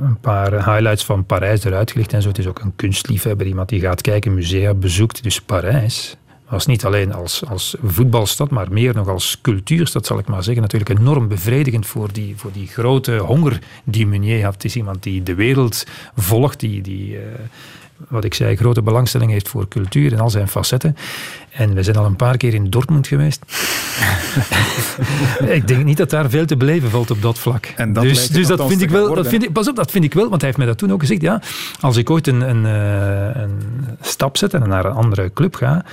een 0.03 0.19
paar 0.21 0.53
highlights 0.53 1.05
van 1.05 1.25
Parijs 1.25 1.65
eruit 1.65 1.91
gelicht 1.91 2.13
en 2.13 2.23
zo. 2.23 2.29
Het 2.29 2.39
is 2.39 2.47
ook 2.47 2.61
een 2.61 2.77
kunstliefhebber, 2.77 3.47
iemand 3.47 3.69
die 3.69 3.81
gaat 3.81 4.01
kijken, 4.01 4.35
musea 4.35 4.75
bezoekt. 4.75 5.23
Dus 5.23 5.41
Parijs 5.41 6.17
was 6.49 6.67
niet 6.67 6.85
alleen 6.85 7.15
als, 7.15 7.45
als 7.45 7.77
voetbalstad, 7.83 8.51
maar 8.51 8.73
meer 8.73 8.95
nog 8.95 9.09
als 9.09 9.39
cultuurstad, 9.41 10.07
zal 10.07 10.19
ik 10.19 10.27
maar 10.27 10.43
zeggen. 10.43 10.63
Natuurlijk 10.63 10.99
enorm 10.99 11.29
bevredigend 11.29 11.87
voor 11.87 12.13
die, 12.13 12.37
voor 12.37 12.53
die 12.53 12.67
grote 12.67 13.17
honger 13.17 13.59
die 13.85 14.07
Meunier 14.07 14.45
had. 14.45 14.55
Het 14.55 14.65
is 14.65 14.77
iemand 14.77 15.03
die 15.03 15.23
de 15.23 15.35
wereld 15.35 15.87
volgt, 16.15 16.61
die... 16.61 16.81
die 16.83 17.13
uh, 17.13 17.23
wat 18.09 18.25
ik 18.25 18.35
zei, 18.35 18.57
grote 18.57 18.83
belangstelling 18.83 19.31
heeft 19.31 19.49
voor 19.49 19.69
cultuur 19.69 20.13
en 20.13 20.21
al 20.21 20.31
zijn 20.31 20.49
facetten. 20.49 20.97
En 21.51 21.75
we 21.75 21.83
zijn 21.83 21.97
al 21.97 22.05
een 22.05 22.17
paar 22.17 22.37
keer 22.37 22.55
in 22.55 22.71
Dortmund 22.71 23.07
geweest. 23.07 23.43
ik 25.59 25.69
denk 25.69 25.85
niet 25.85 25.97
dat 25.97 26.11
daar 26.11 26.31
veel 26.31 26.47
te 26.47 26.57
beleven 26.57 26.91
valt 26.91 27.11
op 27.11 27.23
dat 27.23 27.39
vlak. 27.39 27.73
En 27.77 27.93
dat 27.93 28.03
dus 28.03 28.29
dus 28.29 28.47
dat 28.47 28.67
vind 28.67 28.83
ik 28.83 28.91
wel. 28.91 29.15
Dat 29.15 29.29
vind 29.29 29.43
ik, 29.43 29.53
pas 29.53 29.69
op, 29.69 29.77
dat 29.77 29.91
vind 29.91 30.05
ik 30.05 30.15
wel, 30.15 30.29
want 30.29 30.41
hij 30.41 30.45
heeft 30.45 30.59
mij 30.59 30.67
dat 30.67 30.79
toen 30.79 30.93
ook 30.93 31.01
gezegd. 31.01 31.21
Ja, 31.21 31.43
als 31.81 31.97
ik 31.97 32.11
ooit 32.11 32.27
een, 32.27 32.41
een, 32.41 32.67
eh, 32.67 33.43
een 33.43 33.61
stap 34.01 34.37
zet 34.37 34.55
en 34.55 34.69
naar 34.69 34.85
een 34.85 34.93
andere 34.93 35.33
club 35.33 35.55
ga, 35.55 35.85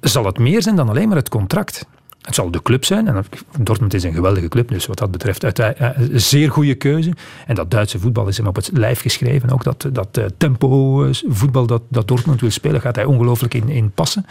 zal 0.00 0.24
het 0.24 0.38
meer 0.38 0.62
zijn 0.62 0.76
dan 0.76 0.88
alleen 0.88 1.08
maar 1.08 1.16
het 1.16 1.28
contract. 1.28 1.86
Het 2.20 2.34
zal 2.34 2.50
de 2.50 2.62
club 2.62 2.84
zijn. 2.84 3.08
En 3.08 3.24
Dortmund 3.60 3.94
is 3.94 4.02
een 4.02 4.12
geweldige 4.12 4.48
club, 4.48 4.68
dus 4.68 4.86
wat 4.86 4.98
dat 4.98 5.10
betreft 5.10 5.42
een 5.42 6.20
zeer 6.20 6.50
goede 6.50 6.74
keuze. 6.74 7.12
En 7.46 7.54
dat 7.54 7.70
Duitse 7.70 7.98
voetbal 7.98 8.28
is 8.28 8.36
hem 8.36 8.46
op 8.46 8.56
het 8.56 8.70
lijf 8.72 9.00
geschreven. 9.00 9.50
Ook 9.50 9.64
dat, 9.64 9.88
dat 9.92 10.20
tempo 10.36 11.06
voetbal 11.28 11.66
dat, 11.66 11.82
dat 11.88 12.08
Dortmund 12.08 12.40
wil 12.40 12.50
spelen, 12.50 12.80
gaat 12.80 12.96
hij 12.96 13.04
ongelooflijk 13.04 13.54
in, 13.54 13.68
in 13.68 13.90
passen. 13.90 14.26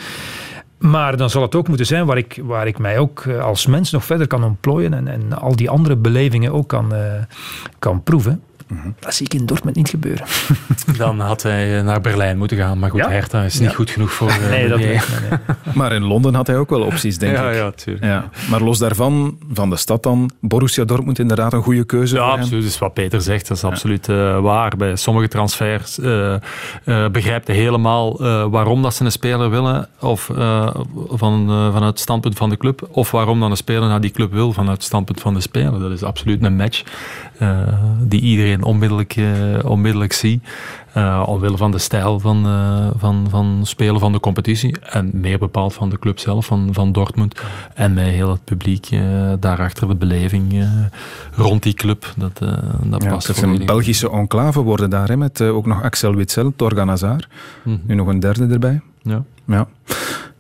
Maar 0.77 1.17
dan 1.17 1.29
zal 1.29 1.41
het 1.41 1.55
ook 1.55 1.67
moeten 1.67 1.85
zijn 1.85 2.05
waar 2.05 2.17
ik, 2.17 2.39
waar 2.43 2.67
ik 2.67 2.79
mij 2.79 2.99
ook 2.99 3.27
als 3.27 3.65
mens 3.65 3.91
nog 3.91 4.05
verder 4.05 4.27
kan 4.27 4.43
ontplooien 4.43 4.93
en, 4.93 5.07
en 5.07 5.39
al 5.39 5.55
die 5.55 5.69
andere 5.69 5.95
belevingen 5.95 6.51
ook 6.51 6.67
kan, 6.67 6.93
kan 7.79 8.03
proeven. 8.03 8.43
Dat 8.99 9.13
zie 9.13 9.25
ik 9.25 9.33
in 9.33 9.45
Dortmund 9.45 9.75
niet 9.75 9.89
gebeuren. 9.89 10.25
Dan 10.97 11.19
had 11.19 11.43
hij 11.43 11.77
eh, 11.77 11.83
naar 11.83 12.01
Berlijn 12.01 12.37
moeten 12.37 12.57
gaan. 12.57 12.79
Maar 12.79 12.89
goed, 12.89 12.99
ja? 12.99 13.09
Hertha 13.09 13.43
is 13.43 13.59
niet 13.59 13.75
goed 13.75 13.89
genoeg 13.89 14.11
voor... 14.11 14.31
nee, 14.49 14.63
eh, 14.63 14.69
dat 14.69 14.79
nee. 14.79 14.99
Maar 15.73 15.91
in 15.91 16.03
Londen 16.03 16.33
had 16.33 16.47
hij 16.47 16.57
ook 16.57 16.69
wel 16.69 16.81
opties, 16.81 17.17
denk 17.17 17.35
ja, 17.35 17.49
ik. 17.49 17.55
Ja, 17.55 17.71
tuurlijk. 17.71 18.05
Ja. 18.05 18.29
Maar 18.49 18.61
los 18.61 18.77
daarvan, 18.77 19.37
van 19.53 19.69
de 19.69 19.75
stad 19.75 20.03
dan, 20.03 20.31
Borussia 20.39 20.85
Dortmund 20.85 21.19
inderdaad 21.19 21.53
een 21.53 21.61
goede 21.61 21.83
keuze 21.83 22.15
Ja, 22.15 22.21
absoluut. 22.21 22.63
Dus 22.63 22.77
wat 22.77 22.93
Peter 22.93 23.21
zegt, 23.21 23.47
dat 23.47 23.57
is 23.57 23.63
absoluut 23.63 24.07
uh, 24.07 24.39
waar. 24.39 24.77
Bij 24.77 24.95
sommige 24.95 25.27
transfers 25.27 25.99
uh, 25.99 26.35
uh, 26.85 27.07
begrijpt 27.09 27.47
hij 27.47 27.55
helemaal 27.55 28.17
waarom 28.49 28.81
dat 28.81 28.93
ze 28.93 29.05
een 29.05 29.11
speler 29.11 29.49
willen. 29.49 29.87
Of 29.99 30.25
van, 31.09 31.47
vanuit 31.47 31.83
het 31.83 31.99
standpunt 31.99 32.37
van 32.37 32.49
de 32.49 32.57
club. 32.57 32.87
Of 32.91 33.11
waarom 33.11 33.39
dan 33.39 33.51
een 33.51 33.57
speler 33.57 33.89
naar 33.89 34.01
die 34.01 34.11
club 34.11 34.31
wil 34.31 34.53
vanuit 34.53 34.77
het 34.77 34.85
standpunt 34.85 35.21
van 35.21 35.33
de 35.33 35.41
speler. 35.41 35.79
Dat 35.79 35.91
is 35.91 36.03
absoluut 36.03 36.43
een 36.43 36.55
match 36.55 36.83
die 37.99 38.21
iedereen 38.21 38.63
onmiddellijk, 38.63 39.15
uh, 39.15 39.65
onmiddellijk 39.65 40.13
zie. 40.13 40.41
Uh, 40.97 41.23
omwille 41.25 41.57
van 41.57 41.71
de 41.71 41.77
stijl 41.77 42.19
van, 42.19 42.43
van, 42.97 43.27
van 43.29 43.59
spelen 43.63 43.99
van 43.99 44.11
de 44.11 44.19
competitie. 44.19 44.79
En 44.79 45.09
meer 45.13 45.37
bepaald 45.37 45.73
van 45.73 45.89
de 45.89 45.99
club 45.99 46.19
zelf, 46.19 46.45
van, 46.45 46.69
van 46.71 46.91
Dortmund. 46.91 47.41
En 47.73 47.93
met 47.93 48.05
heel 48.05 48.29
het 48.29 48.43
publiek 48.43 48.89
daarachter, 49.39 49.87
de 49.87 49.95
beleving 49.95 50.67
rond 51.31 51.63
die 51.63 51.73
club. 51.73 52.13
Dat, 52.17 52.39
dat 52.83 53.03
ja, 53.03 53.09
past 53.09 53.27
Het 53.27 53.35
is 53.35 53.41
een 53.41 53.65
Belgische 53.65 54.11
enclave 54.11 54.61
worden 54.61 54.89
daar, 54.89 55.07
hè, 55.07 55.17
met 55.17 55.41
ook 55.41 55.65
nog 55.65 55.83
Axel 55.83 56.15
Witsel, 56.15 56.53
Torgan 56.55 56.87
Hazard. 56.87 57.27
Mm 57.63 57.73
-hmm. 57.73 57.81
Nu 57.85 57.95
nog 57.95 58.07
een 58.07 58.19
derde 58.19 58.47
erbij. 58.47 58.81
Ja. 59.01 59.23
ja. 59.45 59.67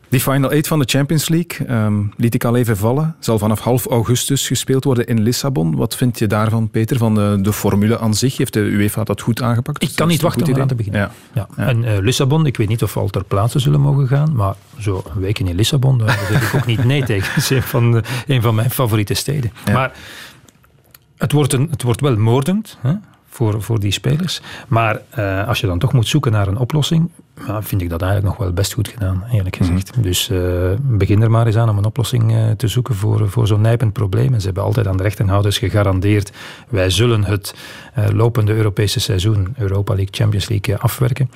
Die 0.09 0.19
Final 0.19 0.51
8 0.51 0.67
van 0.67 0.79
de 0.79 0.85
Champions 0.87 1.29
League, 1.29 1.69
um, 1.69 2.13
liet 2.17 2.33
ik 2.33 2.43
al 2.43 2.55
even 2.55 2.77
vallen, 2.77 3.15
zal 3.19 3.39
vanaf 3.39 3.59
half 3.59 3.85
augustus 3.85 4.47
gespeeld 4.47 4.83
worden 4.83 5.07
in 5.07 5.21
Lissabon. 5.21 5.75
Wat 5.75 5.95
vind 5.95 6.19
je 6.19 6.27
daarvan, 6.27 6.69
Peter, 6.69 6.97
van 6.97 7.15
de, 7.15 7.37
de 7.41 7.53
formule 7.53 7.99
aan 7.99 8.13
zich? 8.13 8.37
Heeft 8.37 8.53
de 8.53 8.59
UEFA 8.59 9.03
dat 9.03 9.21
goed 9.21 9.41
aangepakt? 9.41 9.83
Ik 9.83 9.91
kan 9.95 10.07
niet 10.07 10.21
wachten 10.21 10.47
om 10.47 10.53
eraan 10.53 10.67
te 10.67 10.75
beginnen. 10.75 11.01
Ja. 11.01 11.11
Ja. 11.33 11.47
ja. 11.57 11.67
En 11.67 11.83
uh, 11.83 11.97
Lissabon, 11.97 12.45
ik 12.45 12.57
weet 12.57 12.67
niet 12.67 12.83
of 12.83 12.93
we 12.93 12.99
al 12.99 13.07
ter 13.07 13.23
plaatse 13.23 13.59
zullen 13.59 13.81
mogen 13.81 14.07
gaan, 14.07 14.35
maar 14.35 14.55
zo 14.77 15.03
een 15.15 15.21
week 15.21 15.39
in 15.39 15.55
Lissabon, 15.55 15.97
daar 15.97 16.27
zeg 16.31 16.53
ik 16.53 16.59
ook 16.59 16.65
niet 16.65 16.83
nee 16.83 17.03
tegen. 17.11 17.27
Dat 17.27 17.43
is 17.43 17.49
een 17.49 17.61
van, 17.61 17.91
de, 17.91 18.03
een 18.27 18.41
van 18.41 18.55
mijn 18.55 18.71
favoriete 18.71 19.13
steden. 19.13 19.51
Maar 19.73 19.91
het 21.17 21.31
wordt, 21.31 21.53
een, 21.53 21.67
het 21.71 21.81
wordt 21.81 22.01
wel 22.01 22.17
moordend. 22.17 22.77
Hè? 22.81 22.93
Voor, 23.29 23.61
voor 23.61 23.79
die 23.79 23.91
spelers. 23.91 24.41
Maar 24.67 25.01
uh, 25.19 25.47
als 25.47 25.59
je 25.59 25.67
dan 25.67 25.79
toch 25.79 25.93
moet 25.93 26.07
zoeken 26.07 26.31
naar 26.31 26.47
een 26.47 26.57
oplossing, 26.57 27.09
ja, 27.47 27.61
vind 27.61 27.81
ik 27.81 27.89
dat 27.89 28.01
eigenlijk 28.01 28.31
nog 28.31 28.45
wel 28.45 28.53
best 28.53 28.73
goed 28.73 28.87
gedaan, 28.87 29.23
eerlijk 29.31 29.55
gezegd. 29.55 29.95
Mm. 29.95 30.01
Dus 30.01 30.29
uh, 30.29 30.71
begin 30.81 31.21
er 31.21 31.31
maar 31.31 31.45
eens 31.45 31.55
aan 31.55 31.69
om 31.69 31.77
een 31.77 31.85
oplossing 31.85 32.31
uh, 32.31 32.51
te 32.51 32.67
zoeken 32.67 32.95
voor, 32.95 33.29
voor 33.29 33.47
zo'n 33.47 33.61
nijpend 33.61 33.93
probleem. 33.93 34.33
En 34.33 34.39
ze 34.39 34.45
hebben 34.45 34.63
altijd 34.63 34.87
aan 34.87 34.97
de 34.97 35.03
rechtenhouders 35.03 35.57
gegarandeerd, 35.57 36.31
wij 36.69 36.89
zullen 36.89 37.23
het 37.23 37.55
uh, 37.97 38.05
lopende 38.07 38.53
Europese 38.53 38.99
seizoen, 38.99 39.53
Europa 39.57 39.93
League, 39.93 40.13
Champions 40.13 40.49
League, 40.49 40.77
afwerken. 40.77 41.31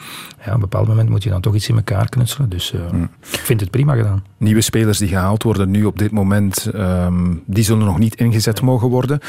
Ja, 0.46 0.48
op 0.48 0.54
een 0.54 0.60
bepaald 0.60 0.88
moment 0.88 1.10
moet 1.10 1.24
je 1.24 1.30
dan 1.30 1.42
toch 1.42 1.56
iets 1.56 1.70
in 1.70 1.76
elkaar 1.76 2.10
knutselen. 2.10 2.50
Dus 2.50 2.74
mm. 2.92 3.10
ik 3.32 3.40
vind 3.40 3.60
het 3.60 3.72
prima 3.72 3.96
gedaan. 3.96 4.24
Nieuwe 4.38 4.62
spelers 4.62 4.98
die 4.98 5.08
gehaald 5.08 5.44
worden 5.44 5.72
nu 5.72 5.86
op 5.86 6.00
dit 6.00 6.12
moment, 6.12 6.70
um, 6.76 7.44
die 7.46 7.64
zullen 7.64 7.86
nog 7.86 8.00
niet 8.00 8.16
ingezet 8.16 8.62
mogen 8.62 8.88
worden. 8.88 9.20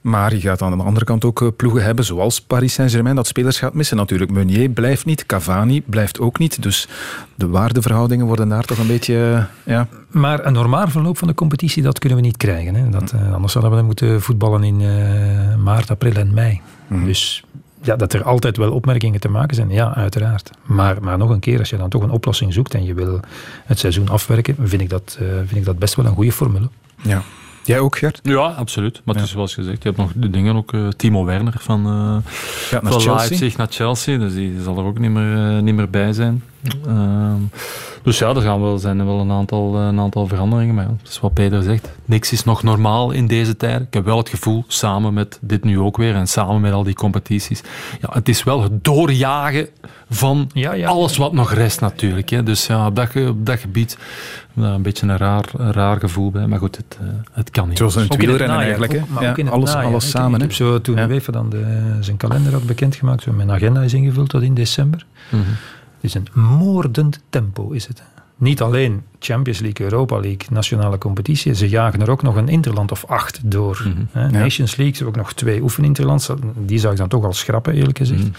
Maar 0.00 0.34
je 0.34 0.40
gaat 0.40 0.62
aan 0.62 0.78
de 0.78 0.84
andere 0.84 1.04
kant 1.04 1.24
ook 1.24 1.56
ploegen 1.56 1.84
hebben, 1.84 2.04
zoals 2.04 2.40
Paris 2.40 2.72
Saint-Germain, 2.72 3.16
dat 3.16 3.26
spelers 3.26 3.58
gaat 3.58 3.74
missen 3.74 3.96
natuurlijk. 3.96 4.30
Meunier 4.30 4.68
blijft 4.68 5.04
niet, 5.04 5.26
Cavani 5.26 5.82
blijft 5.82 6.20
ook 6.20 6.38
niet. 6.38 6.62
Dus 6.62 6.88
de 7.34 7.48
waardeverhoudingen 7.48 8.26
worden 8.26 8.48
daar 8.48 8.64
toch 8.64 8.78
een 8.78 8.86
beetje... 8.86 9.46
Ja. 9.64 9.88
Maar 10.10 10.46
een 10.46 10.52
normaal 10.52 10.88
verloop 10.88 11.18
van 11.18 11.28
de 11.28 11.34
competitie, 11.34 11.82
dat 11.82 11.98
kunnen 11.98 12.18
we 12.18 12.24
niet 12.24 12.36
krijgen. 12.36 12.74
Hè. 12.74 12.88
Dat, 12.88 13.12
uh, 13.14 13.32
anders 13.34 13.52
zouden 13.52 13.78
we 13.78 13.84
moeten 13.84 14.22
voetballen 14.22 14.62
in 14.62 14.80
uh, 14.80 15.56
maart, 15.56 15.90
april 15.90 16.14
en 16.14 16.34
mei. 16.34 16.60
Mm. 16.86 17.04
Dus 17.04 17.44
ja, 17.82 17.96
dat 17.96 18.12
er 18.12 18.24
altijd 18.24 18.56
wel 18.56 18.72
opmerkingen 18.72 19.20
te 19.20 19.28
maken 19.28 19.56
zijn, 19.56 19.70
ja, 19.70 19.94
uiteraard. 19.94 20.50
Maar, 20.62 21.02
maar 21.02 21.18
nog 21.18 21.30
een 21.30 21.40
keer, 21.40 21.58
als 21.58 21.70
je 21.70 21.76
dan 21.76 21.88
toch 21.88 22.02
een 22.02 22.10
oplossing 22.10 22.52
zoekt 22.52 22.74
en 22.74 22.84
je 22.84 22.94
wil 22.94 23.20
het 23.64 23.78
seizoen 23.78 24.08
afwerken, 24.08 24.56
vind 24.62 24.82
ik 24.82 24.88
dat, 24.88 25.18
uh, 25.22 25.28
vind 25.28 25.56
ik 25.56 25.64
dat 25.64 25.78
best 25.78 25.94
wel 25.94 26.06
een 26.06 26.14
goede 26.14 26.32
formule. 26.32 26.68
Ja. 27.02 27.22
Jij 27.70 27.78
ook, 27.78 27.96
Gert? 27.96 28.20
Ja, 28.22 28.46
absoluut. 28.46 29.00
Maar 29.04 29.14
ja. 29.14 29.20
het 29.20 29.30
is 29.30 29.34
zoals 29.34 29.54
gezegd, 29.54 29.82
je 29.82 29.88
hebt 29.88 30.00
nog 30.00 30.10
de 30.14 30.30
dingen 30.30 30.56
ook 30.56 30.72
uh, 30.72 30.88
Timo 30.88 31.24
Werner 31.24 31.54
van, 31.58 31.86
uh, 31.86 32.32
ja, 32.70 32.80
van 32.82 33.00
Chelsea. 33.00 33.14
Leipzig 33.14 33.56
naar 33.56 33.66
Chelsea. 33.70 34.18
Dus 34.18 34.34
die 34.34 34.62
zal 34.62 34.78
er 34.78 34.84
ook 34.84 34.98
niet 34.98 35.10
meer, 35.10 35.56
uh, 35.56 35.62
niet 35.62 35.74
meer 35.74 35.90
bij 35.90 36.12
zijn. 36.12 36.42
Uh, 36.86 37.32
dus 38.02 38.18
ja, 38.18 38.28
er 38.28 38.42
gaan 38.42 38.60
wel, 38.60 38.78
zijn 38.78 39.06
wel 39.06 39.20
een 39.20 39.30
aantal, 39.30 39.76
een 39.76 40.00
aantal 40.00 40.26
veranderingen. 40.26 40.74
Maar 40.74 40.84
ja, 40.84 40.90
dat 41.02 41.10
is 41.10 41.20
wat 41.20 41.34
Peter 41.34 41.62
zegt. 41.62 41.90
Niks 42.04 42.32
is 42.32 42.44
nog 42.44 42.62
normaal 42.62 43.10
in 43.10 43.26
deze 43.26 43.56
tijd. 43.56 43.82
Ik 43.82 43.94
heb 43.94 44.04
wel 44.04 44.16
het 44.16 44.28
gevoel, 44.28 44.64
samen 44.66 45.14
met 45.14 45.38
dit 45.40 45.64
nu 45.64 45.78
ook 45.78 45.96
weer 45.96 46.14
en 46.14 46.26
samen 46.26 46.60
met 46.60 46.72
al 46.72 46.82
die 46.82 46.94
competities. 46.94 47.62
Ja, 48.00 48.08
het 48.12 48.28
is 48.28 48.42
wel 48.42 48.62
het 48.62 48.84
doorjagen 48.84 49.68
van 50.10 50.50
ja, 50.52 50.72
ja, 50.72 50.88
alles 50.88 51.16
wat 51.16 51.32
nog 51.32 51.52
rest 51.52 51.80
natuurlijk. 51.80 52.28
Hè. 52.28 52.42
Dus 52.42 52.66
ja, 52.66 52.86
op 52.86 52.96
dat, 52.96 53.16
op 53.28 53.46
dat 53.46 53.58
gebied 53.58 53.98
een 54.56 54.82
beetje 54.82 55.06
een 55.06 55.16
raar, 55.16 55.44
een 55.56 55.72
raar 55.72 55.98
gevoel 55.98 56.30
bij. 56.30 56.46
Maar 56.46 56.58
goed, 56.58 56.76
het, 56.76 56.98
uh, 57.02 57.08
het 57.32 57.50
kan 57.50 57.68
niet. 57.68 57.78
Zoals 57.78 57.96
in 57.96 58.02
het 58.02 58.16
wielrennen 58.16 58.58
eigenlijk. 58.58 58.92
Hè? 58.92 59.00
Maar 59.08 59.22
ja, 59.22 59.30
ook 59.30 59.38
in 59.38 59.44
het 59.44 59.54
alles, 59.54 59.72
najaar, 59.72 59.90
alles 59.90 60.10
samen. 60.10 60.30
Ik, 60.30 60.34
ik 60.34 60.42
heb 60.42 60.52
zo, 60.52 60.80
toen 60.80 60.96
ja. 60.96 61.08
UEFA 61.08 61.32
dan 61.32 61.50
de, 61.50 61.96
zijn 62.00 62.16
kalender 62.16 62.52
had 62.52 62.66
bekendgemaakt, 62.66 63.22
zo 63.22 63.32
mijn 63.32 63.50
agenda 63.50 63.82
is 63.82 63.94
ingevuld 63.94 64.28
tot 64.28 64.42
in 64.42 64.54
december. 64.54 65.06
Mm 65.30 65.42
-hmm. 65.42 65.54
Het 66.00 66.04
is 66.04 66.14
een 66.14 66.42
moordend 66.42 67.20
tempo, 67.30 67.70
is 67.70 67.86
het. 67.86 68.02
Niet 68.36 68.62
alleen 68.62 69.02
Champions 69.18 69.58
League, 69.58 69.86
Europa 69.86 70.14
League, 70.14 70.46
nationale 70.50 70.98
competitie. 70.98 71.54
Ze 71.54 71.68
jagen 71.68 72.00
er 72.00 72.10
ook 72.10 72.22
nog 72.22 72.36
een 72.36 72.48
interland 72.48 72.92
of 72.92 73.04
acht 73.04 73.40
door. 73.44 73.82
Mm 73.84 74.08
-hmm. 74.12 74.30
Nations 74.32 74.76
League, 74.76 74.96
ze 74.96 75.04
hebben 75.04 75.20
ook 75.20 75.26
nog 75.26 75.32
twee 75.32 75.62
oefeninterlands. 75.62 76.30
Die 76.56 76.78
zou 76.78 76.92
ik 76.92 76.98
dan 76.98 77.08
toch 77.08 77.24
al 77.24 77.32
schrappen, 77.32 77.74
eerlijk 77.74 77.98
gezegd. 77.98 78.20
Mm 78.20 78.26
-hmm. 78.26 78.34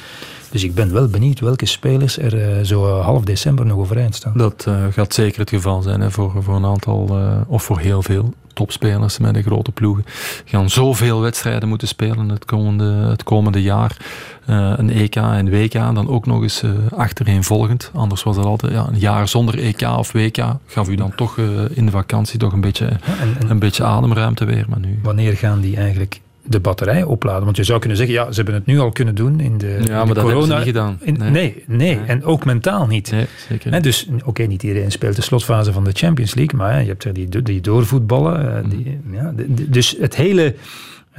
Dus 0.51 0.63
ik 0.63 0.73
ben 0.73 0.93
wel 0.93 1.07
benieuwd 1.07 1.39
welke 1.39 1.65
spelers 1.65 2.17
er 2.17 2.57
uh, 2.57 2.63
zo 2.65 2.99
half 2.99 3.23
december 3.23 3.65
nog 3.65 3.77
overeind 3.77 4.15
staan. 4.15 4.33
Dat 4.35 4.65
uh, 4.67 4.85
gaat 4.89 5.13
zeker 5.13 5.39
het 5.39 5.49
geval 5.49 5.81
zijn 5.81 6.01
hè, 6.01 6.11
voor, 6.11 6.43
voor 6.43 6.55
een 6.55 6.65
aantal, 6.65 7.07
uh, 7.11 7.41
of 7.47 7.63
voor 7.63 7.79
heel 7.79 8.01
veel 8.01 8.33
topspelers 8.61 9.17
met 9.17 9.33
de 9.33 9.41
grote 9.41 9.71
ploegen. 9.71 10.05
Gaan 10.45 10.69
zoveel 10.69 11.21
wedstrijden 11.21 11.69
moeten 11.69 11.87
spelen 11.87 12.29
het 12.29 12.45
komende, 12.45 12.91
het 13.09 13.23
komende 13.23 13.61
jaar. 13.61 13.97
een 14.45 14.89
EK 14.89 15.15
en 15.15 15.49
WK 15.49 15.73
dan 15.73 16.07
ook 16.07 16.25
nog 16.25 16.41
eens 16.41 16.63
achtereenvolgend. 16.95 17.91
Anders 17.93 18.23
was 18.23 18.35
dat 18.35 18.45
altijd 18.45 18.73
ja, 18.73 18.87
een 18.87 18.99
jaar 18.99 19.27
zonder 19.27 19.59
EK 19.59 19.81
of 19.81 20.11
WK. 20.11 20.45
Gaf 20.65 20.89
u 20.89 20.95
dan 20.95 21.15
toch 21.15 21.37
in 21.73 21.85
de 21.85 21.91
vakantie 21.91 22.39
toch 22.39 22.53
een 22.53 22.61
beetje, 22.61 22.85
ja, 22.85 23.17
en, 23.21 23.35
en, 23.39 23.49
een 23.49 23.59
beetje 23.59 23.83
ademruimte 23.83 24.45
weer. 24.45 24.65
Maar 24.69 24.79
nu... 24.79 24.99
Wanneer 25.03 25.37
gaan 25.37 25.59
die 25.59 25.77
eigenlijk 25.77 26.21
de 26.43 26.59
batterij 26.59 27.03
opladen. 27.03 27.43
Want 27.43 27.57
je 27.57 27.63
zou 27.63 27.79
kunnen 27.79 27.97
zeggen, 27.97 28.15
ja, 28.15 28.31
ze 28.31 28.35
hebben 28.35 28.53
het 28.53 28.65
nu 28.65 28.79
al 28.79 28.91
kunnen 28.91 29.15
doen 29.15 29.39
in 29.39 29.57
de, 29.57 29.67
ja, 29.67 29.77
de 29.77 29.91
maar 29.91 30.05
dat 30.05 30.23
corona. 30.23 30.29
hebben 30.29 30.47
ze 30.47 30.55
niet 30.55 30.63
gedaan. 30.63 30.99
Nee, 31.03 31.31
nee, 31.31 31.63
nee. 31.67 31.95
nee. 31.95 32.05
en 32.05 32.23
ook 32.23 32.45
mentaal 32.45 32.87
niet. 32.87 33.11
Nee, 33.11 33.25
zeker 33.49 33.71
He, 33.71 33.79
dus, 33.79 34.07
oké, 34.13 34.27
okay, 34.29 34.45
niet 34.45 34.63
iedereen 34.63 34.91
speelt 34.91 35.15
de 35.15 35.21
slotfase 35.21 35.71
van 35.71 35.83
de 35.83 35.91
Champions 35.93 36.35
League, 36.35 36.59
maar 36.59 36.81
je 36.81 36.87
hebt 36.87 37.03
er 37.03 37.13
die, 37.13 37.41
die 37.41 37.61
doorvoetballen. 37.61 38.45
Uh, 38.45 38.69
die, 38.69 38.99
mm. 39.03 39.13
ja, 39.13 39.33
de, 39.35 39.69
dus 39.69 39.95
het 39.99 40.15
hele 40.15 40.55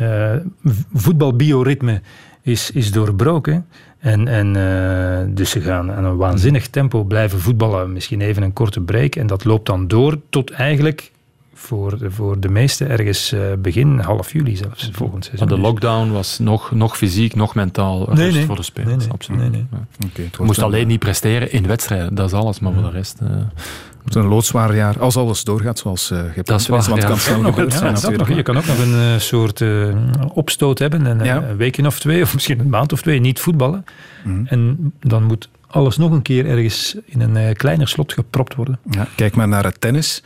uh, 0.00 0.32
voetbalbioritme 0.92 2.00
is, 2.42 2.70
is 2.70 2.92
doorbroken. 2.92 3.66
En, 3.98 4.28
en 4.28 4.56
uh, 4.56 5.34
dus 5.34 5.50
ze 5.50 5.60
gaan 5.60 5.92
aan 5.92 6.04
een 6.04 6.16
waanzinnig 6.16 6.68
tempo 6.68 7.04
blijven 7.04 7.40
voetballen. 7.40 7.92
Misschien 7.92 8.20
even 8.20 8.42
een 8.42 8.52
korte 8.52 8.80
break. 8.80 9.16
En 9.16 9.26
dat 9.26 9.44
loopt 9.44 9.66
dan 9.66 9.88
door 9.88 10.18
tot 10.30 10.50
eigenlijk 10.50 11.10
voor, 11.62 11.98
voor 12.08 12.40
de 12.40 12.48
meesten 12.48 12.88
ergens 12.88 13.32
uh, 13.32 13.40
begin 13.58 13.98
half 13.98 14.32
juli 14.32 14.56
zelfs 14.56 14.88
volgend 14.92 15.24
seizoen. 15.24 15.48
Maar 15.48 15.56
de 15.56 15.62
lockdown 15.62 16.10
was 16.10 16.38
nog, 16.38 16.70
nog 16.70 16.96
fysiek, 16.96 17.34
nog 17.34 17.54
mentaal 17.54 17.98
nee, 17.98 18.24
rust 18.24 18.36
nee. 18.36 18.46
voor 18.46 18.56
de 18.56 18.62
spelers. 18.62 18.90
Nee, 18.90 18.98
nee. 18.98 19.12
Absoluut. 19.12 19.40
Nee, 19.40 19.50
nee. 19.50 19.66
Ja. 19.70 19.78
Okay, 20.10 20.30
Je 20.38 20.44
moest 20.44 20.62
alleen 20.62 20.86
niet 20.86 20.98
presteren 20.98 21.52
in 21.52 21.66
wedstrijden, 21.66 22.14
dat 22.14 22.26
is 22.26 22.32
alles, 22.32 22.60
maar 22.60 22.72
voor 22.72 22.82
de 22.82 22.90
rest... 22.90 23.18
Uh, 23.22 23.30
het 24.04 24.14
een 24.14 24.26
loodzwaar 24.26 24.74
jaar, 24.74 24.98
als 24.98 25.16
alles 25.16 25.44
doorgaat 25.44 25.78
zoals 25.78 26.10
uh, 26.10 26.18
gepland 26.18 26.46
dat 26.46 26.60
is. 26.60 26.66
Waar, 26.66 26.84
want 26.88 27.02
ja. 27.02 27.08
kan 27.08 27.18
snel 27.18 27.42
gebeurd 27.42 27.72
zijn 27.72 27.96
ja, 28.00 28.10
nog, 28.10 28.28
Je 28.28 28.42
kan 28.42 28.56
ook 28.56 28.66
nog 28.66 28.78
een 28.78 28.94
uh, 28.94 29.18
soort 29.18 29.60
uh, 29.60 29.94
opstoot 30.32 30.78
hebben, 30.78 31.06
en, 31.06 31.24
ja. 31.24 31.42
een 31.42 31.56
weekje 31.56 31.86
of 31.86 31.98
twee, 31.98 32.22
of 32.26 32.34
misschien 32.34 32.60
een 32.60 32.68
maand 32.68 32.92
of 32.92 33.02
twee, 33.02 33.20
niet 33.20 33.40
voetballen. 33.40 33.84
Mm. 34.24 34.46
En 34.46 34.92
dan 35.00 35.22
moet 35.22 35.48
alles 35.66 35.96
nog 35.96 36.10
een 36.10 36.22
keer 36.22 36.46
ergens 36.46 36.96
in 37.04 37.20
een 37.20 37.56
kleiner 37.56 37.88
slot 37.88 38.12
gepropt 38.12 38.54
worden. 38.54 38.78
Ja, 38.90 39.06
kijk 39.16 39.34
maar 39.34 39.48
naar 39.48 39.64
het 39.64 39.80
tennis. 39.80 40.22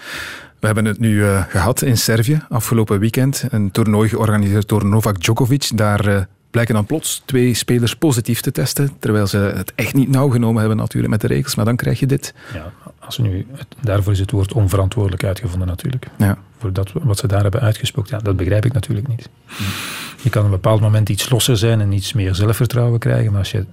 We 0.67 0.73
hebben 0.73 0.93
het 0.93 1.01
nu 1.01 1.17
uh, 1.17 1.45
gehad 1.49 1.83
in 1.83 1.97
Servië 1.97 2.41
afgelopen 2.49 2.99
weekend. 2.99 3.45
Een 3.51 3.71
toernooi 3.71 4.09
georganiseerd 4.09 4.69
door 4.69 4.87
Novak 4.87 5.21
Djokovic. 5.21 5.71
Daar 5.75 6.09
uh, 6.09 6.21
blijken 6.51 6.75
dan 6.75 6.87
plots 6.87 7.23
twee 7.25 7.55
spelers 7.55 7.97
positief 7.97 8.41
te 8.41 8.53
testen. 8.53 8.91
Terwijl 8.99 9.27
ze 9.27 9.37
het 9.37 9.73
echt 9.75 9.95
niet 9.95 10.11
nauw 10.11 10.29
genomen 10.29 10.59
hebben 10.59 10.77
natuurlijk 10.77 11.13
met 11.13 11.21
de 11.21 11.27
regels. 11.27 11.55
Maar 11.55 11.65
dan 11.65 11.77
krijg 11.77 12.01
je 12.01 12.07
dit. 12.07 12.35
Ja, 12.55 12.73
als 12.99 13.19
nu, 13.19 13.47
daarvoor 13.81 14.13
is 14.13 14.19
het 14.19 14.31
woord 14.31 14.53
onverantwoordelijk 14.53 15.25
uitgevonden 15.25 15.69
natuurlijk. 15.69 16.07
Ja. 16.17 16.39
Voor 16.59 16.73
dat, 16.73 16.93
wat 16.93 17.19
ze 17.19 17.27
daar 17.27 17.43
hebben 17.43 17.61
uitgesproken, 17.61 18.17
ja, 18.17 18.23
dat 18.23 18.37
begrijp 18.37 18.65
ik 18.65 18.73
natuurlijk 18.73 19.09
niet. 19.09 19.29
Je 20.23 20.31
kan 20.31 20.41
op 20.41 20.47
een 20.47 20.61
bepaald 20.61 20.81
moment 20.81 21.09
iets 21.09 21.31
losser 21.31 21.57
zijn 21.57 21.81
en 21.81 21.93
iets 21.93 22.13
meer 22.13 22.35
zelfvertrouwen 22.35 22.99
krijgen, 22.99 23.31
maar 23.31 23.41
als 23.41 23.51
je 23.51 23.67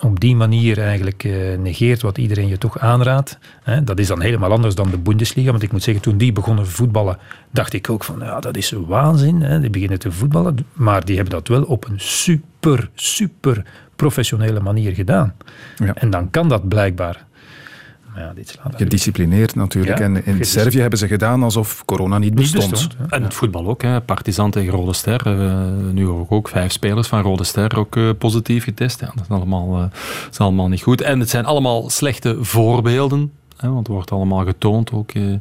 op 0.00 0.20
die 0.20 0.36
manier 0.36 0.78
eigenlijk 0.78 1.24
eh, 1.24 1.58
negeert 1.58 2.02
wat 2.02 2.18
iedereen 2.18 2.48
je 2.48 2.58
toch 2.58 2.78
aanraadt. 2.78 3.38
Hè, 3.62 3.84
dat 3.84 3.98
is 3.98 4.06
dan 4.06 4.20
helemaal 4.20 4.50
anders 4.50 4.74
dan 4.74 4.90
de 4.90 4.98
Bundesliga. 4.98 5.50
Want 5.50 5.62
ik 5.62 5.72
moet 5.72 5.82
zeggen, 5.82 6.02
toen 6.02 6.16
die 6.16 6.32
begonnen 6.32 6.66
voetballen, 6.66 7.18
dacht 7.50 7.72
ik 7.72 7.90
ook 7.90 8.04
van, 8.04 8.18
ja, 8.18 8.40
dat 8.40 8.56
is 8.56 8.70
waanzin. 8.70 9.42
Hè, 9.42 9.60
die 9.60 9.70
beginnen 9.70 9.98
te 9.98 10.12
voetballen. 10.12 10.56
Maar 10.72 11.04
die 11.04 11.16
hebben 11.16 11.34
dat 11.34 11.48
wel 11.48 11.62
op 11.62 11.88
een 11.88 12.00
super, 12.00 12.90
super 12.94 13.64
professionele 13.96 14.60
manier 14.60 14.92
gedaan. 14.92 15.34
Ja. 15.76 15.94
En 15.94 16.10
dan 16.10 16.30
kan 16.30 16.48
dat 16.48 16.68
blijkbaar. 16.68 17.26
Maar 18.18 18.26
ja, 18.26 18.34
dit 18.34 18.48
slaat 18.48 18.74
Gedisciplineerd 18.76 19.54
natuurlijk. 19.54 19.98
Ja, 19.98 20.04
en 20.04 20.26
in. 20.26 20.44
Servië 20.44 20.80
hebben 20.80 20.98
ze 20.98 21.06
gedaan 21.06 21.42
alsof 21.42 21.84
corona 21.84 22.18
niet 22.18 22.34
bestond. 22.34 22.70
bestond. 22.70 22.96
En 23.08 23.22
het 23.22 23.34
voetbal 23.34 23.66
ook, 23.66 23.82
hè. 23.82 24.00
Partizan 24.00 24.50
tegen 24.50 24.72
Rode 24.72 24.92
Ster. 24.92 25.26
eh, 25.26 25.62
nu 25.92 26.04
hoor 26.06 26.22
ik 26.22 26.32
ook 26.32 26.48
vijf 26.48 26.72
spelers 26.72 27.08
van 27.08 27.22
Rode 27.22 27.44
Ster 27.44 27.78
ook 27.78 27.96
eh, 27.96 28.10
positief 28.18 28.64
getest. 28.64 29.00
Ja, 29.00 29.06
dat, 29.14 29.24
is 29.24 29.30
allemaal, 29.30 29.74
eh, 29.74 29.80
dat 29.80 30.28
is 30.30 30.38
allemaal 30.38 30.68
niet 30.68 30.82
goed. 30.82 31.00
En 31.00 31.20
het 31.20 31.30
zijn 31.30 31.44
allemaal 31.44 31.90
slechte 31.90 32.36
voorbeelden. 32.40 33.32
Hè, 33.56 33.68
want 33.68 33.78
het 33.78 33.88
wordt 33.88 34.10
allemaal 34.10 34.44
getoond 34.44 34.92
ook 34.92 35.10
eh, 35.10 35.32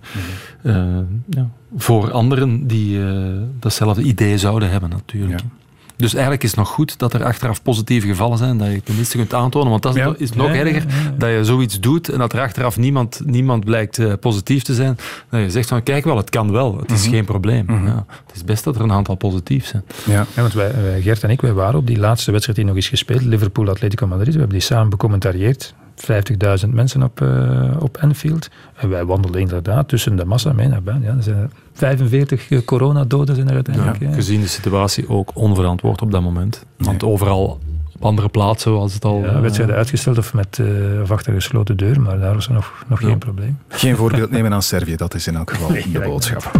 eh, 0.61 0.97
ja, 1.29 1.49
voor 1.77 2.11
anderen 2.11 2.67
die 2.67 3.03
eh, 3.05 3.31
datzelfde 3.59 4.01
idee 4.01 4.37
zouden 4.37 4.69
hebben 4.69 4.89
natuurlijk. 4.89 5.41
Dus 5.97 6.13
eigenlijk 6.13 6.43
is 6.43 6.49
het 6.49 6.59
nog 6.59 6.69
goed 6.69 6.99
dat 6.99 7.13
er 7.13 7.23
achteraf 7.23 7.61
positieve 7.61 8.07
gevallen 8.07 8.37
zijn, 8.37 8.57
dat 8.57 8.71
je 8.71 8.83
tenminste 8.83 9.17
kunt 9.17 9.33
aantonen. 9.33 9.69
Want 9.69 9.83
dat 9.83 9.95
is, 9.95 10.01
Ja. 10.01 10.13
is 10.17 10.31
nog 10.33 10.49
erger, 10.49 10.83
dat 11.17 11.29
je 11.29 11.39
zoiets 11.45 11.79
doet 11.79 12.09
en 12.09 12.17
dat 12.19 12.33
er 12.33 12.39
achteraf 12.41 12.77
niemand, 12.77 13.21
niemand 13.25 13.65
blijkt 13.65 13.99
eh, 13.99 14.13
positief 14.19 14.63
te 14.63 14.73
zijn. 14.73 14.97
Dat 15.29 15.41
je 15.41 15.49
zegt 15.51 15.67
van, 15.69 15.83
kijk 15.83 16.03
wel, 16.05 16.17
het 16.17 16.29
kan 16.29 16.51
wel, 16.51 16.77
het 16.77 16.91
is 16.91 17.01
Mhm. 17.03 17.09
geen 17.13 17.25
probleem. 17.25 17.65
ja, 17.85 18.05
het 18.27 18.35
is 18.35 18.43
best 18.43 18.63
dat 18.63 18.75
er 18.75 18.81
een 18.81 18.91
aantal 18.91 19.15
positief 19.15 19.65
zijn. 19.65 19.83
Ja. 20.05 20.25
want 20.35 20.53
wij, 20.53 20.71
wij, 20.83 21.01
Gert 21.01 21.23
en 21.23 21.29
ik, 21.29 21.41
wij 21.41 21.53
waren 21.53 21.79
op 21.79 21.87
die 21.87 21.97
laatste 21.99 22.31
wedstrijd 22.31 22.57
die 22.59 22.67
nog 22.67 22.77
is 22.77 22.89
gespeeld, 22.89 23.21
Liverpool-Atletico 23.21 24.07
Madrid. 24.07 24.33
We 24.33 24.39
hebben 24.39 24.57
die 24.57 24.67
samen 24.67 24.89
becommentarieerd. 24.89 25.73
50.000 26.05 26.69
mensen 26.69 27.03
op, 27.03 27.21
eh, 27.21 27.71
op 27.79 27.97
Anfield. 28.01 28.49
En 28.75 28.89
wij 28.89 29.05
wandelden 29.05 29.41
inderdaad 29.41 29.87
tussen 29.87 30.15
de 30.15 30.25
massa 30.25 30.53
mee 30.53 30.67
naar 30.67 30.83
buiten. 30.83 31.09
Ja, 31.09 31.15
er 31.17 31.23
zijn 31.23 31.51
45 31.73 32.49
eh, 32.49 32.59
coronadoden 32.65 33.35
zijn 33.35 33.47
er 33.47 33.53
uiteindelijk. 33.53 33.99
Ja, 33.99 34.11
gezien 34.11 34.41
de 34.41 34.47
situatie 34.47 35.09
ook 35.09 35.31
onverantwoord 35.33 36.01
op 36.01 36.11
dat 36.11 36.21
moment. 36.21 36.65
Want 36.77 37.03
overal 37.03 37.59
op 37.95 38.05
andere 38.05 38.29
plaatsen 38.29 38.73
was 38.73 38.93
het 38.93 39.05
al... 39.05 39.21
Ja, 39.23 39.41
wedstrijden 39.41 39.75
uitgesteld 39.75 40.17
of, 40.17 40.33
met, 40.33 40.59
eh, 40.59 41.01
of 41.01 41.11
achter 41.11 41.33
gesloten 41.33 41.77
deur, 41.77 42.01
maar 42.01 42.19
daar 42.19 42.33
was 42.33 42.47
er 42.47 42.53
nog, 42.53 42.85
nog 42.87 42.99
geen 42.99 43.17
probleem. 43.17 43.57
Geen 43.67 43.95
voorbeeld 43.95 44.31
nemen 44.31 44.53
aan 44.53 44.61
Servië, 44.61 44.95
dat 44.95 45.13
is 45.13 45.27
in 45.27 45.35
elk 45.35 45.51
geval 45.51 45.67
de 45.93 45.99
boodschap. 45.99 46.51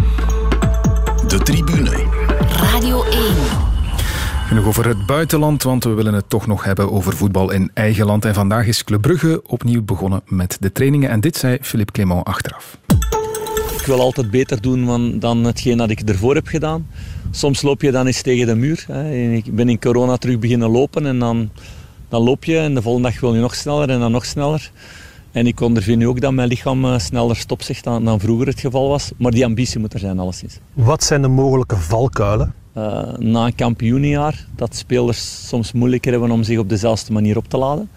De 1.26 1.38
tribune. 1.38 2.04
Radio 2.72 3.04
1. 3.04 3.67
Genoeg 4.48 4.66
over 4.66 4.86
het 4.86 5.06
buitenland, 5.06 5.62
want 5.62 5.84
we 5.84 5.90
willen 5.90 6.14
het 6.14 6.28
toch 6.28 6.46
nog 6.46 6.64
hebben 6.64 6.92
over 6.92 7.16
voetbal 7.16 7.50
in 7.50 7.70
eigen 7.74 8.06
land. 8.06 8.24
En 8.24 8.34
vandaag 8.34 8.66
is 8.66 8.84
Club 8.84 9.00
Brugge 9.00 9.42
opnieuw 9.46 9.82
begonnen 9.82 10.22
met 10.26 10.56
de 10.60 10.72
trainingen. 10.72 11.10
En 11.10 11.20
dit 11.20 11.36
zei 11.36 11.58
Philippe 11.60 11.92
Clément 11.92 12.24
achteraf. 12.24 12.78
Ik 13.78 13.86
wil 13.86 14.00
altijd 14.00 14.30
beter 14.30 14.60
doen 14.60 15.18
dan, 15.18 15.44
hetgeen 15.44 15.76
dat 15.76 15.90
ik 15.90 16.00
ervoor 16.00 16.34
heb 16.34 16.46
gedaan. 16.46 16.86
Soms 17.30 17.62
loop 17.62 17.82
je 17.82 17.90
dan 17.90 18.06
eens 18.06 18.22
tegen 18.22 18.46
de 18.46 18.54
muur. 18.54 18.84
Hè. 18.86 19.02
En 19.02 19.32
Ik 19.32 19.54
ben 19.54 19.68
in 19.68 19.80
corona 19.80 20.16
terug 20.16 20.38
beginnen 20.38 20.70
lopen 20.70 21.06
en 21.06 21.18
dan, 21.18 21.50
dan 22.08 22.22
loop 22.22 22.44
je 22.44 22.58
en 22.58 22.74
de 22.74 22.82
volgende 22.82 23.08
dag 23.08 23.20
wil 23.20 23.34
je 23.34 23.40
nog 23.40 23.54
sneller 23.54 23.90
en 23.90 24.00
dan 24.00 24.12
nog 24.12 24.24
sneller. 24.24 24.70
En 25.32 25.46
ik 25.46 25.60
ondervind 25.60 25.98
nu 25.98 26.08
ook 26.08 26.20
dat 26.20 26.32
mijn 26.32 26.48
lichaam 26.48 26.84
eh, 26.84 26.98
sneller 26.98 27.36
stopzegt 27.36 27.84
dan, 27.84 28.04
dan 28.04 28.20
vroeger 28.20 28.46
het 28.46 28.60
geval 28.60 28.88
was. 28.88 29.10
Maar 29.16 29.30
die 29.30 29.44
ambitie 29.44 29.80
moet 29.80 29.94
er 29.94 30.00
zijn, 30.00 30.18
alleszins. 30.18 30.58
Wat 30.72 31.04
zijn 31.04 31.22
de 31.22 31.28
mogelijke 31.28 31.76
valkuilen? 31.76 32.54
Eh, 32.78 33.18
na 33.18 33.46
een 33.46 33.54
kampioenenjaar, 33.54 34.46
dat 34.56 34.76
spelers 34.76 35.48
soms 35.48 35.72
moeilijker 35.72 36.10
hebben 36.10 36.30
om 36.30 36.42
zich 36.42 36.58
op 36.58 36.68
dezelfde 36.68 37.12
manier 37.12 37.36
op 37.36 37.48
te 37.48 37.56
laden. 37.56 37.90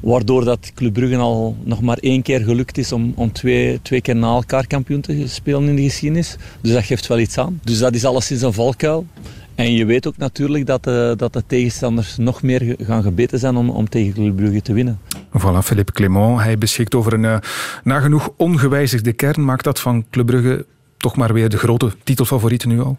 Waardoor 0.00 0.44
dat 0.44 0.72
Club 0.74 0.92
Brugge 0.92 1.16
al 1.16 1.56
nog 1.64 1.80
maar 1.80 1.98
één 1.98 2.22
keer 2.22 2.40
gelukt 2.40 2.78
is 2.78 2.92
om, 2.92 3.12
om 3.16 3.32
twee, 3.32 3.82
twee 3.82 4.00
keer 4.00 4.16
na 4.16 4.34
elkaar 4.34 4.66
kampioen 4.66 5.00
te 5.00 5.28
spelen 5.28 5.68
in 5.68 5.76
de 5.76 5.82
geschiedenis. 5.82 6.36
Dus 6.60 6.72
dat 6.72 6.84
geeft 6.84 7.06
wel 7.06 7.18
iets 7.18 7.38
aan. 7.38 7.60
Dus 7.64 7.78
dat 7.78 7.94
is 7.94 8.04
alleszins 8.04 8.42
een 8.42 8.52
valkuil. 8.52 9.06
En 9.54 9.72
je 9.72 9.84
weet 9.84 10.06
ook 10.06 10.16
natuurlijk 10.16 10.66
dat 10.66 10.84
de, 10.84 11.14
dat 11.16 11.32
de 11.32 11.42
tegenstanders 11.46 12.16
nog 12.16 12.42
meer 12.42 12.76
gaan 12.82 13.02
gebeten 13.02 13.38
zijn 13.38 13.56
om, 13.56 13.70
om 13.70 13.88
tegen 13.88 14.12
Club 14.12 14.36
Brugge 14.36 14.62
te 14.62 14.72
winnen. 14.72 14.98
Voilà, 15.38 15.58
Philippe 15.62 15.92
Clément. 15.92 16.40
Hij 16.40 16.58
beschikt 16.58 16.94
over 16.94 17.12
een 17.12 17.24
eh, 17.24 17.38
nagenoeg 17.84 18.32
ongewijzigde 18.36 19.12
kern. 19.12 19.44
Maakt 19.44 19.64
dat 19.64 19.80
van 19.80 20.04
Club 20.10 20.26
Brugge 20.26 20.66
toch 20.96 21.16
maar 21.16 21.32
weer 21.32 21.48
de 21.48 21.58
grote 21.58 21.92
titelfavorieten 22.04 22.68
nu 22.68 22.80
al? 22.80 22.98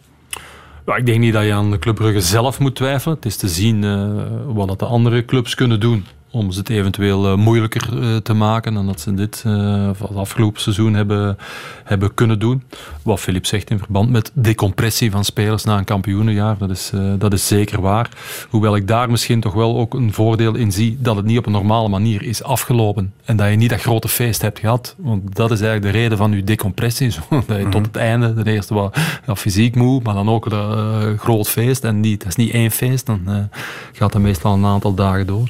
Ja, 0.91 0.97
ik 0.97 1.05
denk 1.05 1.19
niet 1.19 1.33
dat 1.33 1.43
je 1.43 1.53
aan 1.53 1.71
de 1.71 1.79
Club 1.79 1.95
Brugge 1.95 2.21
zelf 2.21 2.59
moet 2.59 2.75
twijfelen. 2.75 3.15
Het 3.15 3.25
is 3.25 3.37
te 3.37 3.47
zien 3.47 3.83
eh, 3.83 4.15
wat 4.45 4.67
dat 4.67 4.79
de 4.79 4.85
andere 4.85 5.25
clubs 5.25 5.55
kunnen 5.55 5.79
doen 5.79 6.05
om 6.31 6.51
ze 6.51 6.59
het 6.59 6.69
eventueel 6.69 7.25
eh, 7.25 7.35
moeilijker 7.35 8.01
eh, 8.01 8.15
te 8.17 8.33
maken 8.33 8.73
dan 8.73 8.85
dat 8.85 8.99
ze 8.99 9.13
dit 9.13 9.43
eh, 9.45 9.51
van 9.93 10.07
het 10.07 10.17
afgelopen 10.17 10.61
seizoen 10.61 10.93
hebben, 10.93 11.37
hebben 11.83 12.13
kunnen 12.13 12.39
doen. 12.39 12.63
Wat 13.03 13.19
Filip 13.19 13.45
zegt 13.45 13.69
in 13.69 13.77
verband 13.77 14.09
met 14.09 14.31
decompressie 14.33 15.11
van 15.11 15.25
spelers 15.25 15.63
na 15.63 15.77
een 15.77 15.83
kampioenenjaar, 15.83 16.57
dat 16.57 16.69
is, 16.69 16.91
dat 17.17 17.33
is 17.33 17.47
zeker 17.47 17.81
waar. 17.81 18.09
Hoewel 18.49 18.75
ik 18.75 18.87
daar 18.87 19.09
misschien 19.09 19.39
toch 19.39 19.53
wel 19.53 19.77
ook 19.77 19.93
een 19.93 20.13
voordeel 20.13 20.55
in 20.55 20.71
zie 20.71 20.97
dat 20.99 21.15
het 21.15 21.25
niet 21.25 21.37
op 21.37 21.45
een 21.45 21.51
normale 21.51 21.87
manier 21.87 22.23
is 22.23 22.43
afgelopen 22.43 23.13
en 23.25 23.35
dat 23.35 23.49
je 23.49 23.55
niet 23.55 23.69
dat 23.69 23.81
grote 23.81 24.07
feest 24.07 24.41
hebt 24.41 24.59
gehad. 24.59 24.95
Want 24.97 25.35
dat 25.35 25.51
is 25.51 25.61
eigenlijk 25.61 25.93
de 25.93 25.99
reden 25.99 26.17
van 26.17 26.31
je 26.31 26.43
decompressie. 26.43 27.09
Zo, 27.09 27.21
dat 27.47 27.57
je 27.57 27.69
tot 27.69 27.85
het 27.85 27.95
einde, 27.95 28.33
ten 28.33 28.47
eerste 28.47 28.73
wat 28.73 28.97
ja, 29.27 29.35
fysiek 29.35 29.75
moe, 29.75 30.01
maar 30.03 30.13
dan 30.13 30.29
ook 30.29 30.45
een 30.45 31.17
groot 31.17 31.49
feest. 31.49 31.83
En 31.83 31.99
niet, 31.99 32.19
dat 32.19 32.27
is 32.27 32.35
niet 32.35 32.53
één 32.53 32.71
feest, 32.71 33.05
dan 33.05 33.49
gaat 33.91 34.11
dat 34.11 34.21
meestal 34.21 34.53
een 34.53 34.65
aantal 34.65 34.93
dagen 34.93 35.27
door. 35.27 35.49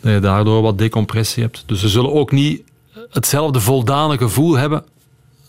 Dat 0.00 0.12
je 0.12 0.20
daardoor 0.20 0.62
wat 0.62 0.78
decompressie 0.78 1.42
hebt. 1.42 1.62
Dus 1.66 1.80
ze 1.80 1.88
zullen 1.88 2.12
ook 2.12 2.30
niet 2.32 2.62
hetzelfde 3.10 3.60
voldane 3.60 4.16
gevoel 4.18 4.56
hebben 4.56 4.84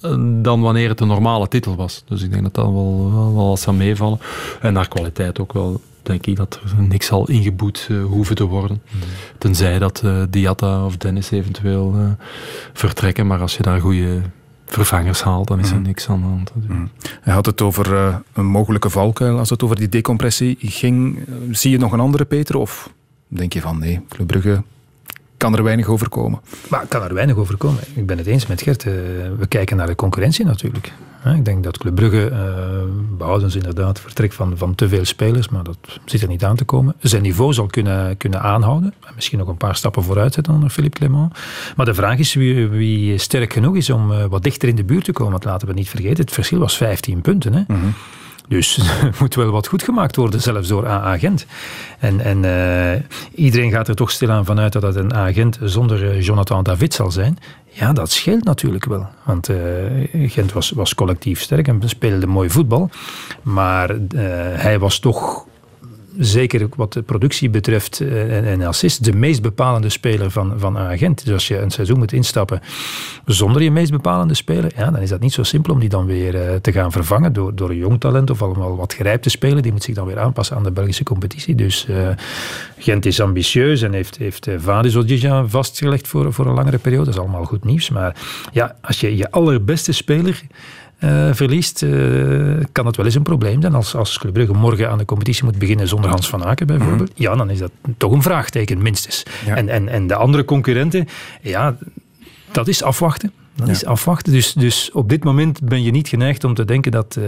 eh, 0.01 0.15
dan 0.41 0.61
wanneer 0.61 0.89
het 0.89 0.99
een 0.99 1.07
normale 1.07 1.47
titel 1.47 1.75
was. 1.75 2.03
Dus 2.07 2.21
ik 2.21 2.31
denk 2.31 2.43
dat 2.43 2.53
dat 2.53 2.65
wel, 2.65 3.11
wel, 3.13 3.33
wel 3.33 3.47
wat 3.47 3.59
zal 3.59 3.73
meevallen. 3.73 4.19
En 4.61 4.73
naar 4.73 4.87
kwaliteit 4.87 5.39
ook 5.39 5.53
wel. 5.53 5.81
Denk 6.03 6.25
ik 6.25 6.35
dat 6.35 6.59
er 6.77 6.83
niks 6.83 7.05
zal 7.05 7.29
ingeboet 7.29 7.87
eh, 7.89 8.03
hoeven 8.03 8.35
te 8.35 8.43
worden. 8.43 8.81
Tenzij 9.37 9.79
dat 9.79 10.01
eh, 10.03 10.21
Diatta 10.29 10.85
of 10.85 10.97
Dennis 10.97 11.31
eventueel 11.31 12.15
vertrekken. 12.73 13.27
Maar 13.27 13.41
als 13.41 13.57
je 13.57 13.63
daar 13.63 13.79
goede 13.79 14.21
vervangers 14.65 15.21
haalt, 15.21 15.47
dan 15.47 15.59
is 15.59 15.71
er 15.71 15.79
niks 15.79 16.09
aan 16.09 16.19
de 16.19 16.25
hand. 16.25 16.51
Hij 17.21 17.33
had 17.33 17.45
het 17.45 17.61
over 17.61 18.21
een 18.33 18.45
mogelijke 18.45 18.89
valkuil 18.89 19.37
als 19.37 19.49
het 19.49 19.63
over 19.63 19.75
die 19.75 19.89
decompressie 19.89 20.57
ging. 20.59 21.19
Zie 21.51 21.71
je 21.71 21.77
nog 21.77 21.91
een 21.91 21.99
andere, 21.99 22.25
Peter? 22.25 22.55
Of 22.55 22.89
denk 23.37 23.53
je 23.53 23.61
van 23.61 23.79
nee, 23.79 23.99
Club 24.09 24.27
Brugge 24.27 24.63
kan 25.37 25.55
er 25.55 25.63
weinig 25.63 25.87
over 25.87 26.09
komen? 26.09 26.39
Maar 26.69 26.85
kan 26.87 27.03
er 27.03 27.13
weinig 27.13 27.35
over 27.35 27.57
komen. 27.57 27.79
Ik 27.93 28.05
ben 28.05 28.17
het 28.17 28.27
eens 28.27 28.47
met 28.47 28.61
Gert. 28.61 28.85
eh, 28.85 28.93
we 29.37 29.45
kijken 29.47 29.77
naar 29.77 29.87
de 29.87 29.95
concurrentie 29.95 30.45
natuurlijk. 30.45 30.91
Ik 31.35 31.45
denk 31.45 31.63
dat 31.63 31.77
Club 31.77 31.95
Brugge, 31.95 32.29
eh, 32.29 32.37
behouden 33.17 33.51
ze 33.51 33.57
inderdaad 33.57 33.99
vertrek 33.99 34.33
van, 34.33 34.57
van 34.57 34.75
te 34.75 34.87
veel 34.87 35.05
spelers, 35.05 35.49
maar 35.49 35.63
dat 35.63 35.77
zit 36.05 36.21
er 36.21 36.27
niet 36.27 36.43
aan 36.43 36.55
te 36.55 36.63
komen. 36.63 36.95
Zijn 36.99 37.21
niveau 37.21 37.53
zal 37.53 37.67
kunnen, 37.67 38.17
kunnen 38.17 38.41
aanhouden. 38.41 38.93
En 39.05 39.11
misschien 39.15 39.37
nog 39.37 39.47
een 39.47 39.57
paar 39.57 39.75
stappen 39.75 40.03
vooruit 40.03 40.33
zetten 40.33 40.53
onder 40.53 40.69
Philippe 40.69 40.99
Clement. 40.99 41.33
Maar 41.75 41.85
de 41.85 41.93
vraag 41.93 42.17
is 42.17 42.33
wie, 42.33 42.67
wie 42.67 43.17
sterk 43.17 43.53
genoeg 43.53 43.75
is 43.75 43.89
om 43.89 44.11
eh, 44.11 44.25
wat 44.25 44.43
dichter 44.43 44.69
in 44.69 44.75
de 44.75 44.83
buurt 44.83 45.03
te 45.03 45.11
komen. 45.11 45.31
Want 45.31 45.43
laten 45.43 45.67
we 45.67 45.73
niet 45.73 45.89
vergeten, 45.89 46.23
het 46.23 46.33
verschil 46.33 46.59
was 46.59 46.77
15 46.77 47.21
punten. 47.21 47.53
Hè? 47.53 47.61
Dus 48.51 48.77
er 49.03 49.15
moet 49.19 49.35
wel 49.35 49.51
wat 49.51 49.67
goed 49.67 49.83
gemaakt 49.83 50.15
worden, 50.15 50.41
zelfs 50.41 50.67
door 50.67 50.87
A-agent. 50.87 51.45
En, 51.99 52.19
en 52.19 52.45
eh, 52.45 53.01
iedereen 53.35 53.71
gaat 53.71 53.87
er 53.87 53.95
toch 53.95 54.11
stilaan 54.11 54.45
vanuit 54.45 54.73
dat 54.73 54.81
het 54.81 54.95
een 54.95 55.13
agent 55.13 55.59
zonder 55.63 56.09
eh, 56.09 56.21
Jonathan 56.21 56.63
David 56.63 56.93
zal 56.93 57.11
zijn. 57.11 57.37
Ja, 57.69 57.93
dat 57.93 58.11
scheelt 58.11 58.43
natuurlijk 58.43 58.85
wel. 58.85 59.07
Want 59.23 59.49
eh, 59.49 59.57
Gent 60.13 60.53
was, 60.53 60.71
was 60.71 60.95
collectief 60.95 61.41
sterk 61.41 61.67
en 61.67 61.81
speelde 61.85 62.27
mooi 62.27 62.49
voetbal. 62.49 62.89
Maar 63.41 63.95
hij 64.55 64.79
was 64.79 64.99
toch 64.99 65.45
zeker 66.17 66.69
wat 66.75 66.93
de 66.93 67.01
productie 67.01 67.49
betreft 67.49 67.99
eh, 67.99 68.37
en, 68.37 68.45
en 68.45 68.61
assist, 68.61 69.03
de 69.03 69.13
meest 69.13 69.41
bepalende 69.41 69.89
speler 69.89 70.31
van, 70.31 70.53
van 70.57 70.75
een 70.75 70.91
agent. 70.91 71.25
Dus 71.25 71.33
als 71.33 71.47
je 71.47 71.57
een 71.57 71.71
seizoen 71.71 71.97
moet 71.97 72.13
instappen 72.13 72.61
zonder 73.25 73.61
je 73.61 73.71
meest 73.71 73.91
bepalende 73.91 74.33
speler, 74.33 74.71
ja, 74.75 74.91
dan 74.91 75.01
is 75.01 75.09
dat 75.09 75.19
niet 75.19 75.33
zo 75.33 75.43
simpel 75.43 75.73
om 75.73 75.79
die 75.79 75.89
dan 75.89 76.05
weer 76.05 76.35
eh, 76.35 76.55
te 76.55 76.71
gaan 76.71 76.91
vervangen 76.91 77.33
door, 77.33 77.55
door 77.55 77.69
een 77.69 77.77
jong 77.77 77.99
talent 77.99 78.29
of 78.29 78.41
allemaal 78.41 78.75
wat 78.75 78.93
gerijpte 78.93 79.29
speler. 79.29 79.61
Die 79.61 79.71
moet 79.71 79.83
zich 79.83 79.95
dan 79.95 80.07
weer 80.07 80.19
aanpassen 80.19 80.55
aan 80.55 80.63
de 80.63 80.71
Belgische 80.71 81.03
competitie. 81.03 81.55
Dus 81.55 81.87
eh, 81.87 82.09
Gent 82.77 83.05
is 83.05 83.21
ambitieus 83.21 83.81
en 83.81 83.93
heeft, 83.93 84.17
heeft 84.17 84.47
Vadis 84.57 84.97
vastgelegd 85.45 86.07
voor, 86.07 86.33
voor 86.33 86.45
een 86.45 86.53
langere 86.53 86.77
periode. 86.77 87.05
Dat 87.05 87.13
is 87.13 87.19
allemaal 87.19 87.45
goed 87.45 87.63
nieuws. 87.63 87.89
Maar 87.89 88.15
ja, 88.51 88.75
als 88.81 88.99
je 88.99 89.15
je 89.15 89.31
allerbeste 89.31 89.91
speler 89.91 90.41
uh, 91.03 91.33
verliest, 91.33 91.81
uh, 91.81 92.63
kan 92.71 92.85
het 92.85 92.95
wel 92.95 93.05
eens 93.05 93.15
een 93.15 93.21
probleem 93.23 93.61
zijn. 93.61 93.75
Als, 93.75 93.95
als 93.95 94.17
Club 94.17 94.33
Brugge 94.33 94.53
morgen 94.53 94.89
aan 94.89 94.97
de 94.97 95.05
competitie 95.05 95.43
moet 95.43 95.57
beginnen 95.57 95.87
zonder 95.87 96.09
Hans 96.09 96.29
van 96.29 96.45
Aken 96.45 96.67
bijvoorbeeld, 96.67 97.09
mm. 97.09 97.15
ja, 97.15 97.35
dan 97.35 97.49
is 97.49 97.59
dat 97.59 97.71
toch 97.97 98.11
een 98.11 98.21
vraagteken, 98.21 98.81
minstens. 98.81 99.23
Ja. 99.45 99.55
En, 99.55 99.69
en, 99.69 99.87
en 99.89 100.07
de 100.07 100.15
andere 100.15 100.45
concurrenten, 100.45 101.07
ja, 101.41 101.75
dat 102.51 102.67
is 102.67 102.83
afwachten. 102.83 103.31
Dat 103.55 103.67
Ja. 103.67 103.73
is 103.73 103.85
afwachten. 103.85 104.33
Dus, 104.33 104.53
dus 104.53 104.91
op 104.91 105.09
dit 105.09 105.23
moment 105.23 105.61
ben 105.61 105.83
je 105.83 105.91
niet 105.91 106.07
geneigd 106.07 106.43
om 106.43 106.53
te 106.53 106.65
denken 106.65 106.91
dat 106.91 107.15
eh, 107.15 107.23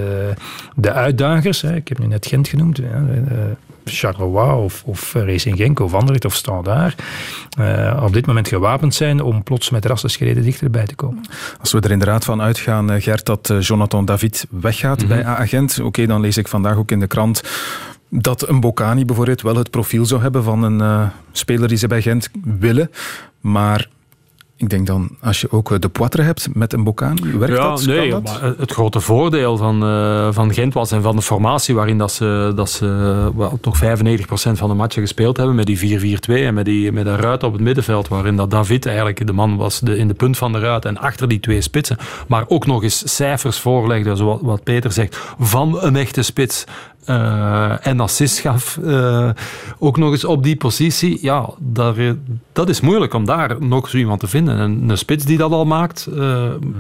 de 0.76 0.92
uitdagers, 0.92 1.62
hè, 1.62 1.76
ik 1.76 1.88
heb 1.88 2.00
nu 2.00 2.08
net 2.08 2.26
Gent 2.26 2.48
genoemd, 2.48 2.78
ja, 2.78 2.84
eh, 2.84 3.38
Charleroi 3.86 4.64
of, 4.64 4.84
of 4.86 5.14
Racing 5.14 5.58
Genk 5.58 5.80
of 5.80 5.94
Anderlecht 5.94 6.26
of 6.26 6.36
Standaard, 6.36 7.02
eh, 7.58 8.02
op 8.06 8.14
dit 8.14 8.26
moment 8.26 8.48
gewapend 8.48 8.94
zijn 8.94 9.22
om 9.22 9.44
plots 9.44 9.70
met 9.70 9.86
rassenschreden 9.86 10.44
dichterbij 10.44 10.86
te 10.86 10.96
komen. 10.96 11.24
Als 11.60 11.72
we 11.72 11.80
er 11.80 11.92
inderdaad 11.92 12.26
van 12.26 12.42
uitgaan, 12.42 12.92
eh, 12.92 13.02
Gert, 13.02 13.26
dat 13.26 13.50
eh, 13.50 13.62
Jonathan 13.62 14.06
David 14.06 14.46
weggaat 14.50 15.00
Mhm. 15.00 15.08
bij 15.08 15.26
A-agent. 15.26 15.80
Oké, 15.80 16.06
dan 16.06 16.22
lees 16.22 16.38
ik 16.38 16.48
vandaag 16.48 16.76
ook 16.76 16.92
in 16.92 17.00
de 17.00 17.08
krant 17.08 17.44
dat 18.10 18.48
een 18.48 18.60
Bocani 18.60 19.06
bijvoorbeeld 19.06 19.42
wel 19.42 19.56
het 19.56 19.70
profiel 19.70 20.06
zou 20.06 20.22
hebben 20.22 20.44
van 20.44 20.64
een 20.64 21.10
speler 21.32 21.68
die 21.68 21.78
ze 21.78 21.88
bij 21.88 22.02
Gent 22.02 22.30
willen. 22.44 22.92
Maar 23.42 23.88
ik 24.64 24.70
denk 24.70 24.88
dan, 24.88 25.10
als 25.22 25.42
je 25.42 25.52
ook 25.52 25.72
eh, 25.72 25.80
de 25.80 25.90
Poitre 25.90 26.22
hebt 26.22 26.48
met 26.54 26.74
een 26.74 26.84
Bocani, 26.84 27.38
werkt 27.38 27.58
ja, 27.58 27.70
dat? 27.70 27.86
Nee, 27.86 28.10
dat? 28.10 28.24
maar 28.24 28.54
het 28.58 28.72
grote 28.72 29.00
voordeel 29.00 29.58
van, 29.58 29.84
eh, 29.84 30.28
van 30.32 30.54
Gent 30.54 30.74
was 30.74 30.92
en 30.92 31.02
van 31.02 31.16
de 31.16 31.22
formatie 31.22 31.76
waarin 31.76 31.98
dat 31.98 32.12
ze, 32.12 32.52
dat 32.56 32.70
ze 32.70 32.86
wel, 33.36 33.58
toch 33.62 33.78
95% 33.78 34.58
van 34.58 34.70
de 34.70 34.76
matchen 34.76 35.02
gespeeld 35.02 35.38
hebben 35.38 35.56
met 35.56 35.66
die 35.66 35.78
4-4-2 35.78 36.46
en 36.46 36.54
met, 36.54 36.66
die, 36.66 36.92
met 36.92 37.06
een 37.06 37.18
ruit 37.18 37.44
op 37.44 37.54
het 37.54 37.62
middenveld 37.62 38.08
waarin 38.08 38.36
dat 38.36 38.52
David 38.52 38.86
eigenlijk 38.86 39.28
de 39.28 39.34
man 39.34 39.58
was 39.58 39.80
de, 39.80 39.98
in 39.98 40.08
de 40.08 40.14
punt 40.14 40.38
van 40.38 40.52
de 40.52 40.60
ruit 40.60 40.86
en 40.86 40.98
achter 40.98 41.28
die 41.28 41.40
twee 41.40 41.62
spitsen, 41.62 41.98
maar 42.28 42.46
ook 42.48 42.66
nog 42.66 42.84
eens 42.84 43.16
cijfers 43.16 43.60
voorlegde, 43.60 44.16
zoals 44.16 44.40
wat 44.42 44.64
Peter 44.64 44.92
zegt, 44.92 45.18
van 45.40 45.78
een 45.82 45.96
echte 45.96 46.22
spits 46.22 46.66
eh, 47.06 47.88
en 47.88 48.00
assist 48.00 48.40
gaf, 48.40 48.78
eh, 48.78 49.30
ook 49.80 49.98
nog 49.98 50.12
eens 50.12 50.26
op 50.26 50.44
die 50.44 50.56
positie. 50.56 51.18
Ja, 51.22 51.50
daar, 51.60 51.98
eh, 51.98 52.12
dat 52.52 52.70
is 52.70 52.82
moeilijk 52.82 53.14
om 53.14 53.26
daar 53.26 53.56
nog 53.60 53.90
zo 53.90 53.98
iemand 53.98 54.20
te 54.20 54.28
vinden. 54.28 54.58
En 54.58 54.90
een 54.90 54.98
spits 54.98 55.26
die 55.26 55.38
dat 55.38 55.52
al 55.52 55.66
maakt, 55.66 56.10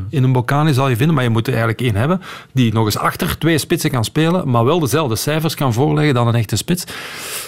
in 0.10 0.24
een 0.24 0.32
Bocani 0.32 0.74
zal 0.74 0.90
je 0.90 0.96
vinden, 0.96 1.16
maar 1.16 1.24
je 1.24 1.30
moet 1.30 1.48
er 1.48 1.54
eigenlijk 1.54 1.82
één 1.82 1.96
hebben 1.96 2.22
die 2.52 2.74
nog 2.74 2.86
eens 2.86 2.98
achter 2.98 3.38
twee 3.38 3.58
spitsen 3.58 3.92
kan 3.92 4.04
spelen, 4.04 4.50
maar 4.50 4.66
wel 4.66 4.80
dezelfde 4.80 5.16
cijfers 5.16 5.56
kan 5.56 5.74
voorleggen 5.74 6.14
dan 6.14 6.28
een 6.28 6.36
echte 6.36 6.56
spits. 6.56 6.84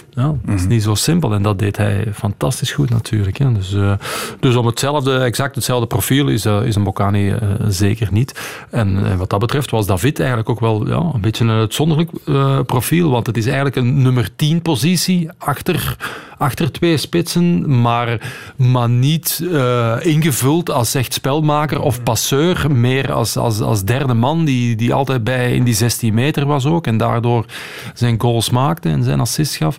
Ja, 0.10 0.36
dat 0.46 0.56
is 0.56 0.66
niet 0.66 0.84
zo 0.84 0.96
simpel 0.96 1.34
en 1.34 1.42
dat 1.42 1.60
deed 1.60 1.78
hij 1.78 2.08
fantastisch 2.14 2.72
goed 2.72 2.90
natuurlijk. 2.90 3.38
Hè. 3.38 3.52
Dus, 3.52 3.76
dus 4.40 4.56
om 4.56 4.66
hetzelfde, 4.66 5.18
exact 5.18 5.56
hetzelfde 5.56 5.88
profiel 5.88 6.28
is, 6.28 6.46
is 6.46 6.76
een 6.76 6.84
Bocani 6.84 7.34
zeker 7.68 8.08
niet. 8.12 8.34
En 8.70 9.06
eh, 9.06 9.16
wat 9.16 9.30
dat 9.30 9.40
betreft 9.40 9.72
was 9.72 9.86
David 9.86 10.20
eigenlijk 10.20 10.50
ook 10.50 10.60
wel 10.60 10.88
ja, 10.88 11.12
een 11.14 11.22
beetje 11.22 11.44
een 11.44 11.50
uitzonderlijk 11.50 12.10
profiel, 12.66 13.10
want 13.10 13.28
het 13.28 13.38
is 13.38 13.46
eigenlijk 13.46 13.76
een 13.76 14.02
nummer 14.02 14.30
10 14.36 14.62
positie 14.62 15.30
achter, 15.38 15.98
achter 16.38 16.72
twee 16.72 16.98
spitsen, 16.98 17.82
maar, 17.82 18.32
maar 18.56 18.90
niet 18.90 19.44
eh, 19.52 19.96
ingevuld 20.02 20.70
als 20.72 20.96
echt 20.96 21.14
spelmaker 21.14 21.82
of 21.82 22.04
passeur, 22.04 22.72
meer 22.72 23.12
als, 23.12 23.38
als, 23.38 23.60
als 23.62 23.84
derde 23.84 24.14
man 24.14 24.46
die, 24.46 24.76
die 24.76 24.94
altijd 24.94 25.24
bij 25.24 25.54
in 25.56 25.64
die 25.64 25.74
16 25.74 26.14
meter 26.14 26.46
was 26.46 26.66
ook 26.66 26.88
en 26.88 26.98
daardoor 26.98 27.46
zijn 27.94 28.22
goals 28.22 28.50
maakte 28.50 28.90
en 28.90 29.04
zijn 29.04 29.20
assist 29.20 29.56
gaf. 29.56 29.78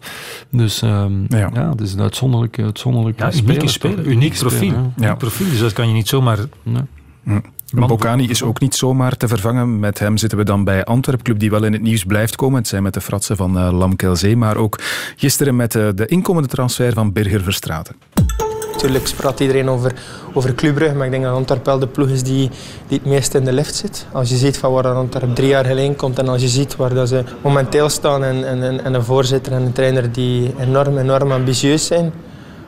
Dus 0.51 0.83
ehm, 0.83 1.13
ja. 1.29 1.69
het 1.71 1.81
is 1.81 1.93
een 1.93 2.01
uitzonderlijk, 2.01 2.59
uitzonderlijk 2.59 3.19
Ja, 3.19 3.31
speler. 3.31 3.51
unieke 3.51 3.69
speler, 3.69 3.97
toch? 3.97 4.07
uniek 4.07 4.35
speler, 4.35 4.53
profiel. 4.53 4.93
ja. 4.97 5.05
Uniek 5.07 5.19
profiel, 5.19 5.49
dus 5.49 5.59
dat 5.59 5.73
kan 5.73 5.89
je 5.89 5.95
niet 5.95 6.09
zomaar... 6.09 6.39
Hm. 7.71 7.87
Bocani 7.87 8.29
is 8.29 8.43
ook 8.43 8.61
niet 8.61 8.75
zomaar 8.75 9.17
te 9.17 9.29
vervangen. 9.29 9.79
Met 9.79 9.99
hem 9.99 10.17
zitten 10.17 10.39
we 10.39 10.45
dan 10.45 10.65
bij 10.65 10.85
Antwerp, 10.85 11.23
club 11.23 11.39
die 11.39 11.51
wel 11.51 11.65
in 11.65 11.73
het 11.73 11.83
nieuws 11.83 12.05
blijft 12.05 12.37
komen. 12.37 12.59
Het 12.59 12.69
zijn 12.69 12.83
met 12.83 12.95
de 12.95 13.01
fratsen 13.01 13.37
van 13.37 13.57
uh, 13.57 13.79
Lamkelzee, 13.79 14.37
maar 14.37 14.57
ook 14.57 14.79
gisteren 15.17 15.57
met 15.57 15.75
uh, 15.75 15.89
de 15.95 16.07
inkomende 16.07 16.49
transfer 16.49 16.93
van 16.93 17.13
Birger 17.13 17.43
Verstraeten. 17.43 17.97
Natuurlijk 18.73 19.13
praat 19.17 19.41
iedereen 19.41 19.69
over, 19.69 19.95
over 20.33 20.55
Club 20.55 20.75
Brugge, 20.75 20.95
maar 20.95 21.05
ik 21.05 21.11
denk 21.13 21.25
dat 21.25 21.35
Antwerpen 21.35 21.67
wel 21.67 21.79
de 21.79 21.87
ploeg 21.87 22.09
is 22.09 22.23
die, 22.23 22.51
die 22.89 22.99
het 22.99 23.07
meest 23.07 23.35
in 23.35 23.45
de 23.45 23.53
lift 23.53 23.75
zit. 23.75 24.07
Als 24.13 24.29
je 24.29 24.37
ziet 24.37 24.59
van 24.59 24.73
waar 24.73 24.87
Antwerpen 24.87 25.35
drie 25.35 25.49
jaar 25.49 25.65
geleden 25.65 25.97
komt 25.97 26.19
en 26.19 26.29
als 26.29 26.41
je 26.41 26.49
ziet 26.49 26.77
waar 26.77 26.95
dat 26.95 27.09
ze 27.09 27.25
momenteel 27.43 27.89
staan 27.89 28.25
en, 28.25 28.47
en, 28.47 28.85
en 28.85 28.95
een 28.95 29.05
voorzitter 29.05 29.53
en 29.53 29.63
een 29.63 29.73
trainer 29.73 30.13
die 30.13 30.55
enorm, 30.59 30.99
enorm 30.99 31.33
ambitieus 31.33 31.87
zijn, 31.87 32.13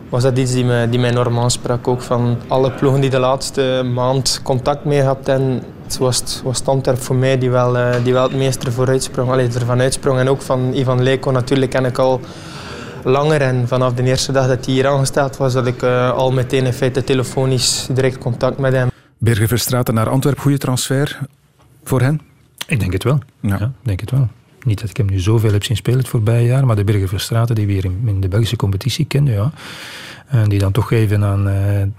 was 0.08 0.22
dat 0.22 0.38
iets 0.38 0.52
die 0.52 0.64
me, 0.64 0.88
die 0.88 0.98
mij 0.98 1.10
enorm 1.10 1.38
aansprak. 1.38 1.88
Ook 1.88 2.02
van 2.02 2.38
alle 2.48 2.70
ploegen 2.70 3.00
die 3.00 3.10
de 3.10 3.18
laatste 3.18 3.90
maand 3.94 4.40
contact 4.42 4.84
mee 4.84 5.00
gehad 5.00 5.28
en 5.28 5.62
was, 5.98 6.40
was 6.44 6.64
Antwerp 6.64 7.02
voor 7.02 7.16
mij 7.16 7.38
die 7.38 7.50
wel, 7.50 8.02
die 8.02 8.12
wel 8.12 8.22
het 8.22 8.36
meest 8.36 8.64
ervoor 8.64 8.88
uitsprong, 8.88 9.30
allee, 9.30 9.48
ervan 9.48 9.80
uitsprong. 9.80 10.18
En 10.18 10.28
ook 10.28 10.42
van 10.42 10.72
Ivan 10.74 11.02
Leko 11.02 11.30
natuurlijk 11.30 11.70
ken 11.70 11.84
ik 11.84 11.98
al 11.98 12.20
langer 13.04 13.40
en 13.40 13.68
vanaf 13.68 13.92
de 13.94 14.02
eerste 14.02 14.32
dag 14.32 14.46
dat 14.46 14.64
hij 14.64 14.74
hier 14.74 14.86
aangesteld 14.86 15.36
was, 15.36 15.52
dat 15.52 15.66
ik 15.66 15.82
uh, 15.82 16.10
al 16.10 16.32
meteen 16.32 16.64
in 16.64 16.72
feite 16.72 17.04
telefonisch 17.04 17.86
direct 17.90 18.18
contact 18.18 18.58
met 18.58 18.72
hem. 18.72 18.88
Birger 19.18 19.48
Verstraeten 19.48 19.94
naar 19.94 20.08
Antwerpen, 20.08 20.42
goede 20.42 20.58
transfer 20.58 21.18
voor 21.84 22.00
hen? 22.00 22.20
Ik 22.66 22.80
denk 22.80 22.92
het 22.92 23.04
wel. 23.04 23.18
Ja. 23.40 23.56
ja 23.58 23.72
denk 23.82 24.00
het 24.00 24.10
wel. 24.10 24.28
Niet 24.64 24.80
dat 24.80 24.90
ik 24.90 24.96
hem 24.96 25.06
nu 25.06 25.18
zoveel 25.18 25.52
heb 25.52 25.64
zien 25.64 25.76
spelen 25.76 25.98
het 25.98 26.08
voorbije 26.08 26.46
jaar, 26.46 26.66
maar 26.66 26.76
de 26.76 26.84
Birger 26.84 27.08
Verstraeten 27.08 27.54
die 27.54 27.66
weer 27.66 27.84
in, 27.84 28.02
in 28.06 28.20
de 28.20 28.28
Belgische 28.28 28.56
competitie 28.56 29.04
kende, 29.04 29.30
ja. 29.30 29.52
En 30.28 30.48
die 30.48 30.58
dan 30.58 30.72
toch 30.72 30.92
even 30.92 31.24
aan 31.24 31.48
uh, 31.48 31.54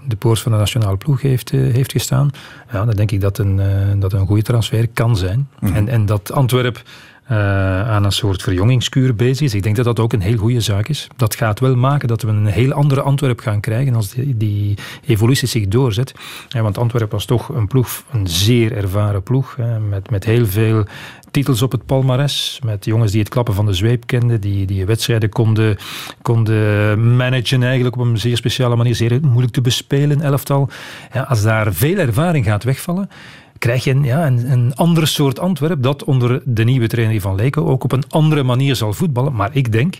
de 0.08 0.16
poort 0.16 0.38
van 0.38 0.52
de 0.52 0.58
nationale 0.58 0.96
ploeg 0.96 1.20
heeft, 1.20 1.52
uh, 1.52 1.72
heeft 1.72 1.92
gestaan. 1.92 2.30
Ja, 2.72 2.84
dan 2.84 2.94
denk 2.94 3.10
ik 3.10 3.20
dat 3.20 3.38
een, 3.38 3.58
uh, 3.58 3.64
dat 4.00 4.12
een 4.12 4.26
goede 4.26 4.42
transfer 4.42 4.88
kan 4.88 5.16
zijn. 5.16 5.48
Mm-hmm. 5.60 5.76
En, 5.76 5.88
en 5.88 6.06
dat 6.06 6.32
Antwerp 6.32 6.82
aan 7.26 8.04
een 8.04 8.12
soort 8.12 8.42
verjongingskuur 8.42 9.14
bezig 9.14 9.46
is. 9.46 9.54
Ik 9.54 9.62
denk 9.62 9.76
dat 9.76 9.84
dat 9.84 10.00
ook 10.00 10.12
een 10.12 10.20
heel 10.20 10.36
goede 10.36 10.60
zaak 10.60 10.88
is. 10.88 11.08
Dat 11.16 11.34
gaat 11.34 11.60
wel 11.60 11.76
maken 11.76 12.08
dat 12.08 12.22
we 12.22 12.28
een 12.28 12.46
heel 12.46 12.72
andere 12.72 13.00
Antwerp 13.00 13.40
gaan 13.40 13.60
krijgen 13.60 13.94
als 13.94 14.10
die, 14.10 14.36
die 14.36 14.78
evolutie 15.06 15.48
zich 15.48 15.68
doorzet. 15.68 16.12
Want 16.48 16.78
Antwerp 16.78 17.10
was 17.10 17.24
toch 17.24 17.48
een 17.48 17.66
ploeg, 17.66 18.02
een 18.12 18.26
zeer 18.26 18.76
ervaren 18.76 19.22
ploeg, 19.22 19.56
hè, 19.56 19.80
met, 19.80 20.10
met 20.10 20.24
heel 20.24 20.46
veel 20.46 20.84
titels 21.30 21.62
op 21.62 21.72
het 21.72 21.86
palmares, 21.86 22.60
met 22.64 22.84
jongens 22.84 23.12
die 23.12 23.20
het 23.20 23.28
klappen 23.28 23.54
van 23.54 23.66
de 23.66 23.72
zweep 23.72 24.06
kenden, 24.06 24.40
die, 24.40 24.66
die 24.66 24.84
wedstrijden 24.84 25.28
konden, 25.28 25.76
konden 26.22 27.16
managen 27.16 27.62
eigenlijk 27.62 27.96
op 27.96 28.06
een 28.06 28.18
zeer 28.18 28.36
speciale 28.36 28.76
manier, 28.76 28.94
zeer 28.94 29.18
moeilijk 29.22 29.52
te 29.52 29.60
bespelen, 29.60 30.20
elftal. 30.20 30.68
Ja, 31.12 31.22
als 31.22 31.42
daar 31.42 31.74
veel 31.74 31.96
ervaring 31.96 32.44
gaat 32.44 32.64
wegvallen, 32.64 33.10
krijg 33.58 33.84
je 33.84 33.90
een, 33.90 34.04
ja, 34.04 34.26
een, 34.26 34.50
een 34.50 34.74
ander 34.74 35.06
soort 35.06 35.38
Antwerp 35.38 35.82
dat 35.82 36.04
onder 36.04 36.42
de 36.44 36.64
nieuwe 36.64 36.86
trainer 36.86 37.20
van 37.20 37.34
Leko 37.34 37.66
ook 37.66 37.84
op 37.84 37.92
een 37.92 38.04
andere 38.08 38.42
manier 38.42 38.76
zal 38.76 38.92
voetballen. 38.92 39.34
Maar 39.34 39.50
ik 39.52 39.72
denk, 39.72 39.98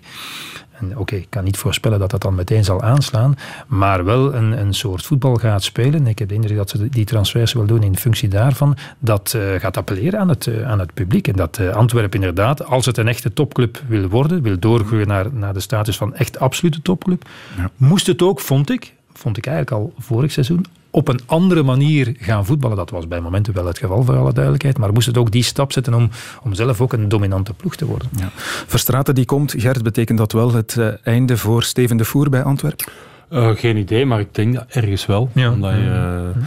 en 0.81 0.99
oké, 0.99 1.15
ik 1.15 1.27
kan 1.29 1.45
niet 1.45 1.57
voorspellen 1.57 1.99
dat 1.99 2.11
dat 2.11 2.23
dan 2.23 2.35
meteen 2.35 2.65
zal 2.65 2.83
aanslaan, 2.83 3.37
maar 3.67 4.05
wel 4.05 4.35
een, 4.35 4.61
een 4.61 4.75
soort 4.75 5.07
voetbal 5.07 5.35
gaat 5.35 5.63
spelen. 5.63 6.07
Ik 6.07 6.19
heb 6.19 6.29
de 6.29 6.35
indruk 6.35 6.57
dat 6.57 6.71
ze 6.71 6.89
die 6.89 7.05
transfers 7.05 7.53
wil 7.53 7.67
doen 7.67 7.83
in 7.83 7.97
functie 7.97 8.29
daarvan. 8.29 8.77
Dat 8.99 9.33
uh, 9.37 9.61
gaat 9.61 9.77
appelleren 9.77 10.21
aan 10.21 10.29
het, 10.29 10.47
uh, 10.47 10.71
aan 10.71 10.79
het 10.79 10.95
publiek. 10.95 11.29
En 11.29 11.37
dat 11.37 11.59
uh, 11.59 11.75
Antwerpen 11.75 12.21
inderdaad, 12.21 12.65
als 12.65 12.87
het 12.87 12.97
een 12.97 13.09
echte 13.09 13.33
topclub 13.33 13.83
wil 13.87 14.09
worden, 14.09 14.43
wil 14.43 14.59
doorgroeien 14.59 15.09
naar, 15.09 15.33
naar 15.33 15.53
de 15.53 15.61
status 15.61 15.97
van 15.97 16.15
echt 16.15 16.39
absolute 16.39 16.83
topclub, 16.83 17.29
ja. 17.57 17.71
moest 17.77 18.07
het 18.07 18.23
ook, 18.23 18.41
vond 18.41 18.71
ik, 18.71 18.95
vond 19.13 19.37
ik 19.37 19.47
eigenlijk 19.47 19.83
al 19.83 19.93
vorig 19.99 20.33
seizoen, 20.33 20.65
op 20.91 21.09
een 21.09 21.21
andere 21.27 21.63
manier 21.63 22.15
gaan 22.19 22.47
voetballen. 22.47 22.77
Dat 22.77 22.91
was 22.91 23.09
bij 23.09 23.21
momenten 23.21 23.55
wel 23.55 23.67
het 23.67 23.79
geval, 23.79 24.05
voor 24.05 24.17
alle 24.17 24.33
duidelijkheid. 24.33 24.79
Maar 24.79 24.93
moest 24.93 25.07
het 25.07 25.19
ook 25.19 25.31
die 25.31 25.43
stap 25.43 25.73
zetten 25.73 25.95
om, 25.95 26.11
om 26.43 26.55
zelf 26.55 26.81
ook 26.81 26.93
een 26.93 27.09
dominante 27.09 27.55
ploeg 27.55 27.77
te 27.77 27.87
worden. 27.87 28.09
Ja. 28.17 28.31
Verstraten 28.67 29.15
die 29.15 29.25
komt, 29.25 29.55
Gert, 29.57 29.83
betekent 29.83 30.19
dat 30.19 30.33
wel 30.33 30.53
het 30.53 30.77
uh, 30.79 30.89
einde 31.03 31.37
voor 31.37 31.63
Steven 31.63 31.97
de 31.97 32.05
Voer 32.05 32.31
bij 32.31 32.43
Antwerpen? 32.43 32.87
Uh, 33.31 33.51
geen 33.51 33.77
idee, 33.77 34.07
maar 34.07 34.21
ik 34.21 34.35
denk 34.35 34.55
dat 34.55 34.65
ergens 34.69 35.07
wel. 35.07 35.31
Ja. 35.35 35.53
Omdat 35.53 35.73
je, 35.73 36.33
uh, 36.37 36.43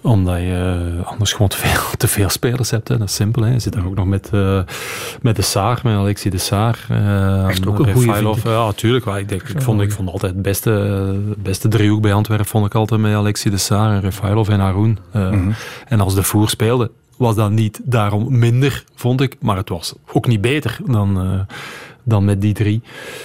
omdat 0.00 0.36
je 0.36 0.90
anders 1.04 1.32
gewoon 1.32 1.48
te 1.48 1.56
veel, 1.56 1.96
te 1.96 2.08
veel 2.08 2.28
spelers 2.28 2.70
hebt. 2.70 2.88
Hè. 2.88 2.98
Dat 2.98 3.08
is 3.08 3.14
simpel. 3.14 3.42
Hè. 3.42 3.52
Je 3.52 3.58
zit 3.58 3.72
daar 3.72 3.86
ook 3.86 3.94
nog 3.94 4.06
met, 4.06 4.30
uh, 4.34 4.60
met 5.22 5.36
de 5.36 5.42
Saar, 5.42 5.80
met 5.82 5.94
Alexis 5.94 6.30
de 6.30 6.38
Saar. 6.38 6.78
Echt 7.48 7.66
ook 7.66 7.78
een 7.78 7.92
goede 7.92 8.34
Ja, 8.44 8.64
natuurlijk. 8.64 9.06
Ik, 9.06 9.28
denk, 9.28 9.42
ik, 9.42 9.62
vond, 9.62 9.80
ik 9.80 9.92
vond 9.92 10.10
altijd 10.10 10.32
het 10.32 10.42
beste, 10.42 11.14
beste 11.38 11.68
driehoek 11.68 12.02
bij 12.02 12.12
Antwerpen 12.12 12.46
vond 12.46 12.66
ik 12.66 12.74
altijd 12.74 13.00
met 13.00 13.14
Alexis 13.14 13.50
de 13.50 13.58
Saar 13.58 13.92
en 13.92 14.00
Refailov 14.00 14.48
en 14.48 14.60
Haroun. 14.60 14.98
Mm-hmm. 15.12 15.54
En 15.86 16.00
als 16.00 16.14
de 16.14 16.22
Voer 16.22 16.48
speelde, 16.48 16.90
was 17.16 17.34
dat 17.34 17.50
niet 17.50 17.80
daarom 17.84 18.38
minder, 18.38 18.84
vond 18.94 19.20
ik. 19.20 19.36
Maar 19.40 19.56
het 19.56 19.68
was 19.68 19.94
ook 20.12 20.26
niet 20.26 20.40
beter 20.40 20.78
dan 20.86 21.46
dan 22.08 22.24
met 22.24 22.40
die 22.40 22.54
drie. 22.54 22.82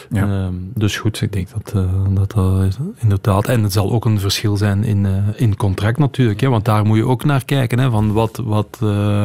Ja. 0.10 0.28
Uh, 0.28 0.48
dus 0.76 0.98
goed, 0.98 1.22
ik 1.22 1.32
denk 1.32 1.48
dat 1.54 1.74
uh, 1.76 1.84
dat 2.10 2.34
uh, 2.38 2.64
inderdaad... 2.98 3.48
En 3.48 3.64
het 3.64 3.72
zal 3.72 3.92
ook 3.92 4.06
een 4.06 4.20
verschil 4.20 4.58
zijn 4.58 4.84
in, 4.84 5.08
in 5.36 5.56
contract 5.56 5.98
natuurlijk. 5.98 6.42
Hè, 6.42 6.50
want 6.50 6.66
daar 6.66 6.86
moet 6.86 6.98
je 6.98 7.06
ook 7.06 7.26
naar 7.26 7.46
kijken. 7.46 7.80
Hè, 7.80 7.90
van 7.90 8.12
wat, 8.12 8.42
wat, 8.44 8.78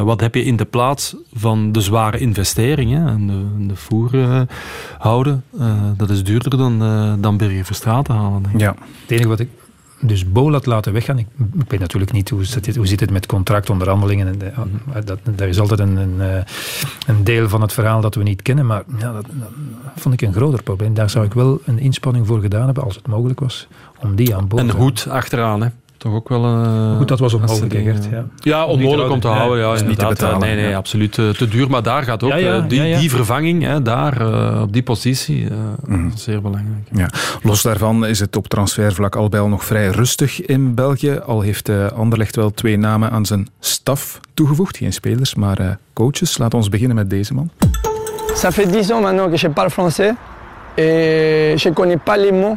wat 0.04 0.20
heb 0.20 0.34
je 0.34 0.44
in 0.44 0.56
de 0.56 0.64
plaats 0.64 1.16
van 1.32 1.72
de 1.72 1.80
zware 1.80 2.18
investering. 2.18 2.90
Hè, 2.90 3.06
en 3.06 3.26
de, 3.26 3.66
de 3.66 3.76
voer 3.76 4.46
houden. 4.98 5.44
dat 5.96 6.10
is 6.10 6.24
duurder 6.24 6.58
dan, 6.58 6.78
dan 7.20 7.36
Birger 7.36 7.64
Verstraten 7.64 8.14
halen. 8.14 8.42
Denk 8.42 8.54
ik. 8.54 8.60
Ja. 8.60 8.74
Het 9.00 9.10
enige 9.10 9.28
wat 9.28 9.40
ik 9.40 9.48
dus 10.00 10.32
Bolat 10.32 10.66
laten 10.66 10.92
weggaan. 10.92 11.18
Ik, 11.18 11.26
ik 11.58 11.70
weet 11.70 11.80
natuurlijk 11.80 12.12
niet 12.12 12.30
hoe 12.30 12.44
zit, 12.44 12.66
het, 12.66 12.76
hoe 12.76 12.86
zit 12.86 13.00
het 13.00 13.10
met 13.10 13.26
contractonderhandelingen. 13.26 14.26
En 14.26 14.38
de, 14.38 15.04
dat, 15.04 15.18
daar 15.36 15.48
is 15.48 15.60
altijd 15.60 15.80
een, 15.80 15.96
een, 15.96 16.44
een, 17.06 17.24
deel 17.24 17.48
van 17.48 17.60
het 17.60 17.72
verhaal 17.72 18.00
dat 18.00 18.14
we 18.14 18.22
niet 18.22 18.42
kennen. 18.42 18.66
Maar 18.66 18.82
ja, 18.98 19.12
dat, 19.12 19.26
dat, 19.32 19.50
vond 19.96 20.14
ik 20.14 20.22
een 20.22 20.32
groter 20.32 20.62
probleem. 20.62 20.94
Daar 20.94 21.10
zou 21.10 21.24
ik 21.24 21.34
wel 21.34 21.60
een 21.64 21.78
inspanning 21.78 22.26
voor 22.26 22.40
gedaan 22.40 22.64
hebben, 22.64 22.84
als 22.84 22.94
het 22.94 23.06
mogelijk 23.06 23.40
was, 23.40 23.68
om 23.98 24.14
die 24.14 24.36
aan 24.36 24.48
boord 24.48 24.62
En 24.62 24.68
te 24.68 24.76
hoed 24.76 25.06
achteraan, 25.10 25.62
hè? 25.62 25.68
Toch 25.98 26.12
ook 26.12 26.28
wel... 26.28 26.44
Uh, 26.44 26.96
Goed, 26.96 27.08
dat 27.08 27.18
was 27.18 27.34
onmogelijk, 27.34 27.72
Gert. 27.72 28.08
Ja, 28.10 28.24
ja 28.36 28.66
onmogelijk 28.66 29.10
om 29.10 29.20
te 29.20 29.28
houden. 29.28 29.58
Ja, 29.58 29.82
niet 29.82 29.98
te 29.98 30.06
betalen. 30.06 30.40
Nee, 30.40 30.54
nee, 30.54 30.76
absoluut 30.76 31.12
te 31.12 31.46
duur. 31.50 31.70
Maar 31.70 31.82
daar 31.82 32.02
gaat 32.02 32.22
ook 32.22 32.68
die, 32.68 32.96
die 32.96 33.10
vervanging, 33.10 33.62
hè, 33.62 33.82
daar 33.82 34.62
op 34.62 34.72
die 34.72 34.82
positie, 34.82 35.48
mm. 35.86 36.12
zeer 36.14 36.42
belangrijk. 36.42 36.88
Ja. 36.92 37.08
Los 37.42 37.62
daarvan 37.62 38.06
is 38.06 38.20
het 38.20 38.36
op 38.36 38.48
transfervlak 38.48 39.16
al 39.16 39.28
bij 39.28 39.40
al 39.40 39.48
nog 39.48 39.64
vrij 39.64 39.88
rustig 39.88 40.46
in 40.46 40.74
België. 40.74 41.20
Al 41.26 41.40
heeft 41.40 41.70
Anderlecht 41.94 42.36
wel 42.36 42.50
twee 42.50 42.78
namen 42.78 43.10
aan 43.10 43.26
zijn 43.26 43.46
staf 43.60 44.20
toegevoegd. 44.34 44.76
Geen 44.76 44.92
spelers, 44.92 45.34
maar 45.34 45.78
coaches. 45.92 46.38
Laten 46.38 46.60
we 46.60 46.70
beginnen 46.70 46.96
met 46.96 47.10
deze 47.10 47.34
man. 47.34 47.50
Ça 48.34 48.52
fait 48.52 48.70
10 48.72 48.92
ans 48.92 49.02
maintenant 49.02 49.30
que 49.30 49.36
je 49.36 49.48
parle 49.50 49.70
français 49.70 50.14
et 50.76 51.60
je 51.60 51.72
connais 51.72 51.98
pas 52.04 52.16
les 52.16 52.32
mots 52.32 52.56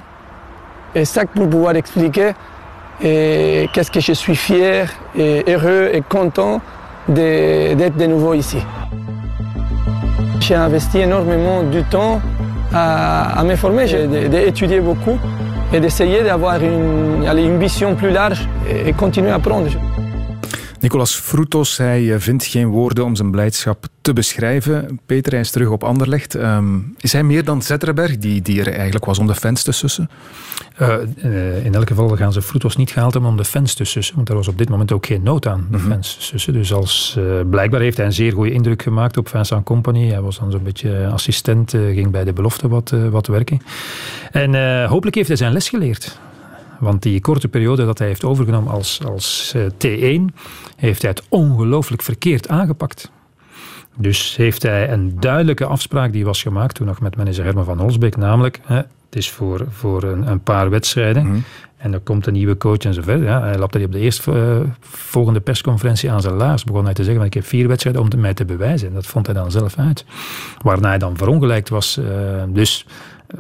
exacts 0.94 1.32
pour 1.34 1.50
pouvoir 1.50 1.76
expliquer 1.76 2.36
qu'est-ce 3.02 3.92
que 3.92 4.00
je 4.00 4.14
suis 4.14 4.36
fier 4.36 4.90
et 5.18 5.44
heureux 5.48 5.90
et 5.94 6.02
content 6.02 6.62
d'être 7.08 7.98
de, 7.98 8.06
nouveau 8.06 8.34
ici. 8.34 8.58
J'ai 10.40 10.56
investi 10.56 11.00
énormément 11.00 11.64
du 11.64 11.84
temps 11.84 12.22
à, 12.74 13.44
me 13.44 13.56
former, 13.56 13.86
d'étudier 14.30 14.80
beaucoup 14.80 15.18
et 15.74 15.80
d'essayer 15.80 16.22
d'avoir 16.22 16.58
une 16.62 17.60
vision 17.60 17.96
plus 17.96 18.12
large 18.12 18.48
et 18.86 18.94
continuer 18.94 19.32
à 19.32 19.36
apprendre. 19.36 19.68
Nicolas 20.82 21.16
Frutos, 21.16 21.78
hij 21.78 22.14
eh, 22.14 22.20
vindt 22.20 22.46
geen 22.46 22.68
woorden 22.68 23.04
om 23.06 23.16
zijn 23.16 23.32
blijdschap 23.32 23.86
te 24.02 24.14
beschrijven. 24.14 25.00
Peter, 25.06 25.32
hij 25.32 25.42
is 25.42 25.52
terug 25.52 25.70
op 25.70 25.84
Anderlecht. 25.84 26.34
Um, 26.34 26.96
is 27.00 27.14
hij 27.14 27.24
meer 27.24 27.44
dan 27.44 27.62
Zetterberg, 27.62 28.18
die, 28.18 28.42
die 28.42 28.60
er 28.60 28.74
eigenlijk 28.74 29.06
was 29.06 29.20
om 29.20 29.28
de 29.28 29.36
fans 29.36 29.64
te 29.64 29.72
sussen? 29.72 30.10
Uh, 30.80 31.66
in 31.66 31.76
elk 31.76 31.88
geval 31.88 32.10
gaan 32.10 32.34
ze 32.34 32.42
Frutos 32.42 32.76
niet 32.76 32.92
gehaald 32.92 33.14
hebben 33.14 33.32
om 33.32 33.38
de 33.38 33.46
fans 33.46 33.74
te 33.74 33.84
sussen. 33.84 34.16
Want 34.16 34.30
er 34.30 34.36
was 34.36 34.48
op 34.48 34.58
dit 34.58 34.70
moment 34.70 34.92
ook 34.92 35.06
geen 35.06 35.24
nood 35.24 35.48
aan, 35.48 35.68
de 35.72 35.78
mhm. 35.78 35.88
fans 35.88 36.16
te 36.16 36.24
sussen. 36.24 36.54
Dus 36.54 36.74
als, 36.74 37.16
uh, 37.18 37.24
blijkbaar 37.50 37.82
heeft 37.82 37.98
hij 37.98 38.06
een 38.06 38.14
zeer 38.14 38.32
goede 38.32 38.52
indruk 38.52 38.82
gemaakt 38.82 39.18
op 39.18 39.28
Vincent 39.28 39.66
Company. 39.66 40.08
Hij 40.08 40.22
was 40.22 40.40
dan 40.40 40.52
zo'n 40.52 40.64
beetje 40.64 41.08
assistent, 41.08 41.72
ging 41.72 42.12
bij 42.12 42.24
de 42.24 42.34
belofte 42.34 42.68
wat, 42.68 42.94
wat 43.10 43.28
werken. 43.28 43.62
En 44.32 44.86
hopelijk 44.86 45.16
heeft 45.16 45.28
hij 45.28 45.38
zijn 45.38 45.54
les 45.54 45.70
geleerd. 45.70 46.20
Want 46.82 47.02
die 47.02 47.22
korte 47.22 47.48
periode 47.48 47.86
dat 47.86 47.98
hij 47.98 48.08
heeft 48.08 48.24
overgenomen 48.24 48.74
als, 48.74 49.00
als 49.06 49.54
uh, 49.56 49.66
T1, 49.66 50.36
heeft 50.82 51.02
hij 51.02 51.12
het 51.12 51.24
ongelooflijk 51.30 52.02
verkeerd 52.02 52.48
aangepakt. 52.48 53.12
Dus 53.96 54.36
heeft 54.36 54.64
hij 54.64 54.92
een 54.92 55.20
duidelijke 55.20 55.66
afspraak 55.66 56.12
die 56.12 56.26
was 56.26 56.42
gemaakt 56.42 56.76
toen 56.76 56.88
nog 56.88 57.02
met 57.02 57.16
manager 57.16 57.44
Herman 57.44 57.66
van 57.66 57.80
Holsbeek, 57.80 58.18
namelijk 58.18 58.60
hè, 58.64 58.76
het 58.76 59.16
is 59.16 59.30
voor, 59.30 59.66
voor 59.70 60.04
een, 60.04 60.28
een 60.28 60.44
paar 60.44 60.70
wedstrijden. 60.70 61.28
Mhm. 61.28 61.40
En 61.78 61.94
er 61.94 62.00
komt 62.00 62.28
een 62.28 62.34
nieuwe 62.34 62.58
coach 62.58 62.78
en 62.78 62.94
zo 62.94 63.02
verder. 63.02 63.28
Ja, 63.28 63.42
hij 63.42 63.58
lapte 63.58 63.78
die 63.78 63.88
op 63.88 63.94
de 63.94 64.00
eerste 64.00 64.32
uh, 64.32 64.70
volgende 64.82 65.40
persconferentie 65.40 66.12
aan 66.12 66.22
zijn 66.22 66.34
laars. 66.34 66.64
Begon 66.64 66.86
hij 66.86 66.94
te 66.94 67.04
zeggen: 67.04 67.26
Ik 67.26 67.34
heb 67.34 67.46
vier 67.46 67.68
wedstrijden 67.68 68.02
om 68.02 68.08
het 68.10 68.20
mij 68.20 68.34
te 68.34 68.46
bewijzen. 68.46 68.88
En 68.88 68.94
dat 68.94 69.06
vond 69.06 69.26
hij 69.26 69.36
dan 69.36 69.52
zelf 69.52 69.78
uit. 69.78 70.06
Waarna 70.62 70.88
hij 70.88 70.98
dan 70.98 71.18
verongelijkt 71.18 71.70
was. 71.70 71.98
Uh, 71.98 72.06
dus 72.48 72.86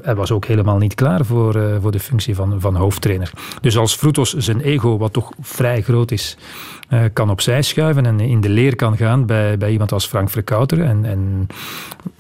hij 0.01 0.15
was 0.15 0.31
ook 0.31 0.45
helemaal 0.45 0.77
niet 0.77 0.95
klaar 0.95 1.25
voor, 1.25 1.55
uh, 1.55 1.75
voor 1.81 1.91
de 1.91 1.99
functie 1.99 2.35
van, 2.35 2.61
van 2.61 2.75
hoofdtrainer. 2.75 3.31
Dus 3.61 3.77
als 3.77 3.95
Frutos 3.95 4.33
zijn 4.33 4.61
ego, 4.61 4.97
wat 4.97 5.13
toch 5.13 5.31
vrij 5.39 5.81
groot 5.81 6.11
is, 6.11 6.37
uh, 6.89 6.99
kan 7.13 7.29
opzij 7.29 7.61
schuiven 7.61 8.05
en 8.05 8.19
in 8.19 8.41
de 8.41 8.49
leer 8.49 8.75
kan 8.75 8.97
gaan 8.97 9.25
bij, 9.25 9.57
bij 9.57 9.71
iemand 9.71 9.91
als 9.91 10.07
Frank 10.07 10.29
Verkouter 10.29 10.81
en, 10.81 11.05
en 11.05 11.47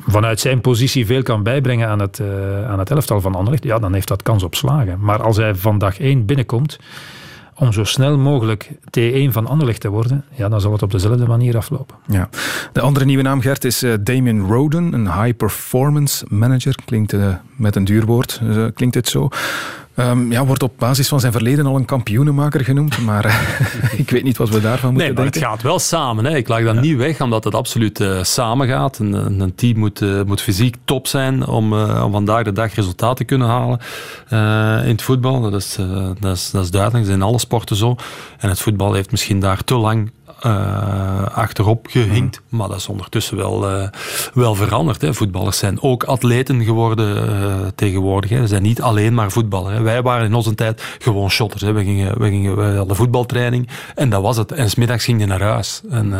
vanuit 0.07 0.39
zijn 0.39 0.61
positie 0.61 1.05
veel 1.05 1.23
kan 1.23 1.43
bijbrengen 1.43 1.87
aan 1.87 1.99
het, 1.99 2.19
uh, 2.19 2.69
aan 2.69 2.79
het 2.79 2.91
elftal 2.91 3.21
van 3.21 3.35
Anderlecht, 3.35 3.63
ja, 3.63 3.79
dan 3.79 3.93
heeft 3.93 4.07
dat 4.07 4.23
kans 4.23 4.43
op 4.43 4.55
slagen. 4.55 4.97
Maar 4.99 5.23
als 5.23 5.37
hij 5.37 5.55
van 5.55 5.77
dag 5.77 5.99
één 5.99 6.25
binnenkomt 6.25 6.79
om 7.61 7.73
zo 7.73 7.83
snel 7.83 8.17
mogelijk 8.17 8.71
T1 8.99 9.31
van 9.31 9.47
Anderlecht 9.47 9.81
te 9.81 9.89
worden, 9.89 10.23
ja, 10.35 10.49
dan 10.49 10.61
zal 10.61 10.71
het 10.71 10.81
op 10.81 10.91
dezelfde 10.91 11.27
manier 11.27 11.57
aflopen. 11.57 11.95
Ja. 12.07 12.29
De 12.71 12.81
andere 12.81 13.05
nieuwe 13.05 13.23
naam, 13.23 13.41
Gert, 13.41 13.63
is 13.63 13.83
uh, 13.83 13.93
Damien 13.99 14.47
Roden, 14.47 14.93
een 14.93 15.13
high 15.13 15.37
performance 15.37 16.25
manager. 16.29 16.75
Klinkt 16.85 17.13
uh, 17.13 17.35
met 17.55 17.75
een 17.75 17.83
duur 17.83 18.05
woord, 18.05 18.41
uh, 18.43 18.65
klinkt 18.73 18.95
het 18.95 19.07
zo. 19.07 19.29
Um, 20.09 20.31
ja, 20.31 20.45
wordt 20.45 20.63
op 20.63 20.73
basis 20.77 21.07
van 21.07 21.19
zijn 21.19 21.31
verleden 21.31 21.65
al 21.65 21.75
een 21.75 21.85
kampioenenmaker 21.85 22.63
genoemd, 22.63 23.01
maar 23.01 23.25
ik 23.97 24.09
weet 24.09 24.23
niet 24.23 24.37
wat 24.37 24.49
we 24.49 24.61
daarvan 24.61 24.89
moeten 24.89 25.07
nee, 25.07 25.15
maar 25.15 25.25
het 25.25 25.37
gaat 25.37 25.61
wel 25.61 25.79
samen. 25.79 26.25
Hè. 26.25 26.35
Ik 26.35 26.47
lag 26.47 26.63
dat 26.63 26.81
niet 26.81 26.97
weg, 26.97 27.21
omdat 27.21 27.43
het 27.43 27.55
absoluut 27.55 27.99
uh, 27.99 28.23
samen 28.23 28.67
gaat. 28.67 28.99
Een, 28.99 29.39
een 29.39 29.55
team 29.55 29.77
moet, 29.77 30.01
uh, 30.01 30.21
moet 30.23 30.41
fysiek 30.41 30.75
top 30.85 31.07
zijn 31.07 31.47
om, 31.47 31.73
uh, 31.73 32.03
om 32.05 32.11
vandaag 32.11 32.43
de 32.43 32.51
dag 32.51 32.75
resultaten 32.75 33.15
te 33.15 33.23
kunnen 33.23 33.47
halen 33.47 33.79
in 34.83 34.91
het 34.91 35.01
voetbal. 35.01 35.41
Dat 35.41 35.53
is, 35.53 35.77
dat, 36.19 36.35
is, 36.35 36.51
dat 36.51 36.63
is 36.63 36.71
duidelijk, 36.71 37.03
dat 37.03 37.13
is 37.13 37.19
in 37.19 37.27
alle 37.27 37.39
sporten 37.39 37.75
zo. 37.75 37.95
En 38.37 38.49
het 38.49 38.59
voetbal 38.59 38.93
heeft 38.93 39.11
misschien 39.11 39.39
daar 39.39 39.63
te 39.63 39.75
lang 39.75 40.11
uh, 40.45 41.25
achterop 41.33 41.87
gehinkt. 41.89 42.41
Mhm. 42.47 42.57
Maar 42.57 42.67
dat 42.67 42.77
is 42.77 42.87
ondertussen 42.87 43.37
wel, 43.37 43.71
uh, 43.71 43.87
wel 44.33 44.55
veranderd. 44.55 45.01
Hè. 45.01 45.13
Voetballers 45.13 45.57
zijn 45.57 45.81
ook 45.81 46.03
atleten 46.03 46.63
geworden 46.63 47.29
uh, 47.29 47.67
tegenwoordig. 47.75 48.29
Hè. 48.29 48.39
Ze 48.41 48.47
zijn 48.47 48.61
niet 48.61 48.81
alleen 48.81 49.13
maar 49.13 49.31
voetballer. 49.31 49.73
Hè. 49.73 49.81
Wij 49.81 50.01
waren 50.01 50.25
in 50.25 50.33
onze 50.33 50.55
tijd 50.55 50.83
gewoon 50.99 51.29
shotters. 51.29 51.61
Hè. 51.61 51.71
We, 51.71 51.83
gingen, 51.83 52.19
we, 52.19 52.27
gingen, 52.27 52.55
we 52.55 52.77
hadden 52.77 52.95
voetbaltraining 52.95 53.69
en 53.95 54.09
dat 54.09 54.21
was 54.21 54.37
het. 54.37 54.51
En 54.51 54.69
smiddags 54.69 55.05
ging 55.05 55.19
je 55.19 55.25
naar 55.25 55.41
huis 55.41 55.81
en, 55.89 56.13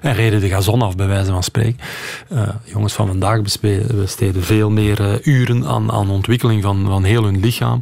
en 0.00 0.14
reden 0.14 0.40
de 0.40 0.48
gazon 0.48 0.82
af, 0.82 0.96
bij 0.96 1.06
wijze 1.06 1.30
van 1.30 1.42
spreken. 1.42 1.78
jongens 2.64 2.92
van 2.92 3.06
vandaag 3.06 3.40
besteden 3.42 4.42
veel 4.42 4.70
meer 4.70 5.26
uren 5.26 5.66
aan, 5.66 5.92
aan 5.92 6.10
ontwikkeling 6.10 6.62
van, 6.62 6.86
van 6.86 7.04
heel 7.04 7.24
hun 7.24 7.40
lichaam 7.40 7.80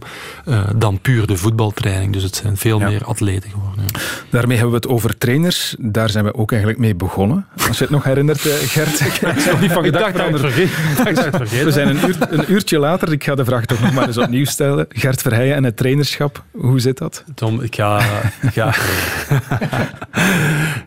dan 0.76 1.00
puur 1.00 1.26
de 1.26 1.36
voetbaltraining. 1.36 2.12
Dus 2.12 2.22
het 2.22 2.36
zijn 2.36 2.56
veel 2.56 2.78
meer 2.78 3.04
atleten 3.04 3.50
geworden. 3.50 3.84
Daarmee 4.30 4.56
hebben 4.56 4.74
we 4.74 4.86
het 4.86 4.94
over 4.94 5.18
trainers 5.18 5.76
daar 5.82 6.10
zijn 6.10 6.24
we 6.24 6.34
ook 6.34 6.50
eigenlijk 6.50 6.80
mee 6.80 6.94
begonnen. 6.94 7.46
Als 7.68 7.78
je 7.78 7.84
het 7.84 7.92
nog 7.92 8.04
herinnert, 8.04 8.46
eh, 8.46 8.52
Gert. 8.52 9.00
ik 9.06 9.12
heb 9.20 9.60
niet 9.60 9.72
van 9.72 9.84
gedacht 9.84 10.16
vergeten. 10.16 11.64
We 11.64 11.70
zijn 11.70 11.88
een, 11.88 12.08
uur, 12.08 12.16
een, 12.30 12.44
uurtje 12.52 12.78
later. 12.78 13.12
Ik 13.12 13.24
ga 13.24 13.34
de 13.34 13.44
vraag 13.44 13.64
toch 13.64 13.80
nog 13.80 13.92
maar 13.92 14.06
eens 14.06 14.18
opnieuw 14.18 14.44
stellen. 14.44 14.86
Gert 14.88 15.22
Verheijen 15.22 15.54
en 15.54 15.64
het 15.64 15.76
trainerschap, 15.76 16.44
hoe 16.50 16.80
zit 16.80 16.98
dat? 16.98 17.24
Tom, 17.34 17.60
ik 17.60 17.74
ga, 17.74 17.98
ik 18.42 18.52
ga, 18.52 18.68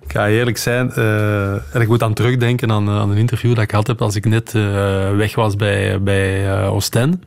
ik 0.05 0.11
ga 0.11 0.27
eerlijk 0.27 0.57
zijn. 0.57 0.91
Uh, 0.97 1.51
en 1.53 1.81
ik 1.81 1.87
moet 1.87 2.03
aan 2.03 2.13
terugdenken 2.13 2.71
aan, 2.71 2.89
aan 2.89 3.11
een 3.11 3.17
interview 3.17 3.55
dat 3.55 3.63
ik 3.63 3.71
had 3.71 3.87
heb 3.87 4.01
als 4.01 4.15
ik 4.15 4.25
net 4.25 4.53
uh, 4.53 5.15
weg 5.15 5.35
was 5.35 5.55
bij, 5.55 6.01
bij 6.01 6.45
uh, 6.45 6.73
Oostende. 6.73 7.17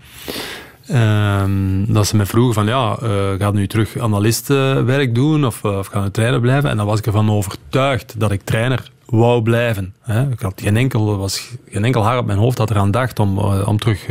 Um, 0.93 1.93
dat 1.93 2.07
ze 2.07 2.16
me 2.16 2.26
vroegen 2.26 2.55
van 2.55 2.66
ja, 2.66 2.99
uh, 3.03 3.11
gaat 3.39 3.55
nu 3.55 3.66
terug 3.66 3.99
analistenwerk 3.99 5.14
doen 5.14 5.47
of, 5.47 5.62
uh, 5.64 5.78
of 5.78 5.87
gaan 5.87 6.11
trainer 6.11 6.41
blijven? 6.41 6.70
En 6.70 6.76
dan 6.76 6.87
was 6.87 6.99
ik 6.99 7.07
ervan 7.07 7.30
overtuigd 7.30 8.14
dat 8.18 8.30
ik 8.30 8.43
trainer 8.45 8.91
wou 9.07 9.43
blijven. 9.43 9.95
Hè. 10.01 10.30
Ik 10.30 10.41
had 10.41 10.61
geen 10.62 10.76
enkel, 10.76 11.16
was 11.16 11.51
geen 11.68 11.84
enkel 11.84 12.05
haar 12.05 12.18
op 12.18 12.26
mijn 12.26 12.39
hoofd 12.39 12.57
dat 12.57 12.70
eraan 12.70 12.91
dacht 12.91 13.18
om, 13.18 13.39
uh, 13.39 13.68
om 13.68 13.78
terug 13.78 14.07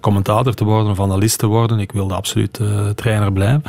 commentator 0.00 0.54
te 0.54 0.64
worden 0.64 0.90
of 0.90 1.00
analist 1.00 1.38
te 1.38 1.46
worden. 1.46 1.78
Ik 1.78 1.92
wilde 1.92 2.14
absoluut 2.14 2.60
trainer 2.94 3.32
blijven. 3.32 3.62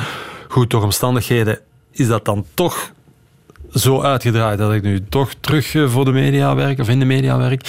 Goed, 0.47 0.69
door 0.69 0.83
omstandigheden 0.83 1.59
is 1.91 2.07
dat 2.07 2.25
dan 2.25 2.45
toch 2.53 2.91
zo 3.73 4.01
uitgedraaid 4.01 4.57
dat 4.57 4.73
ik 4.73 4.81
nu 4.83 5.03
toch 5.09 5.33
terug 5.39 5.75
voor 5.85 6.05
de 6.05 6.11
media 6.11 6.55
werk 6.55 6.79
of 6.79 6.89
in 6.89 6.99
de 6.99 7.05
media 7.05 7.37
werk. 7.37 7.61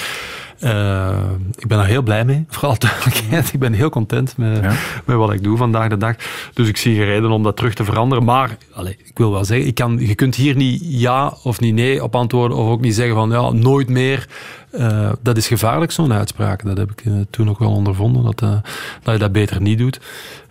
Uh, 0.65 1.11
ik 1.57 1.67
ben 1.67 1.79
daar 1.79 1.87
heel 1.87 2.03
blij 2.03 2.25
mee, 2.25 2.45
vooral 2.49 2.79
duidelijkheid. 2.79 3.53
Ik 3.53 3.59
ben 3.59 3.73
heel 3.73 3.91
content 3.91 4.37
met, 4.37 4.63
met 5.05 5.17
wat 5.17 5.33
ik 5.33 5.43
doe 5.43 5.57
vandaag 5.57 5.89
de 5.89 5.97
dag. 5.97 6.17
Dus 6.53 6.69
ik 6.69 6.77
zie 6.77 6.97
geen 6.97 7.05
reden 7.05 7.31
om 7.31 7.43
dat 7.43 7.57
terug 7.57 7.75
te 7.75 7.85
veranderen. 7.85 8.25
Maar 8.25 8.57
allez, 8.73 8.95
ik 9.05 9.19
wil 9.19 9.31
wel 9.31 9.45
zeggen, 9.45 9.67
ik 9.67 9.75
kan, 9.75 9.99
je 9.99 10.15
kunt 10.15 10.35
hier 10.35 10.57
niet 10.57 10.83
ja 10.85 11.37
of 11.43 11.61
niet 11.61 11.75
nee 11.75 12.03
op 12.03 12.15
antwoorden. 12.15 12.57
Of 12.57 12.69
ook 12.69 12.81
niet 12.81 12.95
zeggen 12.95 13.15
van 13.15 13.31
ja, 13.31 13.51
nooit 13.51 13.89
meer. 13.89 14.29
Uh, 14.73 15.13
dat 15.23 15.37
is 15.37 15.47
gevaarlijk, 15.47 15.93
zo'n 15.93 16.13
uitspraak. 16.13 16.65
Dat 16.65 16.77
heb 16.77 16.91
ik 16.91 17.05
uh, 17.05 17.15
toen 17.31 17.49
ook 17.49 17.59
wel 17.59 17.73
ondervonden, 17.73 18.23
dat, 18.23 18.39
dat 19.03 19.13
je 19.13 19.19
dat 19.19 19.33
beter 19.33 19.61
niet 19.61 19.79
doet. 19.79 20.01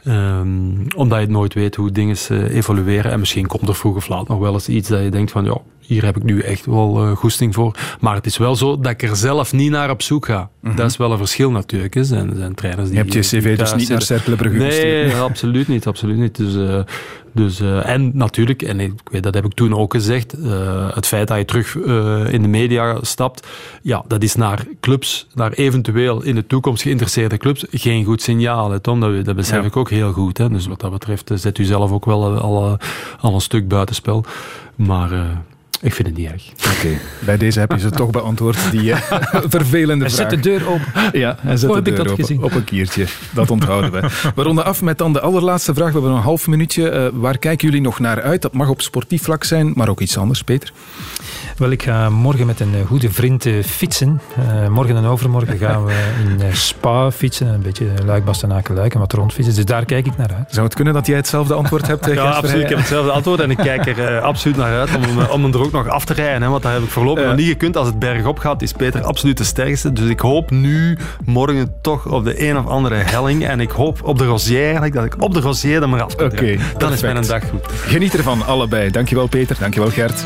Um, 0.08 0.88
omdat 0.96 1.22
je 1.22 1.28
nooit 1.28 1.54
weet 1.54 1.76
hoe 1.76 1.92
dingen 1.92 2.18
evolueren. 2.50 3.12
En 3.12 3.20
misschien 3.20 3.48
komt 3.48 3.68
er 3.68 3.76
vroeg 3.76 3.96
of 3.96 4.08
laat 4.08 4.28
nog 4.28 4.40
wel 4.40 4.54
eens 4.54 4.70
iets 4.70 4.90
dat 4.90 5.04
je 5.04 5.10
denkt 5.10 5.32
van 5.32 5.46
ja, 5.46 5.58
hier 5.92 6.06
heb 6.06 6.18
ik 6.18 6.24
nu 6.24 6.40
echt 6.40 6.66
wel 6.66 7.08
uh, 7.08 7.16
goesting 7.16 7.54
voor. 7.54 7.76
Maar 8.00 8.16
het 8.16 8.26
is 8.26 8.38
wel 8.38 8.56
zo 8.56 8.80
dat 8.80 8.92
ik 8.92 9.04
er 9.04 9.16
zelf 9.16 9.54
niet 9.54 9.72
naar 9.72 9.90
op 9.90 10.02
zoek 10.02 10.26
ga. 10.26 10.50
Mhm. 10.60 10.76
Dat 10.76 10.90
is 10.90 10.98
wel 10.98 11.12
een 11.12 11.18
verschil 11.18 11.52
natuurlijk. 11.52 11.94
Hè. 11.94 12.04
Zijn, 12.04 12.34
zijn 12.36 12.56
trainers 12.56 12.90
die 12.90 12.98
je 12.98 13.04
hebt 13.04 13.14
je 13.14 13.20
cv 13.20 13.58
dus 13.58 13.76
niet 13.76 13.90
naar 13.90 14.02
Cerkelenbrugge 14.02 14.58
Nee, 14.58 15.06
nee 15.06 15.16
absoluut 15.30 15.68
niet. 15.68 15.88
Absoluut 15.88 16.18
niet. 16.18 16.36
Dus, 16.36 16.56
uh, 16.56 16.80
dus, 17.32 17.62
uh, 17.62 17.90
en 17.90 18.12
natuurlijk, 18.14 18.62
en 18.62 18.80
ik 18.80 18.92
weet, 19.12 19.24
dat 19.24 19.34
heb 19.34 19.46
ik 19.46 19.54
toen 19.54 19.76
ook 19.76 19.94
gezegd, 19.94 20.36
het 20.94 21.08
feit 21.08 21.28
dat 21.28 21.38
je 21.38 21.46
terug 21.46 21.76
in 22.32 22.42
de 22.42 22.48
media 22.48 22.98
stapt, 23.02 23.48
ja, 23.82 24.04
dat 24.08 24.24
is 24.24 24.36
naar 24.36 24.66
clubs, 24.80 25.28
naar 25.34 25.52
eventueel 25.52 26.22
in 26.22 26.36
de 26.36 26.48
toekomst 26.48 26.82
geïnteresseerde 26.82 27.38
clubs, 27.38 27.66
geen 27.72 28.06
goed 28.06 28.22
signaal. 28.22 28.72
Hè, 28.72 28.80
Tom, 28.80 29.00
dat, 29.00 29.26
dat 29.26 29.36
besef 29.36 29.66
ik 29.66 29.76
ook 29.76 29.90
heel 29.90 30.12
goed. 30.12 30.38
Hè. 30.38 30.50
Dus 30.50 30.68
wat 30.68 30.80
dat 30.80 30.92
betreft 30.92 31.32
zet 31.34 31.58
u 31.58 31.64
zelf 31.64 31.92
ook 31.92 32.06
wel 32.06 32.40
al, 32.40 32.78
al 33.20 33.34
een 33.34 33.42
stuk 33.42 33.68
buitenspel. 33.68 34.26
Maar 34.76 35.10
Ik 35.82 35.94
vind 35.94 36.08
het 36.08 36.18
niet 36.18 36.28
erg. 36.32 36.44
Oké, 36.78 36.98
bij 37.20 37.38
deze 37.38 37.60
heb 37.60 37.72
je 37.72 37.80
ze 37.80 37.90
toch 37.90 38.10
beantwoord, 38.10 38.58
die 38.72 38.82
uh, 38.84 38.98
vervelende 39.58 40.06
Hij 40.06 40.14
vraag. 40.14 40.30
zet 40.30 40.44
de 40.44 40.50
deur 40.50 40.68
open. 40.68 41.20
Ja, 41.20 41.38
hij 41.42 41.58
zet 41.58 41.70
Oh, 41.70 41.76
de 41.76 41.82
heb 41.82 41.88
ik 41.88 41.96
deur 41.96 42.06
dat 42.06 42.16
gezien? 42.16 42.44
op 42.44 42.54
een 42.56 42.64
kiertje. 42.64 43.06
Dat 43.34 43.52
onthouden 43.52 43.92
we. 43.92 44.00
We 44.36 44.44
ronden 44.44 44.66
af 44.66 44.82
met 44.82 44.98
dan 44.98 45.14
de 45.14 45.22
allerlaatste 45.22 45.74
vraag. 45.74 45.88
We 45.88 45.94
hebben 45.94 46.12
een 46.12 46.22
half 46.24 46.48
minuutje. 46.48 46.90
Eh, 46.90 47.08
waar 47.14 47.38
kijken 47.38 47.68
jullie 47.68 47.82
nog 47.84 48.00
naar 48.00 48.22
uit? 48.22 48.42
Dat 48.42 48.54
mag 48.54 48.68
op 48.70 48.82
sportief 48.82 49.24
vlak 49.24 49.44
zijn, 49.44 49.72
maar 49.76 49.90
ook 49.90 50.00
iets 50.02 50.18
anders, 50.18 50.42
Peter. 50.44 50.72
Wel, 51.62 51.70
ik 51.72 51.84
ga 51.84 52.10
morgen 52.10 52.46
met 52.46 52.60
een 52.60 52.74
eh, 52.76 52.86
goede 52.86 53.12
vriend 53.12 53.46
eh, 53.46 53.64
fietsen. 53.64 54.22
Eh, 54.38 54.68
morgen 54.68 54.96
en 54.96 55.06
overmorgen 55.06 55.58
gaan 55.58 55.86
we 55.86 55.94
in 56.24 56.56
Spa 56.56 57.12
fietsen. 57.12 57.48
Een 57.48 57.62
beetje 57.62 57.86
luik 58.06 58.26
bastenaken 58.26 58.76
luik 58.76 58.94
en 58.94 59.00
wat 59.00 59.14
rondfietsen. 59.14 59.56
Dus 59.56 59.66
daar 59.66 59.86
kijk 59.86 60.06
ik 60.06 60.18
naar 60.18 60.30
uit. 60.38 60.48
Zou 60.54 60.66
het 60.66 60.76
kunnen 60.76 60.94
dat 60.94 61.08
jij 61.08 61.16
hetzelfde 61.16 61.54
antwoord 61.54 61.88
hebt? 61.88 62.06
Ja, 62.14 62.24
absoluut. 62.30 62.64
Ik 62.64 62.70
heb 62.70 62.78
hetzelfde 62.78 63.12
antwoord 63.12 63.40
en 63.40 63.52
ik 63.52 63.58
kijk 63.58 63.86
er 63.88 64.16
eh, 64.16 64.22
absoluut 64.24 64.58
naar 64.58 64.80
uit 64.80 64.96
om, 64.96 65.02
hem- 65.02 65.30
om 65.30 65.44
hem 65.44 65.54
er 65.54 65.60
ook 65.62 65.72
nog 65.72 65.88
af 65.88 66.06
te 66.06 66.14
rijden. 66.14 66.42
Hè, 66.42 66.48
want 66.50 66.64
dat 66.64 66.72
heb 66.72 66.82
ik 66.82 66.90
voorlopig 66.90 67.24
Ja. 67.24 67.30
nog 67.30 67.38
niet 67.38 67.48
gekund. 67.48 67.78
Als 67.78 67.88
het 67.88 68.00
bergop 68.00 68.40
gaat, 68.40 68.62
is 68.62 68.72
Peter 68.72 69.02
absoluut 69.04 69.38
de 69.38 69.44
sterkste. 69.44 69.94
Dus 69.94 70.10
ik 70.10 70.20
hoop 70.20 70.52
nu 70.52 70.98
morgen 71.26 71.74
toch 71.82 72.06
op 72.08 72.24
de 72.24 72.48
een 72.50 72.58
of 72.58 72.66
andere 72.68 72.96
helling. 72.96 73.46
En 73.48 73.60
ik 73.60 73.72
hoop 73.72 74.00
op 74.04 74.18
de 74.18 74.26
Rosier 74.26 74.64
eigenlijk, 74.64 74.94
dat 74.94 75.06
ik 75.06 75.16
op 75.20 75.34
de 75.34 75.40
Rosier 75.40 75.82
er 75.82 75.90
maar 75.90 76.02
af 76.04 76.16
kan 76.16 76.26
Oké. 76.32 76.58
Dan 76.78 76.92
is 76.94 77.02
mijn 77.02 77.22
dag 77.26 77.50
goed. 77.50 77.66
Geniet 77.72 78.14
ervan, 78.18 78.46
allebei. 78.46 78.90
Dankjewel 78.92 79.28
Peter, 79.28 79.56
dankjewel 79.60 79.90
Gert. 79.90 80.26